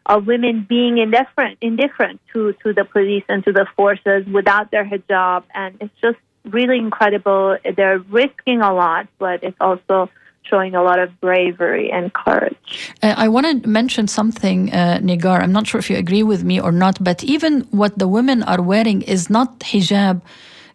of 0.06 0.26
women 0.26 0.64
being 0.66 0.98
indifferent, 0.98 1.58
indifferent 1.60 2.20
to, 2.32 2.54
to 2.64 2.72
the 2.72 2.84
police 2.84 3.24
and 3.28 3.44
to 3.44 3.52
the 3.52 3.66
forces 3.76 4.24
without 4.26 4.70
their 4.70 4.84
hijab. 4.84 5.42
And 5.54 5.76
it's 5.80 5.92
just 6.00 6.16
really 6.52 6.78
incredible. 6.78 7.56
They're 7.76 7.98
risking 7.98 8.60
a 8.60 8.72
lot, 8.72 9.08
but 9.18 9.42
it's 9.42 9.56
also 9.60 10.10
showing 10.42 10.74
a 10.74 10.82
lot 10.82 10.98
of 10.98 11.20
bravery 11.20 11.90
and 11.90 12.12
courage. 12.12 12.92
Uh, 13.02 13.14
I 13.16 13.28
want 13.28 13.62
to 13.62 13.68
mention 13.68 14.08
something, 14.08 14.72
uh, 14.72 14.98
Negar. 15.02 15.42
I'm 15.42 15.52
not 15.52 15.66
sure 15.66 15.78
if 15.78 15.90
you 15.90 15.96
agree 15.96 16.22
with 16.22 16.42
me 16.42 16.60
or 16.60 16.72
not, 16.72 17.02
but 17.02 17.22
even 17.22 17.62
what 17.70 17.98
the 17.98 18.08
women 18.08 18.42
are 18.42 18.62
wearing 18.62 19.02
is 19.02 19.28
not 19.28 19.60
hijab 19.60 20.22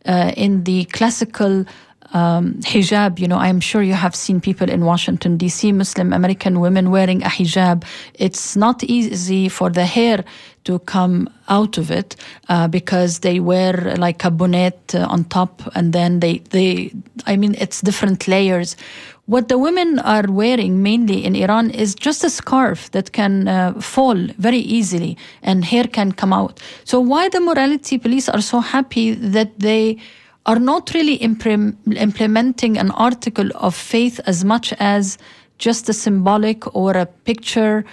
uh, 0.05 0.31
in 0.37 0.63
the 0.63 0.85
classical 0.85 1.65
um, 2.13 2.53
hijab. 2.61 3.19
You 3.19 3.27
know, 3.27 3.37
I'm 3.37 3.59
sure 3.59 3.81
you 3.83 3.93
have 3.93 4.15
seen 4.15 4.39
people 4.39 4.69
in 4.69 4.85
Washington, 4.85 5.37
D.C., 5.37 5.71
Muslim 5.71 6.13
American 6.13 6.59
women 6.59 6.91
wearing 6.91 7.23
a 7.23 7.27
hijab. 7.27 7.83
It's 8.13 8.55
not 8.55 8.83
easy 8.83 9.49
for 9.49 9.69
the 9.69 9.85
hair 9.85 10.23
to 10.63 10.79
come 10.79 11.29
out 11.49 11.77
of 11.77 11.91
it 11.91 12.15
uh, 12.49 12.67
because 12.67 13.19
they 13.19 13.39
wear 13.39 13.95
like 13.97 14.23
a 14.23 14.31
bonnet 14.31 14.95
uh, 14.95 15.05
on 15.09 15.25
top 15.25 15.61
and 15.75 15.91
then 15.93 16.19
they, 16.21 16.37
they, 16.51 16.91
I 17.25 17.35
mean, 17.35 17.55
it's 17.59 17.81
different 17.81 18.27
layers. 18.27 18.77
What 19.25 19.47
the 19.47 19.57
women 19.57 19.99
are 19.99 20.25
wearing 20.29 20.83
mainly 20.83 21.23
in 21.23 21.35
Iran 21.35 21.69
is 21.71 21.95
just 21.95 22.23
a 22.23 22.29
scarf 22.29 22.91
that 22.91 23.13
can 23.13 23.47
uh, 23.47 23.73
fall 23.79 24.15
very 24.37 24.59
easily 24.59 25.17
and 25.41 25.63
hair 25.63 25.85
can 25.85 26.11
come 26.11 26.33
out. 26.33 26.61
So 26.83 26.99
why 26.99 27.29
the 27.29 27.39
morality 27.39 27.97
police 27.97 28.27
are 28.27 28.41
so 28.41 28.59
happy 28.59 29.13
that 29.13 29.59
they 29.59 29.97
are 30.45 30.59
not 30.59 30.93
really 30.93 31.15
implementing 31.15 32.77
an 32.77 32.91
article 32.91 33.49
of 33.55 33.73
faith 33.75 34.19
as 34.25 34.43
much 34.43 34.73
as 34.79 35.17
just 35.57 35.87
a 35.87 35.93
symbolic 35.93 36.75
or 36.75 36.91
a 36.97 37.05
picture 37.05 37.85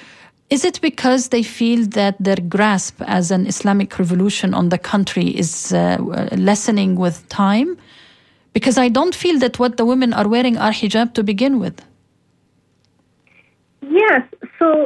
Is 0.50 0.64
it 0.64 0.80
because 0.80 1.28
they 1.28 1.44
feel 1.44 1.86
that 1.90 2.16
their 2.18 2.40
grasp 2.48 3.00
as 3.02 3.30
an 3.30 3.46
Islamic 3.46 3.96
revolution 4.00 4.52
on 4.52 4.70
the 4.70 4.78
country 4.78 5.28
is 5.28 5.72
uh, 5.72 5.98
lessening 6.36 6.96
with 6.96 7.28
time? 7.28 7.78
Because 8.52 8.76
I 8.76 8.88
don't 8.88 9.14
feel 9.14 9.38
that 9.38 9.60
what 9.60 9.76
the 9.76 9.84
women 9.84 10.12
are 10.12 10.26
wearing 10.26 10.56
are 10.58 10.72
hijab 10.72 11.14
to 11.14 11.22
begin 11.22 11.60
with. 11.60 11.80
Yes. 13.88 14.22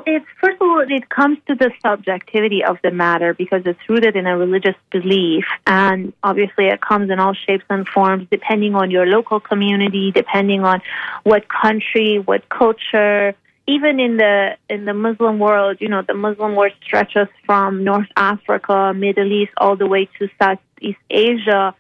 It's 0.07 0.27
first 0.41 0.61
of 0.61 0.63
all, 0.63 0.85
it 0.89 1.09
comes 1.09 1.39
to 1.47 1.55
the 1.55 1.71
subjectivity 1.83 2.65
of 2.65 2.79
the 2.83 2.91
matter 2.91 3.35
because 3.35 3.63
it's 3.65 3.79
rooted 3.89 4.17
in 4.17 4.27
a 4.27 4.37
religious 4.37 4.77
belief, 4.91 5.45
and 5.67 6.13
obviously 6.23 6.67
it 6.67 6.81
comes 6.81 7.11
in 7.11 7.19
all 7.19 7.35
shapes 7.35 7.65
and 7.71 7.87
forms 7.89 8.27
depending 8.31 8.75
on 8.75 8.91
your 8.91 9.07
local 9.07 9.41
community, 9.41 10.11
depending 10.11 10.65
on 10.65 10.83
what 11.23 11.49
country, 11.49 12.19
what 12.19 12.49
culture. 12.49 13.35
Even 13.67 13.99
in 13.99 14.19
the 14.19 14.57
in 14.69 14.85
the 14.85 14.93
Muslim 14.93 15.39
world, 15.39 15.79
you 15.81 15.89
know, 15.89 16.03
the 16.03 16.15
Muslim 16.15 16.55
world 16.55 16.73
stretches 16.85 17.29
from 17.47 17.83
North 17.83 18.09
Africa, 18.17 18.93
Middle 18.95 19.33
East, 19.33 19.53
all 19.57 19.77
the 19.77 19.87
way 19.87 20.09
to 20.19 20.29
Southeast 20.41 20.99
Asia 21.09 21.75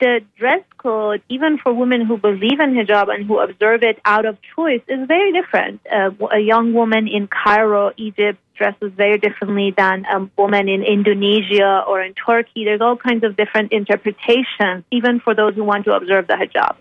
the 0.00 0.20
dress 0.38 0.62
code, 0.78 1.22
even 1.28 1.58
for 1.58 1.72
women 1.72 2.04
who 2.04 2.16
believe 2.16 2.60
in 2.60 2.74
hijab 2.74 3.12
and 3.12 3.26
who 3.26 3.38
observe 3.38 3.82
it 3.82 3.98
out 4.04 4.26
of 4.26 4.38
choice, 4.54 4.82
is 4.88 5.06
very 5.06 5.32
different. 5.32 5.80
Uh, 5.90 6.10
a 6.32 6.38
young 6.38 6.72
woman 6.72 7.08
in 7.08 7.28
Cairo, 7.28 7.92
Egypt, 7.96 8.38
dresses 8.56 8.92
very 8.96 9.18
differently 9.18 9.72
than 9.76 10.04
a 10.04 10.28
woman 10.36 10.68
in 10.68 10.82
Indonesia 10.82 11.84
or 11.86 12.02
in 12.02 12.14
Turkey. 12.14 12.64
There's 12.64 12.80
all 12.80 12.96
kinds 12.96 13.24
of 13.24 13.36
different 13.36 13.72
interpretations, 13.72 14.84
even 14.90 15.20
for 15.20 15.34
those 15.34 15.54
who 15.54 15.64
want 15.64 15.84
to 15.84 15.92
observe 15.92 16.26
the 16.26 16.34
hijab. 16.34 16.76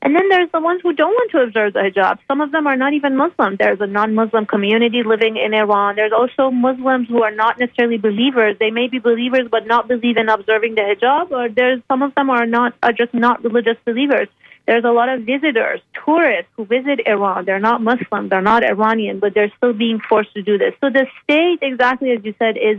And 0.00 0.14
then 0.14 0.28
there's 0.28 0.50
the 0.52 0.60
ones 0.60 0.80
who 0.82 0.92
don't 0.92 1.12
want 1.12 1.30
to 1.32 1.38
observe 1.38 1.72
the 1.72 1.80
hijab. 1.80 2.18
Some 2.28 2.40
of 2.40 2.52
them 2.52 2.68
are 2.68 2.76
not 2.76 2.92
even 2.92 3.16
Muslim. 3.16 3.56
There's 3.56 3.80
a 3.80 3.86
non-Muslim 3.86 4.46
community 4.46 5.02
living 5.02 5.36
in 5.36 5.54
Iran. 5.54 5.96
There's 5.96 6.12
also 6.12 6.52
Muslims 6.52 7.08
who 7.08 7.22
are 7.22 7.34
not 7.34 7.58
necessarily 7.58 7.98
believers. 7.98 8.56
They 8.60 8.70
may 8.70 8.86
be 8.86 9.00
believers 9.00 9.48
but 9.50 9.66
not 9.66 9.88
believe 9.88 10.16
in 10.16 10.28
observing 10.28 10.76
the 10.76 10.82
hijab. 10.82 11.32
Or 11.32 11.48
there's 11.48 11.82
some 11.88 12.02
of 12.02 12.14
them 12.14 12.30
are 12.30 12.46
not 12.46 12.74
are 12.82 12.92
just 12.92 13.12
not 13.12 13.42
religious 13.42 13.76
believers. 13.84 14.28
There's 14.68 14.84
a 14.84 14.90
lot 14.90 15.08
of 15.08 15.22
visitors, 15.22 15.80
tourists 16.04 16.52
who 16.54 16.66
visit 16.66 17.00
Iran. 17.06 17.46
They're 17.46 17.58
not 17.58 17.82
Muslim. 17.82 18.28
They're 18.28 18.42
not 18.42 18.62
Iranian, 18.62 19.18
but 19.18 19.32
they're 19.34 19.52
still 19.56 19.72
being 19.72 19.98
forced 19.98 20.34
to 20.34 20.42
do 20.42 20.58
this. 20.58 20.74
So 20.80 20.90
the 20.90 21.06
state, 21.24 21.60
exactly 21.62 22.12
as 22.12 22.22
you 22.22 22.34
said, 22.38 22.58
is 22.58 22.76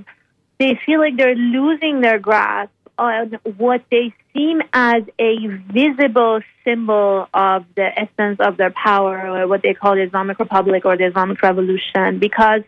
they 0.60 0.80
feel 0.86 1.00
like 1.00 1.18
they're 1.18 1.36
losing 1.36 2.02
their 2.02 2.20
grasp 2.20 2.72
on 3.00 3.40
what 3.58 3.82
they 3.90 4.14
seem 4.34 4.62
as 4.74 5.04
a 5.18 5.48
visible 5.72 6.42
symbol 6.64 7.28
of 7.34 7.66
the 7.76 7.88
essence 7.98 8.40
of 8.40 8.58
their 8.58 8.72
power, 8.72 9.16
or 9.28 9.48
what 9.48 9.62
they 9.64 9.74
call 9.74 9.96
the 9.96 10.04
Islamic 10.04 10.38
Republic 10.40 10.86
or 10.86 10.98
the 10.98 11.06
Islamic 11.06 11.42
Revolution, 11.42 12.20
because 12.20 12.62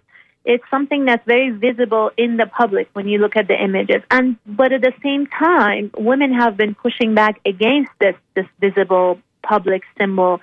it's 0.43 0.63
something 0.71 1.05
that's 1.05 1.25
very 1.27 1.51
visible 1.51 2.09
in 2.17 2.37
the 2.37 2.47
public 2.47 2.89
when 2.93 3.07
you 3.07 3.19
look 3.19 3.35
at 3.35 3.47
the 3.47 3.61
images. 3.61 4.01
And 4.09 4.37
but 4.45 4.71
at 4.71 4.81
the 4.81 4.93
same 5.03 5.27
time, 5.27 5.91
women 5.97 6.33
have 6.33 6.57
been 6.57 6.73
pushing 6.73 7.13
back 7.13 7.39
against 7.45 7.91
this 7.99 8.15
this 8.35 8.47
visible 8.59 9.19
public 9.43 9.83
symbol 9.99 10.41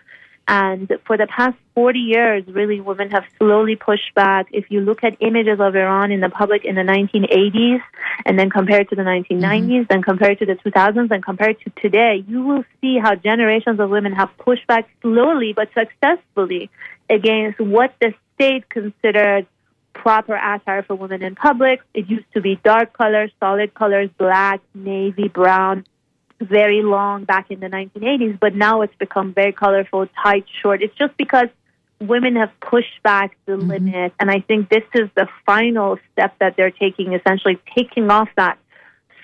and 0.49 0.91
for 1.07 1.19
the 1.19 1.27
past 1.27 1.59
40 1.75 1.99
years, 1.99 2.45
really, 2.47 2.81
women 2.81 3.11
have 3.11 3.25
slowly 3.37 3.77
pushed 3.77 4.15
back. 4.15 4.47
If 4.51 4.71
you 4.71 4.81
look 4.81 5.05
at 5.05 5.19
images 5.21 5.61
of 5.61 5.77
Iran 5.77 6.11
in 6.11 6.21
the 6.21 6.31
public 6.31 6.65
in 6.65 6.75
the 6.75 6.81
1980s, 6.81 7.83
and 8.25 8.39
then 8.39 8.49
compared 8.49 8.89
to 8.89 8.97
the 8.97 9.03
1990s, 9.03 9.41
mm-hmm. 9.41 9.83
then 9.91 10.03
compared 10.03 10.39
to 10.39 10.47
the 10.47 10.55
2000s, 10.55 11.11
and 11.11 11.23
compared 11.23 11.61
to 11.61 11.71
today, 11.83 12.25
you 12.27 12.43
will 12.43 12.65
see 12.81 12.99
how 12.99 13.15
generations 13.15 13.79
of 13.79 13.91
women 13.91 14.13
have 14.13 14.31
pushed 14.39 14.67
back 14.67 14.89
slowly 15.03 15.53
but 15.53 15.69
successfully 15.75 16.71
against 17.11 17.61
what 17.61 17.95
the 18.01 18.15
state 18.35 18.71
considered 18.71 19.47
proper 19.93 20.35
attire 20.35 20.83
for 20.83 20.95
women 20.95 21.23
in 21.23 21.35
public. 21.35 21.81
It 21.93 22.09
used 22.09 22.33
to 22.33 22.41
be 22.41 22.59
dark 22.65 22.95
colors, 22.95 23.31
solid 23.39 23.75
colors, 23.75 24.09
black, 24.17 24.63
navy, 24.75 25.29
brown, 25.29 25.85
very 26.41 26.83
long 26.83 27.25
back 27.25 27.51
in 27.51 27.61
the 27.61 27.67
1980s, 27.67 28.39
but 28.39 28.55
now 28.55 28.83
it's 28.83 28.95
become 28.97 29.35
very 29.35 29.53
colorful, 29.53 30.07
tight, 30.23 30.45
short. 30.63 30.83
It's 30.83 30.95
just 30.97 31.17
because 31.17 31.49
women 32.01 32.37
have 32.37 32.51
pushed 32.61 33.03
back 33.03 33.37
the 33.47 33.53
mm-hmm. 33.53 33.69
limit. 33.69 34.13
And 34.21 34.31
I 34.31 34.41
think 34.41 34.69
this 34.69 34.85
is 34.95 35.09
the 35.17 35.29
final 35.45 35.99
step 36.13 36.35
that 36.39 36.57
they're 36.57 36.71
taking, 36.71 37.13
essentially 37.13 37.59
taking 37.77 38.11
off 38.11 38.29
that 38.37 38.59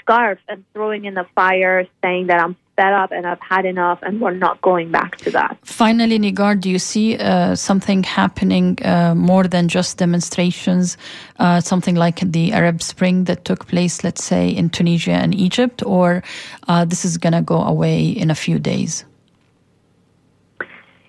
scarf 0.00 0.38
and 0.48 0.64
throwing 0.72 1.04
in 1.04 1.14
the 1.14 1.26
fire, 1.34 1.86
saying 2.02 2.26
that 2.26 2.40
I'm 2.40 2.56
fed 2.76 2.92
up 2.92 3.12
and 3.12 3.26
I've 3.26 3.40
had 3.40 3.64
enough 3.64 4.00
and 4.02 4.20
we're 4.20 4.32
not 4.32 4.60
going 4.60 4.90
back 4.90 5.16
to 5.18 5.30
that. 5.30 5.58
Finally, 5.62 6.18
Negar, 6.18 6.60
do 6.60 6.70
you 6.70 6.78
see 6.78 7.16
uh, 7.16 7.54
something 7.54 8.02
happening 8.02 8.78
uh, 8.84 9.14
more 9.14 9.44
than 9.44 9.68
just 9.68 9.98
demonstrations, 9.98 10.96
uh, 11.38 11.60
something 11.60 11.94
like 11.94 12.20
the 12.20 12.52
Arab 12.52 12.82
Spring 12.82 13.24
that 13.24 13.44
took 13.44 13.66
place, 13.66 14.04
let's 14.04 14.24
say, 14.24 14.48
in 14.48 14.70
Tunisia 14.70 15.12
and 15.12 15.34
Egypt, 15.34 15.82
or 15.84 16.22
uh, 16.68 16.84
this 16.84 17.04
is 17.04 17.18
going 17.18 17.32
to 17.32 17.42
go 17.42 17.60
away 17.62 18.08
in 18.08 18.30
a 18.30 18.34
few 18.34 18.58
days? 18.58 19.04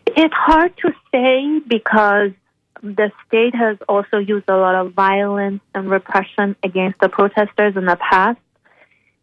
It's 0.07 0.34
hard 0.34 0.78
to 0.78 0.93
say 1.11 1.59
because 1.68 2.32
the 2.82 3.11
state 3.26 3.55
has 3.55 3.78
also 3.89 4.18
used 4.18 4.47
a 4.47 4.55
lot 4.55 4.76
of 4.76 4.93
violence 4.93 5.61
and 5.74 5.89
repression 5.89 6.55
against 6.63 6.99
the 6.99 7.09
protesters 7.09 7.76
in 7.76 7.86
the 7.86 7.95
past. 7.95 8.39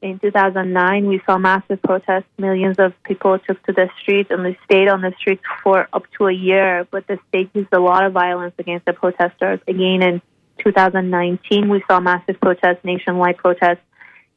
In 0.02 0.18
2009, 0.18 1.06
we 1.06 1.22
saw 1.24 1.38
massive 1.38 1.80
protests. 1.80 2.26
Millions 2.36 2.76
of 2.80 2.92
people 3.04 3.38
took 3.38 3.62
to 3.66 3.72
the 3.72 3.88
streets 4.00 4.32
and 4.32 4.44
they 4.44 4.58
stayed 4.64 4.88
on 4.88 5.00
the 5.00 5.14
streets 5.16 5.44
for 5.62 5.88
up 5.92 6.10
to 6.18 6.26
a 6.26 6.32
year. 6.32 6.88
But 6.90 7.06
the 7.06 7.20
state 7.28 7.50
used 7.54 7.72
a 7.72 7.78
lot 7.78 8.04
of 8.04 8.12
violence 8.12 8.54
against 8.58 8.84
the 8.84 8.94
protesters. 8.94 9.60
Again, 9.68 10.02
in 10.02 10.20
2019, 10.58 11.68
we 11.68 11.84
saw 11.88 12.00
massive 12.00 12.40
protests, 12.40 12.84
nationwide 12.84 13.36
protests, 13.36 13.84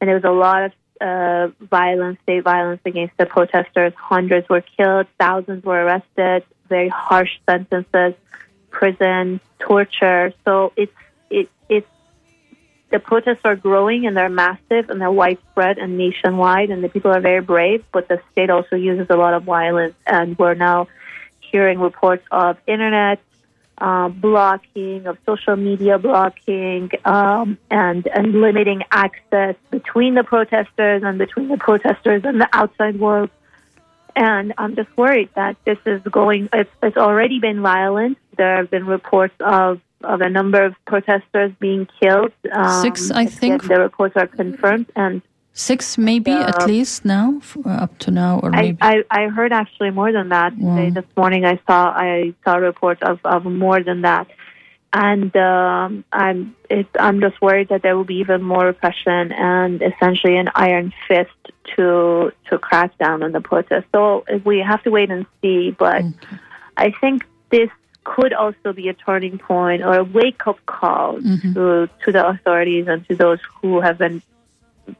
and 0.00 0.06
there 0.06 0.14
was 0.14 0.24
a 0.24 0.30
lot 0.30 0.66
of 0.66 0.72
uh, 1.00 1.48
violence, 1.66 2.18
state 2.22 2.44
violence 2.44 2.80
against 2.84 3.16
the 3.18 3.26
protesters. 3.26 3.92
Hundreds 3.96 4.48
were 4.48 4.62
killed, 4.76 5.08
thousands 5.18 5.64
were 5.64 5.82
arrested, 5.84 6.44
very 6.68 6.88
harsh 6.88 7.38
sentences, 7.48 8.14
prison, 8.70 9.40
torture. 9.58 10.32
So 10.44 10.72
it's 10.76 10.92
the 12.90 12.98
protests 12.98 13.40
are 13.44 13.56
growing 13.56 14.06
and 14.06 14.16
they're 14.16 14.28
massive 14.28 14.90
and 14.90 15.00
they're 15.00 15.10
widespread 15.10 15.78
and 15.78 15.98
nationwide, 15.98 16.70
and 16.70 16.82
the 16.84 16.88
people 16.88 17.10
are 17.10 17.20
very 17.20 17.40
brave. 17.40 17.84
But 17.92 18.08
the 18.08 18.20
state 18.32 18.50
also 18.50 18.76
uses 18.76 19.08
a 19.10 19.16
lot 19.16 19.34
of 19.34 19.42
violence, 19.42 19.94
and 20.06 20.38
we're 20.38 20.54
now 20.54 20.88
hearing 21.40 21.78
reports 21.80 22.24
of 22.30 22.58
internet 22.66 23.20
uh, 23.78 24.08
blocking, 24.08 25.06
of 25.06 25.18
social 25.26 25.56
media 25.56 25.98
blocking, 25.98 26.90
um, 27.04 27.58
and 27.70 28.06
and 28.06 28.40
limiting 28.40 28.82
access 28.90 29.54
between 29.70 30.14
the 30.14 30.24
protesters 30.24 31.02
and 31.02 31.18
between 31.18 31.48
the 31.48 31.58
protesters 31.58 32.22
and 32.24 32.40
the 32.40 32.48
outside 32.52 32.98
world. 32.98 33.30
And 34.14 34.54
I'm 34.56 34.76
just 34.76 34.96
worried 34.96 35.28
that 35.34 35.56
this 35.66 35.78
is 35.84 36.00
going. 36.02 36.48
It's, 36.52 36.70
it's 36.82 36.96
already 36.96 37.38
been 37.38 37.60
violent. 37.60 38.16
There 38.36 38.56
have 38.56 38.70
been 38.70 38.86
reports 38.86 39.34
of 39.40 39.80
of 40.02 40.20
a 40.20 40.28
number 40.28 40.64
of 40.64 40.74
protesters 40.86 41.52
being 41.58 41.88
killed. 42.00 42.32
Um, 42.52 42.82
Six, 42.82 43.10
I 43.10 43.26
think. 43.26 43.66
The 43.66 43.80
reports 43.80 44.14
are 44.16 44.26
confirmed, 44.26 44.86
and 44.96 45.22
six 45.56 45.96
maybe 45.96 46.32
uh, 46.32 46.48
at 46.48 46.66
least 46.66 47.04
now, 47.04 47.40
uh, 47.64 47.70
up 47.70 47.98
to 47.98 48.10
now, 48.10 48.38
or 48.42 48.50
maybe. 48.50 48.78
I, 48.80 49.02
I, 49.10 49.24
I 49.24 49.28
heard 49.28 49.52
actually 49.52 49.90
more 49.90 50.12
than 50.12 50.28
that 50.28 50.56
wow. 50.56 50.76
today. 50.76 50.90
This 50.90 51.16
morning, 51.16 51.44
I 51.44 51.58
saw 51.66 51.90
I 51.90 52.34
saw 52.44 52.56
reports 52.56 53.02
of, 53.02 53.18
of 53.24 53.44
more 53.44 53.82
than 53.82 54.02
that, 54.02 54.28
and 54.92 55.34
um, 55.36 56.04
I'm 56.12 56.54
it, 56.70 56.86
I'm 56.98 57.20
just 57.20 57.40
worried 57.40 57.68
that 57.70 57.82
there 57.82 57.96
will 57.96 58.04
be 58.04 58.16
even 58.16 58.42
more 58.42 58.66
repression 58.66 59.32
and 59.32 59.82
essentially 59.82 60.36
an 60.36 60.50
iron 60.54 60.92
fist 61.08 61.30
to 61.74 62.32
to 62.50 62.58
crack 62.58 62.96
down 62.98 63.22
on 63.22 63.32
the 63.32 63.40
protest. 63.40 63.86
So 63.92 64.24
we 64.44 64.58
have 64.58 64.82
to 64.84 64.90
wait 64.90 65.10
and 65.10 65.26
see, 65.42 65.70
but 65.70 66.02
okay. 66.02 66.38
I 66.76 66.92
think 67.00 67.24
this 67.50 67.70
could 68.06 68.32
also 68.32 68.72
be 68.72 68.88
a 68.88 68.94
turning 68.94 69.36
point 69.36 69.82
or 69.82 69.94
a 69.98 70.04
wake 70.04 70.46
up 70.46 70.58
call 70.66 71.18
mm-hmm. 71.18 71.52
to 71.54 71.88
to 72.04 72.08
the 72.16 72.22
authorities 72.32 72.86
and 72.86 73.06
to 73.08 73.16
those 73.24 73.40
who 73.56 73.80
have 73.80 73.98
been 73.98 74.22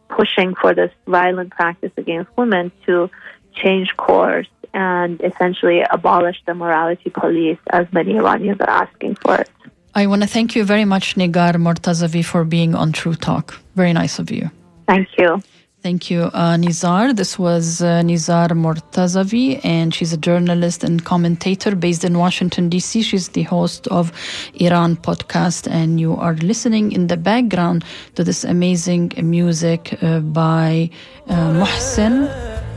pushing 0.09 0.55
for 0.61 0.75
this 0.75 0.93
violent 1.07 1.51
practice 1.59 1.93
against 1.97 2.29
women 2.37 2.73
to 2.87 3.09
change 3.55 3.89
course 3.97 4.51
and 4.75 5.21
essentially 5.31 5.81
abolish 5.99 6.39
the 6.47 6.55
morality 6.55 7.11
police 7.23 7.61
as 7.71 7.87
many 7.93 8.17
Iranians 8.23 8.61
are 8.61 8.75
asking 8.85 9.15
for 9.23 9.35
it. 9.43 9.49
I 9.95 10.03
want 10.09 10.23
to 10.23 10.29
thank 10.37 10.57
you 10.57 10.65
very 10.65 10.85
much, 10.85 11.15
Negar 11.15 11.55
Mortazavi, 11.67 12.23
for 12.25 12.45
being 12.45 12.75
on 12.75 12.93
True 12.93 13.15
Talk. 13.15 13.47
Very 13.77 13.93
nice 13.93 14.19
of 14.19 14.31
you. 14.31 14.51
Thank 14.87 15.09
you. 15.17 15.41
Thank 15.87 16.11
you, 16.11 16.23
uh, 16.35 16.57
Nizar. 16.57 17.15
This 17.15 17.39
was 17.39 17.81
uh, 17.81 18.03
Nizar 18.03 18.49
Mortazavi, 18.49 19.61
and 19.63 19.95
she's 19.95 20.13
a 20.13 20.17
journalist 20.17 20.83
and 20.83 21.05
commentator 21.05 21.77
based 21.77 22.03
in 22.03 22.19
Washington, 22.19 22.69
D.C. 22.69 23.03
She's 23.03 23.29
the 23.29 23.45
host 23.45 23.87
of 23.87 24.11
Iran 24.55 24.97
podcast, 24.97 25.71
and 25.71 26.01
you 26.01 26.17
are 26.17 26.35
listening 26.35 26.91
in 26.91 27.07
the 27.07 27.17
background 27.17 27.85
to 28.17 28.25
this 28.25 28.43
amazing 28.43 29.13
music 29.23 29.97
uh, 30.03 30.19
by 30.19 30.91
uh, 31.29 31.53
Mohsen 31.53 32.27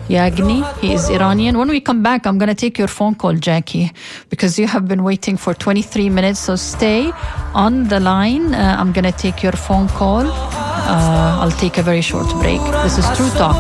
Yeganeh. 0.08 0.78
He 0.78 0.94
is 0.94 1.10
Iranian. 1.10 1.58
When 1.58 1.70
we 1.70 1.82
come 1.82 2.04
back, 2.04 2.28
I'm 2.28 2.38
going 2.38 2.50
to 2.50 2.62
take 2.66 2.78
your 2.78 2.88
phone 2.88 3.16
call, 3.16 3.34
Jackie, 3.34 3.92
because 4.30 4.60
you 4.60 4.68
have 4.68 4.88
been 4.88 5.04
waiting 5.04 5.36
for 5.36 5.56
23 5.56 6.12
minutes. 6.12 6.42
So 6.42 6.56
stay 6.56 7.12
on 7.56 7.86
the 7.86 8.00
line. 8.00 8.54
Uh, 8.54 8.76
I'm 8.78 8.92
going 8.92 9.12
to 9.12 9.18
take 9.18 9.42
your 9.42 9.54
phone 9.54 9.88
call 9.88 10.69
Uh, 10.89 11.41
I'll 11.41 11.59
take 11.65 11.79
a 11.79 11.83
very 11.83 12.01
short 12.01 12.29
break. 12.43 12.61
This 12.83 12.99
is 12.99 13.07
True 13.17 13.31
Talk. 13.39 13.57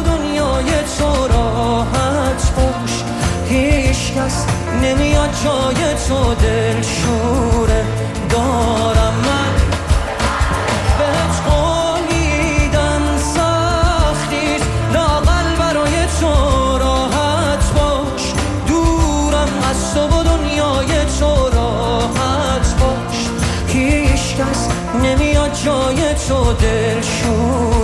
نمیاد 4.82 5.30
جای 5.44 5.94
تو 6.08 6.34
دل 6.34 6.82
جای 25.65 26.13
تو 26.13 26.53
دل 26.53 27.01
شوره 27.01 27.78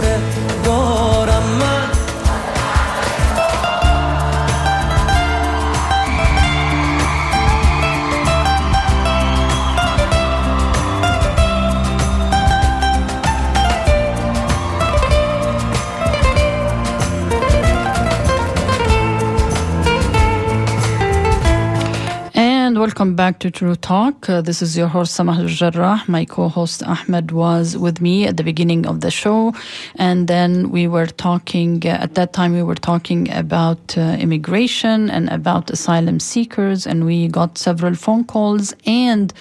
welcome 22.95 23.13
back 23.13 23.39
to 23.39 23.51
True 23.51 23.75
Talk. 23.75 24.29
Uh, 24.29 24.39
this 24.39 24.61
is 24.61 24.77
your 24.77 24.87
host 24.87 25.15
Samar 25.15 25.43
Jarrah. 25.47 26.01
My 26.07 26.23
co-host 26.23 26.81
Ahmed 26.81 27.31
was 27.31 27.75
with 27.75 27.99
me 27.99 28.25
at 28.25 28.37
the 28.37 28.43
beginning 28.43 28.87
of 28.87 29.01
the 29.01 29.11
show, 29.11 29.53
and 29.95 30.29
then 30.29 30.69
we 30.69 30.87
were 30.87 31.07
talking. 31.07 31.85
Uh, 31.85 31.89
at 31.99 32.15
that 32.15 32.31
time, 32.31 32.53
we 32.53 32.63
were 32.63 32.81
talking 32.91 33.29
about 33.33 33.97
uh, 33.97 34.15
immigration 34.17 35.09
and 35.09 35.27
about 35.27 35.69
asylum 35.69 36.21
seekers, 36.21 36.87
and 36.87 37.05
we 37.05 37.27
got 37.27 37.57
several 37.57 37.95
phone 37.95 38.23
calls 38.23 38.73
and 38.85 39.33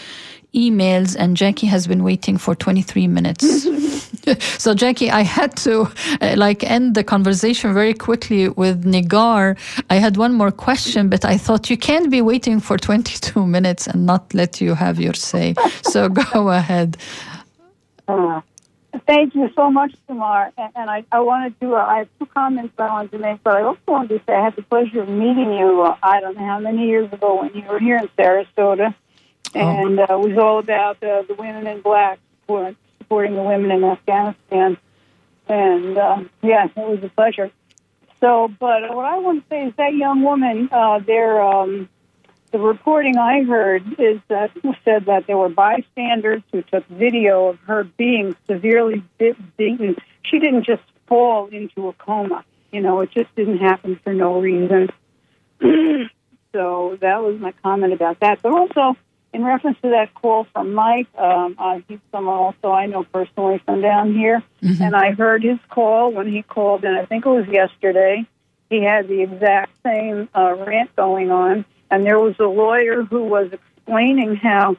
emails. 0.52 1.14
And 1.16 1.36
Jackie 1.36 1.68
has 1.68 1.86
been 1.86 2.02
waiting 2.02 2.38
for 2.38 2.56
23 2.56 3.06
minutes. 3.06 3.68
so 4.58 4.74
Jackie, 4.74 5.10
I 5.10 5.22
had 5.22 5.56
to 5.58 5.88
uh, 6.20 6.34
like 6.36 6.64
end 6.64 6.94
the 6.94 7.04
conversation 7.04 7.74
very 7.74 7.94
quickly 7.94 8.48
with 8.48 8.84
Negar. 8.84 9.56
I 9.90 9.96
had 9.96 10.16
one 10.16 10.32
more 10.32 10.50
question, 10.50 11.08
but 11.08 11.24
I 11.24 11.36
thought 11.36 11.70
you 11.70 11.76
can't 11.76 12.10
be 12.10 12.22
waiting 12.22 12.60
for 12.60 12.76
22 12.76 13.46
minutes 13.56 13.86
and 13.86 14.06
not 14.06 14.32
let 14.34 14.60
you 14.60 14.74
have 14.74 15.00
your 15.00 15.14
say. 15.14 15.54
So 15.82 16.08
go 16.32 16.50
ahead. 16.50 16.96
Uh, 18.06 18.40
thank 19.06 19.34
you 19.34 19.50
so 19.54 19.70
much, 19.70 19.94
Samar. 20.06 20.52
And, 20.56 20.72
and 20.76 20.90
I, 20.90 21.04
I 21.12 21.20
wanted 21.20 21.58
to, 21.60 21.74
uh, 21.74 21.84
I 21.84 21.98
have 21.98 22.08
two 22.18 22.26
comments 22.26 22.74
I 22.78 22.88
wanted 22.88 23.12
to 23.12 23.18
make, 23.18 23.42
but 23.42 23.56
I 23.56 23.62
also 23.62 23.80
wanted 23.86 24.18
to 24.18 24.24
say 24.26 24.34
I 24.34 24.44
had 24.44 24.56
the 24.56 24.62
pleasure 24.62 25.02
of 25.02 25.08
meeting 25.08 25.52
you, 25.52 25.82
uh, 25.82 25.96
I 26.02 26.20
don't 26.20 26.36
know 26.36 26.46
how 26.46 26.60
many 26.60 26.86
years 26.86 27.12
ago 27.12 27.40
when 27.40 27.54
you 27.54 27.64
were 27.68 27.78
here 27.78 27.96
in 27.96 28.08
Sarasota. 28.18 28.94
And 29.54 30.00
uh, 30.00 30.06
it 30.08 30.18
was 30.18 30.36
all 30.36 30.58
about 30.58 31.02
uh, 31.02 31.22
the 31.28 31.34
women 31.34 31.66
in 31.66 31.80
black 31.80 32.18
support, 32.40 32.76
supporting 33.04 33.36
the 33.36 33.42
women 33.42 33.70
in 33.70 33.84
Afghanistan. 33.84 34.76
And 35.48 35.98
uh, 35.98 36.24
yeah, 36.42 36.66
it 36.66 36.76
was 36.76 37.02
a 37.02 37.08
pleasure. 37.08 37.50
So, 38.20 38.48
but 38.58 38.94
what 38.94 39.04
I 39.04 39.18
want 39.18 39.42
to 39.42 39.48
say 39.50 39.66
is 39.66 39.74
that 39.76 39.94
young 39.94 40.22
woman, 40.22 40.70
uh, 40.72 41.00
there, 41.00 41.42
um, 41.42 41.90
the 42.52 42.58
reporting 42.58 43.18
I 43.18 43.42
heard 43.42 43.84
is 43.98 44.20
that 44.28 44.52
said 44.84 45.06
that 45.06 45.26
there 45.26 45.36
were 45.36 45.50
bystanders 45.50 46.42
who 46.50 46.62
took 46.62 46.86
video 46.86 47.48
of 47.48 47.58
her 47.66 47.84
being 47.84 48.34
severely 48.46 49.02
bit, 49.18 49.36
beaten. 49.56 49.96
She 50.22 50.38
didn't 50.38 50.64
just 50.64 50.82
fall 51.06 51.48
into 51.48 51.88
a 51.88 51.92
coma. 51.92 52.44
You 52.72 52.80
know, 52.80 53.00
it 53.00 53.10
just 53.10 53.34
didn't 53.36 53.58
happen 53.58 54.00
for 54.02 54.14
no 54.14 54.40
reason. 54.40 54.88
so 56.52 56.96
that 57.00 57.22
was 57.22 57.38
my 57.38 57.52
comment 57.62 57.92
about 57.92 58.20
that. 58.20 58.40
But 58.40 58.52
also, 58.52 58.96
in 59.34 59.44
reference 59.44 59.76
to 59.82 59.90
that 59.90 60.14
call 60.14 60.44
from 60.52 60.72
Mike, 60.72 61.08
um, 61.18 61.56
uh, 61.58 61.80
he's 61.88 61.98
someone 62.12 62.36
also 62.36 62.70
I 62.70 62.86
know 62.86 63.02
personally 63.04 63.60
from 63.64 63.80
down 63.82 64.14
here, 64.14 64.42
Mm-hmm. 64.62 64.82
and 64.82 64.96
I 64.96 65.10
heard 65.10 65.42
his 65.42 65.58
call 65.68 66.10
when 66.10 66.26
he 66.26 66.40
called, 66.42 66.84
and 66.84 66.96
I 66.96 67.04
think 67.04 67.26
it 67.26 67.28
was 67.28 67.46
yesterday. 67.48 68.24
He 68.70 68.82
had 68.82 69.08
the 69.08 69.20
exact 69.20 69.72
same 69.84 70.30
uh, 70.34 70.54
rant 70.66 70.96
going 70.96 71.30
on, 71.30 71.66
and 71.90 72.02
there 72.06 72.18
was 72.18 72.34
a 72.38 72.44
lawyer 72.44 73.02
who 73.02 73.24
was 73.24 73.52
explaining 73.52 74.36
how 74.36 74.76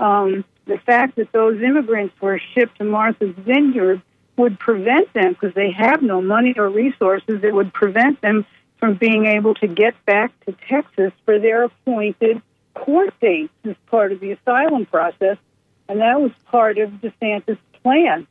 um, 0.00 0.44
the 0.66 0.78
fact 0.78 1.14
that 1.16 1.30
those 1.30 1.62
immigrants 1.62 2.20
were 2.20 2.40
shipped 2.54 2.78
to 2.78 2.84
Martha's 2.84 3.36
Vineyard 3.38 4.02
would 4.36 4.58
prevent 4.58 5.12
them, 5.12 5.34
because 5.34 5.54
they 5.54 5.70
have 5.70 6.02
no 6.02 6.20
money 6.20 6.54
or 6.56 6.68
resources, 6.68 7.44
it 7.44 7.54
would 7.54 7.72
prevent 7.72 8.20
them 8.20 8.44
from 8.78 8.94
being 8.94 9.26
able 9.26 9.54
to 9.54 9.68
get 9.68 9.94
back 10.06 10.32
to 10.46 10.56
Texas 10.68 11.12
for 11.24 11.38
their 11.38 11.64
appointed 11.64 12.42
court 12.74 13.14
dates 13.20 13.52
as 13.64 13.76
part 13.86 14.12
of 14.12 14.20
the 14.20 14.32
asylum 14.32 14.86
process, 14.86 15.36
and 15.88 16.00
that 16.00 16.20
was 16.20 16.32
part 16.46 16.78
of 16.78 16.90
DeSantis' 16.90 17.58
plan. 17.82 18.26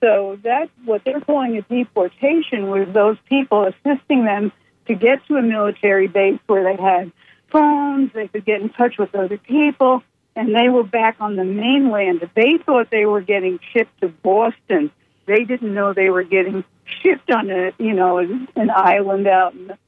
So 0.00 0.38
that 0.42 0.68
what 0.84 1.04
they're 1.04 1.20
calling 1.20 1.56
a 1.56 1.62
deportation 1.62 2.68
was 2.68 2.88
those 2.92 3.16
people 3.28 3.64
assisting 3.64 4.24
them 4.24 4.52
to 4.86 4.94
get 4.94 5.26
to 5.26 5.36
a 5.36 5.42
military 5.42 6.08
base 6.08 6.38
where 6.46 6.64
they 6.64 6.82
had 6.82 7.10
phones, 7.50 8.12
they 8.12 8.28
could 8.28 8.44
get 8.44 8.60
in 8.60 8.68
touch 8.70 8.98
with 8.98 9.14
other 9.14 9.38
people, 9.38 10.02
and 10.36 10.54
they 10.54 10.68
were 10.68 10.82
back 10.82 11.16
on 11.20 11.36
the 11.36 11.44
mainland. 11.44 12.28
They 12.34 12.58
thought 12.58 12.90
they 12.90 13.06
were 13.06 13.20
getting 13.20 13.60
shipped 13.72 14.00
to 14.00 14.08
Boston. 14.08 14.90
They 15.26 15.44
didn't 15.44 15.72
know 15.72 15.92
they 15.92 16.10
were 16.10 16.24
getting 16.24 16.64
shipped 16.84 17.30
on 17.30 17.50
a 17.50 17.72
you 17.78 17.94
know 17.94 18.18
an 18.18 18.70
island 18.70 19.26
out 19.26 19.54
in 19.54 19.68
the, 19.68 19.78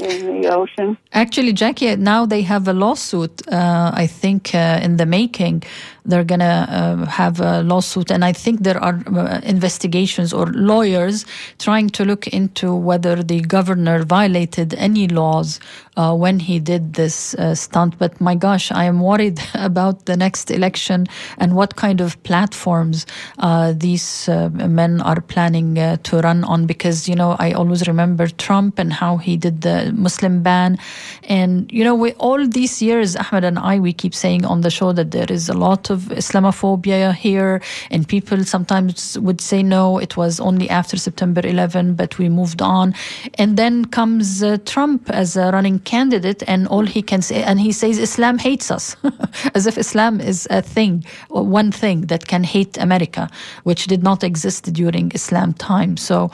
in 0.00 0.40
the 0.40 0.54
ocean. 0.54 0.96
Actually, 1.12 1.52
Jackie, 1.52 1.96
now 1.96 2.26
they 2.26 2.42
have 2.42 2.68
a 2.68 2.72
lawsuit. 2.72 3.46
Uh, 3.48 3.90
I 3.94 4.06
think 4.06 4.54
uh, 4.54 4.80
in 4.82 4.96
the 4.96 5.06
making, 5.06 5.62
they're 6.10 6.24
gonna 6.24 6.66
uh, 6.68 7.06
have 7.06 7.40
a 7.40 7.62
lawsuit, 7.62 8.10
and 8.10 8.24
I 8.24 8.32
think 8.32 8.60
there 8.60 8.82
are 8.82 9.00
uh, 9.06 9.40
investigations 9.42 10.32
or 10.32 10.46
lawyers 10.46 11.24
trying 11.58 11.90
to 11.90 12.04
look 12.04 12.26
into 12.28 12.74
whether 12.74 13.22
the 13.22 13.40
governor 13.40 14.04
violated 14.04 14.74
any 14.74 15.08
laws 15.08 15.60
uh, 15.96 16.14
when 16.14 16.40
he 16.40 16.58
did 16.58 16.94
this 16.94 17.34
uh, 17.34 17.54
stunt. 17.54 17.98
But 17.98 18.20
my 18.20 18.34
gosh, 18.34 18.72
I 18.72 18.84
am 18.84 19.00
worried 19.00 19.40
about 19.54 20.06
the 20.06 20.16
next 20.16 20.50
election 20.50 21.06
and 21.38 21.54
what 21.54 21.76
kind 21.76 22.00
of 22.00 22.22
platforms 22.22 23.06
uh, 23.38 23.74
these 23.76 24.28
uh, 24.28 24.48
men 24.50 25.00
are 25.00 25.20
planning 25.20 25.74
to 25.74 26.20
run 26.20 26.44
on. 26.44 26.66
Because 26.66 27.08
you 27.08 27.14
know, 27.14 27.36
I 27.38 27.52
always 27.52 27.86
remember 27.86 28.28
Trump 28.28 28.78
and 28.78 28.92
how 28.92 29.16
he 29.16 29.36
did 29.36 29.60
the 29.62 29.92
Muslim 29.94 30.42
ban, 30.42 30.78
and 31.24 31.70
you 31.70 31.84
know, 31.84 31.94
we 31.94 32.12
all 32.12 32.46
these 32.46 32.80
years, 32.80 33.16
Ahmed 33.16 33.44
and 33.44 33.58
I, 33.58 33.78
we 33.78 33.92
keep 33.92 34.14
saying 34.14 34.44
on 34.44 34.62
the 34.62 34.70
show 34.70 34.92
that 34.92 35.10
there 35.10 35.30
is 35.30 35.48
a 35.48 35.54
lot 35.54 35.90
of 35.90 35.99
Islamophobia 36.08 37.14
here, 37.14 37.60
and 37.90 38.06
people 38.06 38.44
sometimes 38.44 39.18
would 39.18 39.40
say 39.40 39.62
no, 39.62 39.98
it 39.98 40.16
was 40.16 40.40
only 40.40 40.68
after 40.70 40.96
September 40.96 41.40
11, 41.44 41.94
but 41.94 42.18
we 42.18 42.28
moved 42.28 42.62
on, 42.62 42.94
and 43.34 43.56
then 43.56 43.84
comes 43.84 44.42
uh, 44.42 44.58
Trump 44.64 45.10
as 45.10 45.36
a 45.36 45.50
running 45.52 45.78
candidate, 45.80 46.42
and 46.46 46.66
all 46.68 46.86
he 46.86 47.02
can 47.02 47.22
say, 47.22 47.42
and 47.42 47.60
he 47.60 47.72
says 47.72 47.98
Islam 47.98 48.38
hates 48.38 48.70
us, 48.70 48.96
as 49.54 49.66
if 49.66 49.78
Islam 49.78 50.20
is 50.20 50.46
a 50.50 50.62
thing, 50.62 51.04
one 51.28 51.72
thing 51.72 52.02
that 52.02 52.26
can 52.26 52.44
hate 52.44 52.76
America, 52.78 53.28
which 53.64 53.86
did 53.86 54.02
not 54.02 54.22
exist 54.22 54.72
during 54.72 55.12
Islam 55.14 55.52
time. 55.54 55.96
So. 55.96 56.30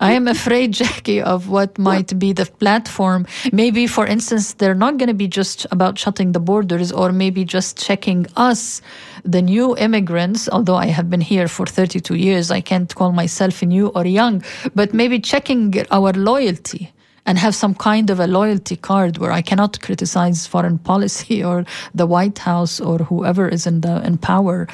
I 0.00 0.12
am 0.12 0.28
afraid, 0.28 0.72
Jackie, 0.82 1.20
of 1.20 1.48
what 1.48 1.78
might 1.78 2.18
be 2.18 2.32
the 2.32 2.46
platform. 2.46 3.26
Maybe, 3.52 3.86
for 3.86 4.06
instance, 4.06 4.54
they're 4.54 4.74
not 4.74 4.98
going 4.98 5.08
to 5.08 5.14
be 5.14 5.28
just 5.28 5.66
about 5.70 5.98
shutting 5.98 6.32
the 6.32 6.40
borders 6.40 6.92
or 6.92 7.12
maybe 7.12 7.44
just 7.44 7.78
checking 7.78 8.26
us, 8.36 8.80
the 9.24 9.42
new 9.42 9.76
immigrants. 9.76 10.48
Although 10.50 10.76
I 10.76 10.86
have 10.86 11.10
been 11.10 11.20
here 11.20 11.48
for 11.48 11.66
32 11.66 12.14
years, 12.14 12.50
I 12.50 12.60
can't 12.60 12.94
call 12.94 13.12
myself 13.12 13.62
new 13.62 13.88
or 13.88 14.06
young, 14.06 14.44
but 14.74 14.94
maybe 14.94 15.18
checking 15.18 15.74
our 15.90 16.12
loyalty 16.12 16.92
and 17.26 17.36
have 17.38 17.54
some 17.54 17.74
kind 17.74 18.08
of 18.08 18.20
a 18.20 18.26
loyalty 18.26 18.76
card 18.76 19.18
where 19.18 19.32
I 19.32 19.42
cannot 19.42 19.80
criticize 19.82 20.46
foreign 20.46 20.78
policy 20.90 21.44
or 21.44 21.64
the 21.94 22.06
White 22.06 22.38
House 22.38 22.80
or 22.80 22.98
whoever 22.98 23.48
is 23.48 23.66
in 23.66 23.82
the 23.82 24.02
in 24.06 24.16
power. 24.16 24.66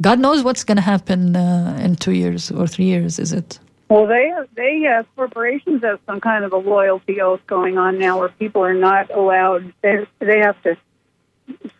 God 0.00 0.20
knows 0.20 0.44
what's 0.44 0.62
going 0.62 0.76
to 0.76 0.82
happen 0.82 1.34
uh, 1.34 1.76
in 1.82 1.96
two 1.96 2.12
years 2.12 2.50
or 2.50 2.66
three 2.66 2.84
years. 2.84 3.18
Is 3.18 3.32
it? 3.32 3.58
Well, 3.88 4.06
they 4.06 4.32
they 4.54 4.86
uh, 4.86 5.04
corporations 5.16 5.82
have 5.82 6.00
some 6.04 6.20
kind 6.20 6.44
of 6.44 6.52
a 6.52 6.58
loyalty 6.58 7.20
oath 7.20 7.40
going 7.46 7.78
on 7.78 7.98
now, 7.98 8.18
where 8.18 8.28
people 8.28 8.62
are 8.62 8.74
not 8.74 9.10
allowed. 9.10 9.72
They 9.82 10.06
they 10.18 10.38
have 10.40 10.60
to 10.62 10.76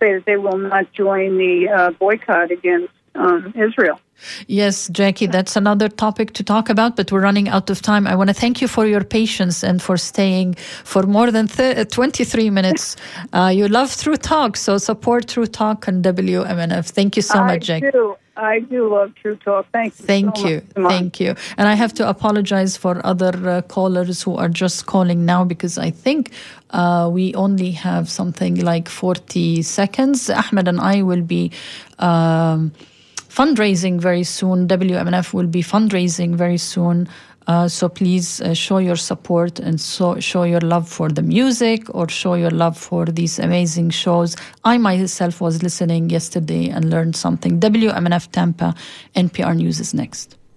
say 0.01 0.15
that 0.15 0.23
they 0.25 0.37
will 0.37 0.57
not 0.57 0.93
join 0.93 1.37
the 1.37 1.69
uh, 1.69 1.91
boycott 1.91 2.51
against 2.51 2.93
um, 3.15 3.53
Israel. 3.57 4.01
Yes, 4.47 4.89
Jackie, 4.89 5.27
that's 5.27 5.55
another 5.55 5.89
topic 5.89 6.33
to 6.35 6.43
talk 6.43 6.69
about, 6.71 6.97
but 6.97 7.13
we're 7.13 7.21
running 7.21 7.49
out 7.49 7.71
of 7.71 7.81
time. 7.83 8.07
I 8.07 8.17
want 8.17 8.29
to 8.29 8.35
thank 8.35 8.61
you 8.61 8.67
for 8.67 8.85
your 8.87 9.05
patience 9.05 9.63
and 9.63 9.81
for 9.81 9.97
staying 9.97 10.55
for 10.85 11.05
more 11.05 11.31
than 11.31 11.47
th- 11.47 11.89
23 11.89 12.51
minutes. 12.51 12.97
Uh, 13.33 13.53
you 13.55 13.69
love 13.69 13.97
True 13.97 14.17
Talk, 14.17 14.57
so 14.57 14.79
support 14.79 15.29
True 15.29 15.47
Talk 15.47 15.87
and 15.87 16.05
WMNF. 16.05 16.89
Thank 16.91 17.17
you 17.17 17.23
so 17.23 17.39
I 17.39 17.47
much, 17.47 17.67
Jackie. 17.67 17.91
do. 17.93 18.17
I 18.39 18.61
do 18.61 18.89
love 18.89 19.15
True 19.17 19.37
Talk. 19.37 19.67
Thank 19.73 19.99
you. 19.99 20.07
Thank 20.07 20.37
so 20.37 20.49
you. 20.49 20.63
much, 20.77 20.93
Thank 20.93 21.21
you. 21.21 21.35
And 21.57 21.69
I 21.69 21.75
have 21.75 21.93
to 21.95 22.09
apologize 22.09 22.77
for 22.77 23.05
other 23.05 23.33
uh, 23.49 23.63
callers 23.63 24.23
who 24.23 24.37
are 24.37 24.49
just 24.49 24.87
calling 24.87 25.27
now 25.27 25.45
because 25.45 25.77
I 25.77 25.91
think 25.91 26.31
uh, 26.71 27.11
we 27.13 27.35
only 27.35 27.73
have 27.73 28.09
something 28.09 28.61
like 28.61 28.89
40 28.89 29.63
seconds. 29.63 30.31
Ahmed 30.31 30.69
and 30.69 30.81
I 30.81 31.03
will 31.03 31.23
be. 31.23 31.51
Um, 31.99 32.73
fundraising 33.29 34.01
very 34.01 34.25
soon. 34.25 34.67
WMNF 34.67 35.33
will 35.33 35.47
be 35.47 35.63
fundraising 35.63 36.35
very 36.35 36.59
soon. 36.59 37.09
Uh, 37.49 37.67
so 37.67 37.89
please 37.89 38.41
uh, 38.43 38.53
show 38.53 38.77
your 38.79 38.95
support 38.95 39.59
and 39.59 39.81
so 39.81 40.21
show 40.21 40.43
your 40.45 40.61
love 40.61 40.89
for 40.89 41.09
the 41.09 41.23
music 41.23 41.83
or 41.95 42.09
show 42.09 42.35
your 42.35 42.51
love 42.51 42.77
for 42.77 43.07
these 43.07 43.39
amazing 43.39 43.89
shows. 43.91 44.37
I 44.65 44.79
myself 44.79 45.41
was 45.41 45.63
listening 45.63 46.11
yesterday 46.11 46.69
and 46.69 46.91
learned 46.91 47.17
something. 47.17 47.59
WMNF 47.59 48.31
Tampa, 48.31 48.75
NPR 49.17 49.57
News 49.57 49.81
is 49.81 49.95
next. 49.95 50.38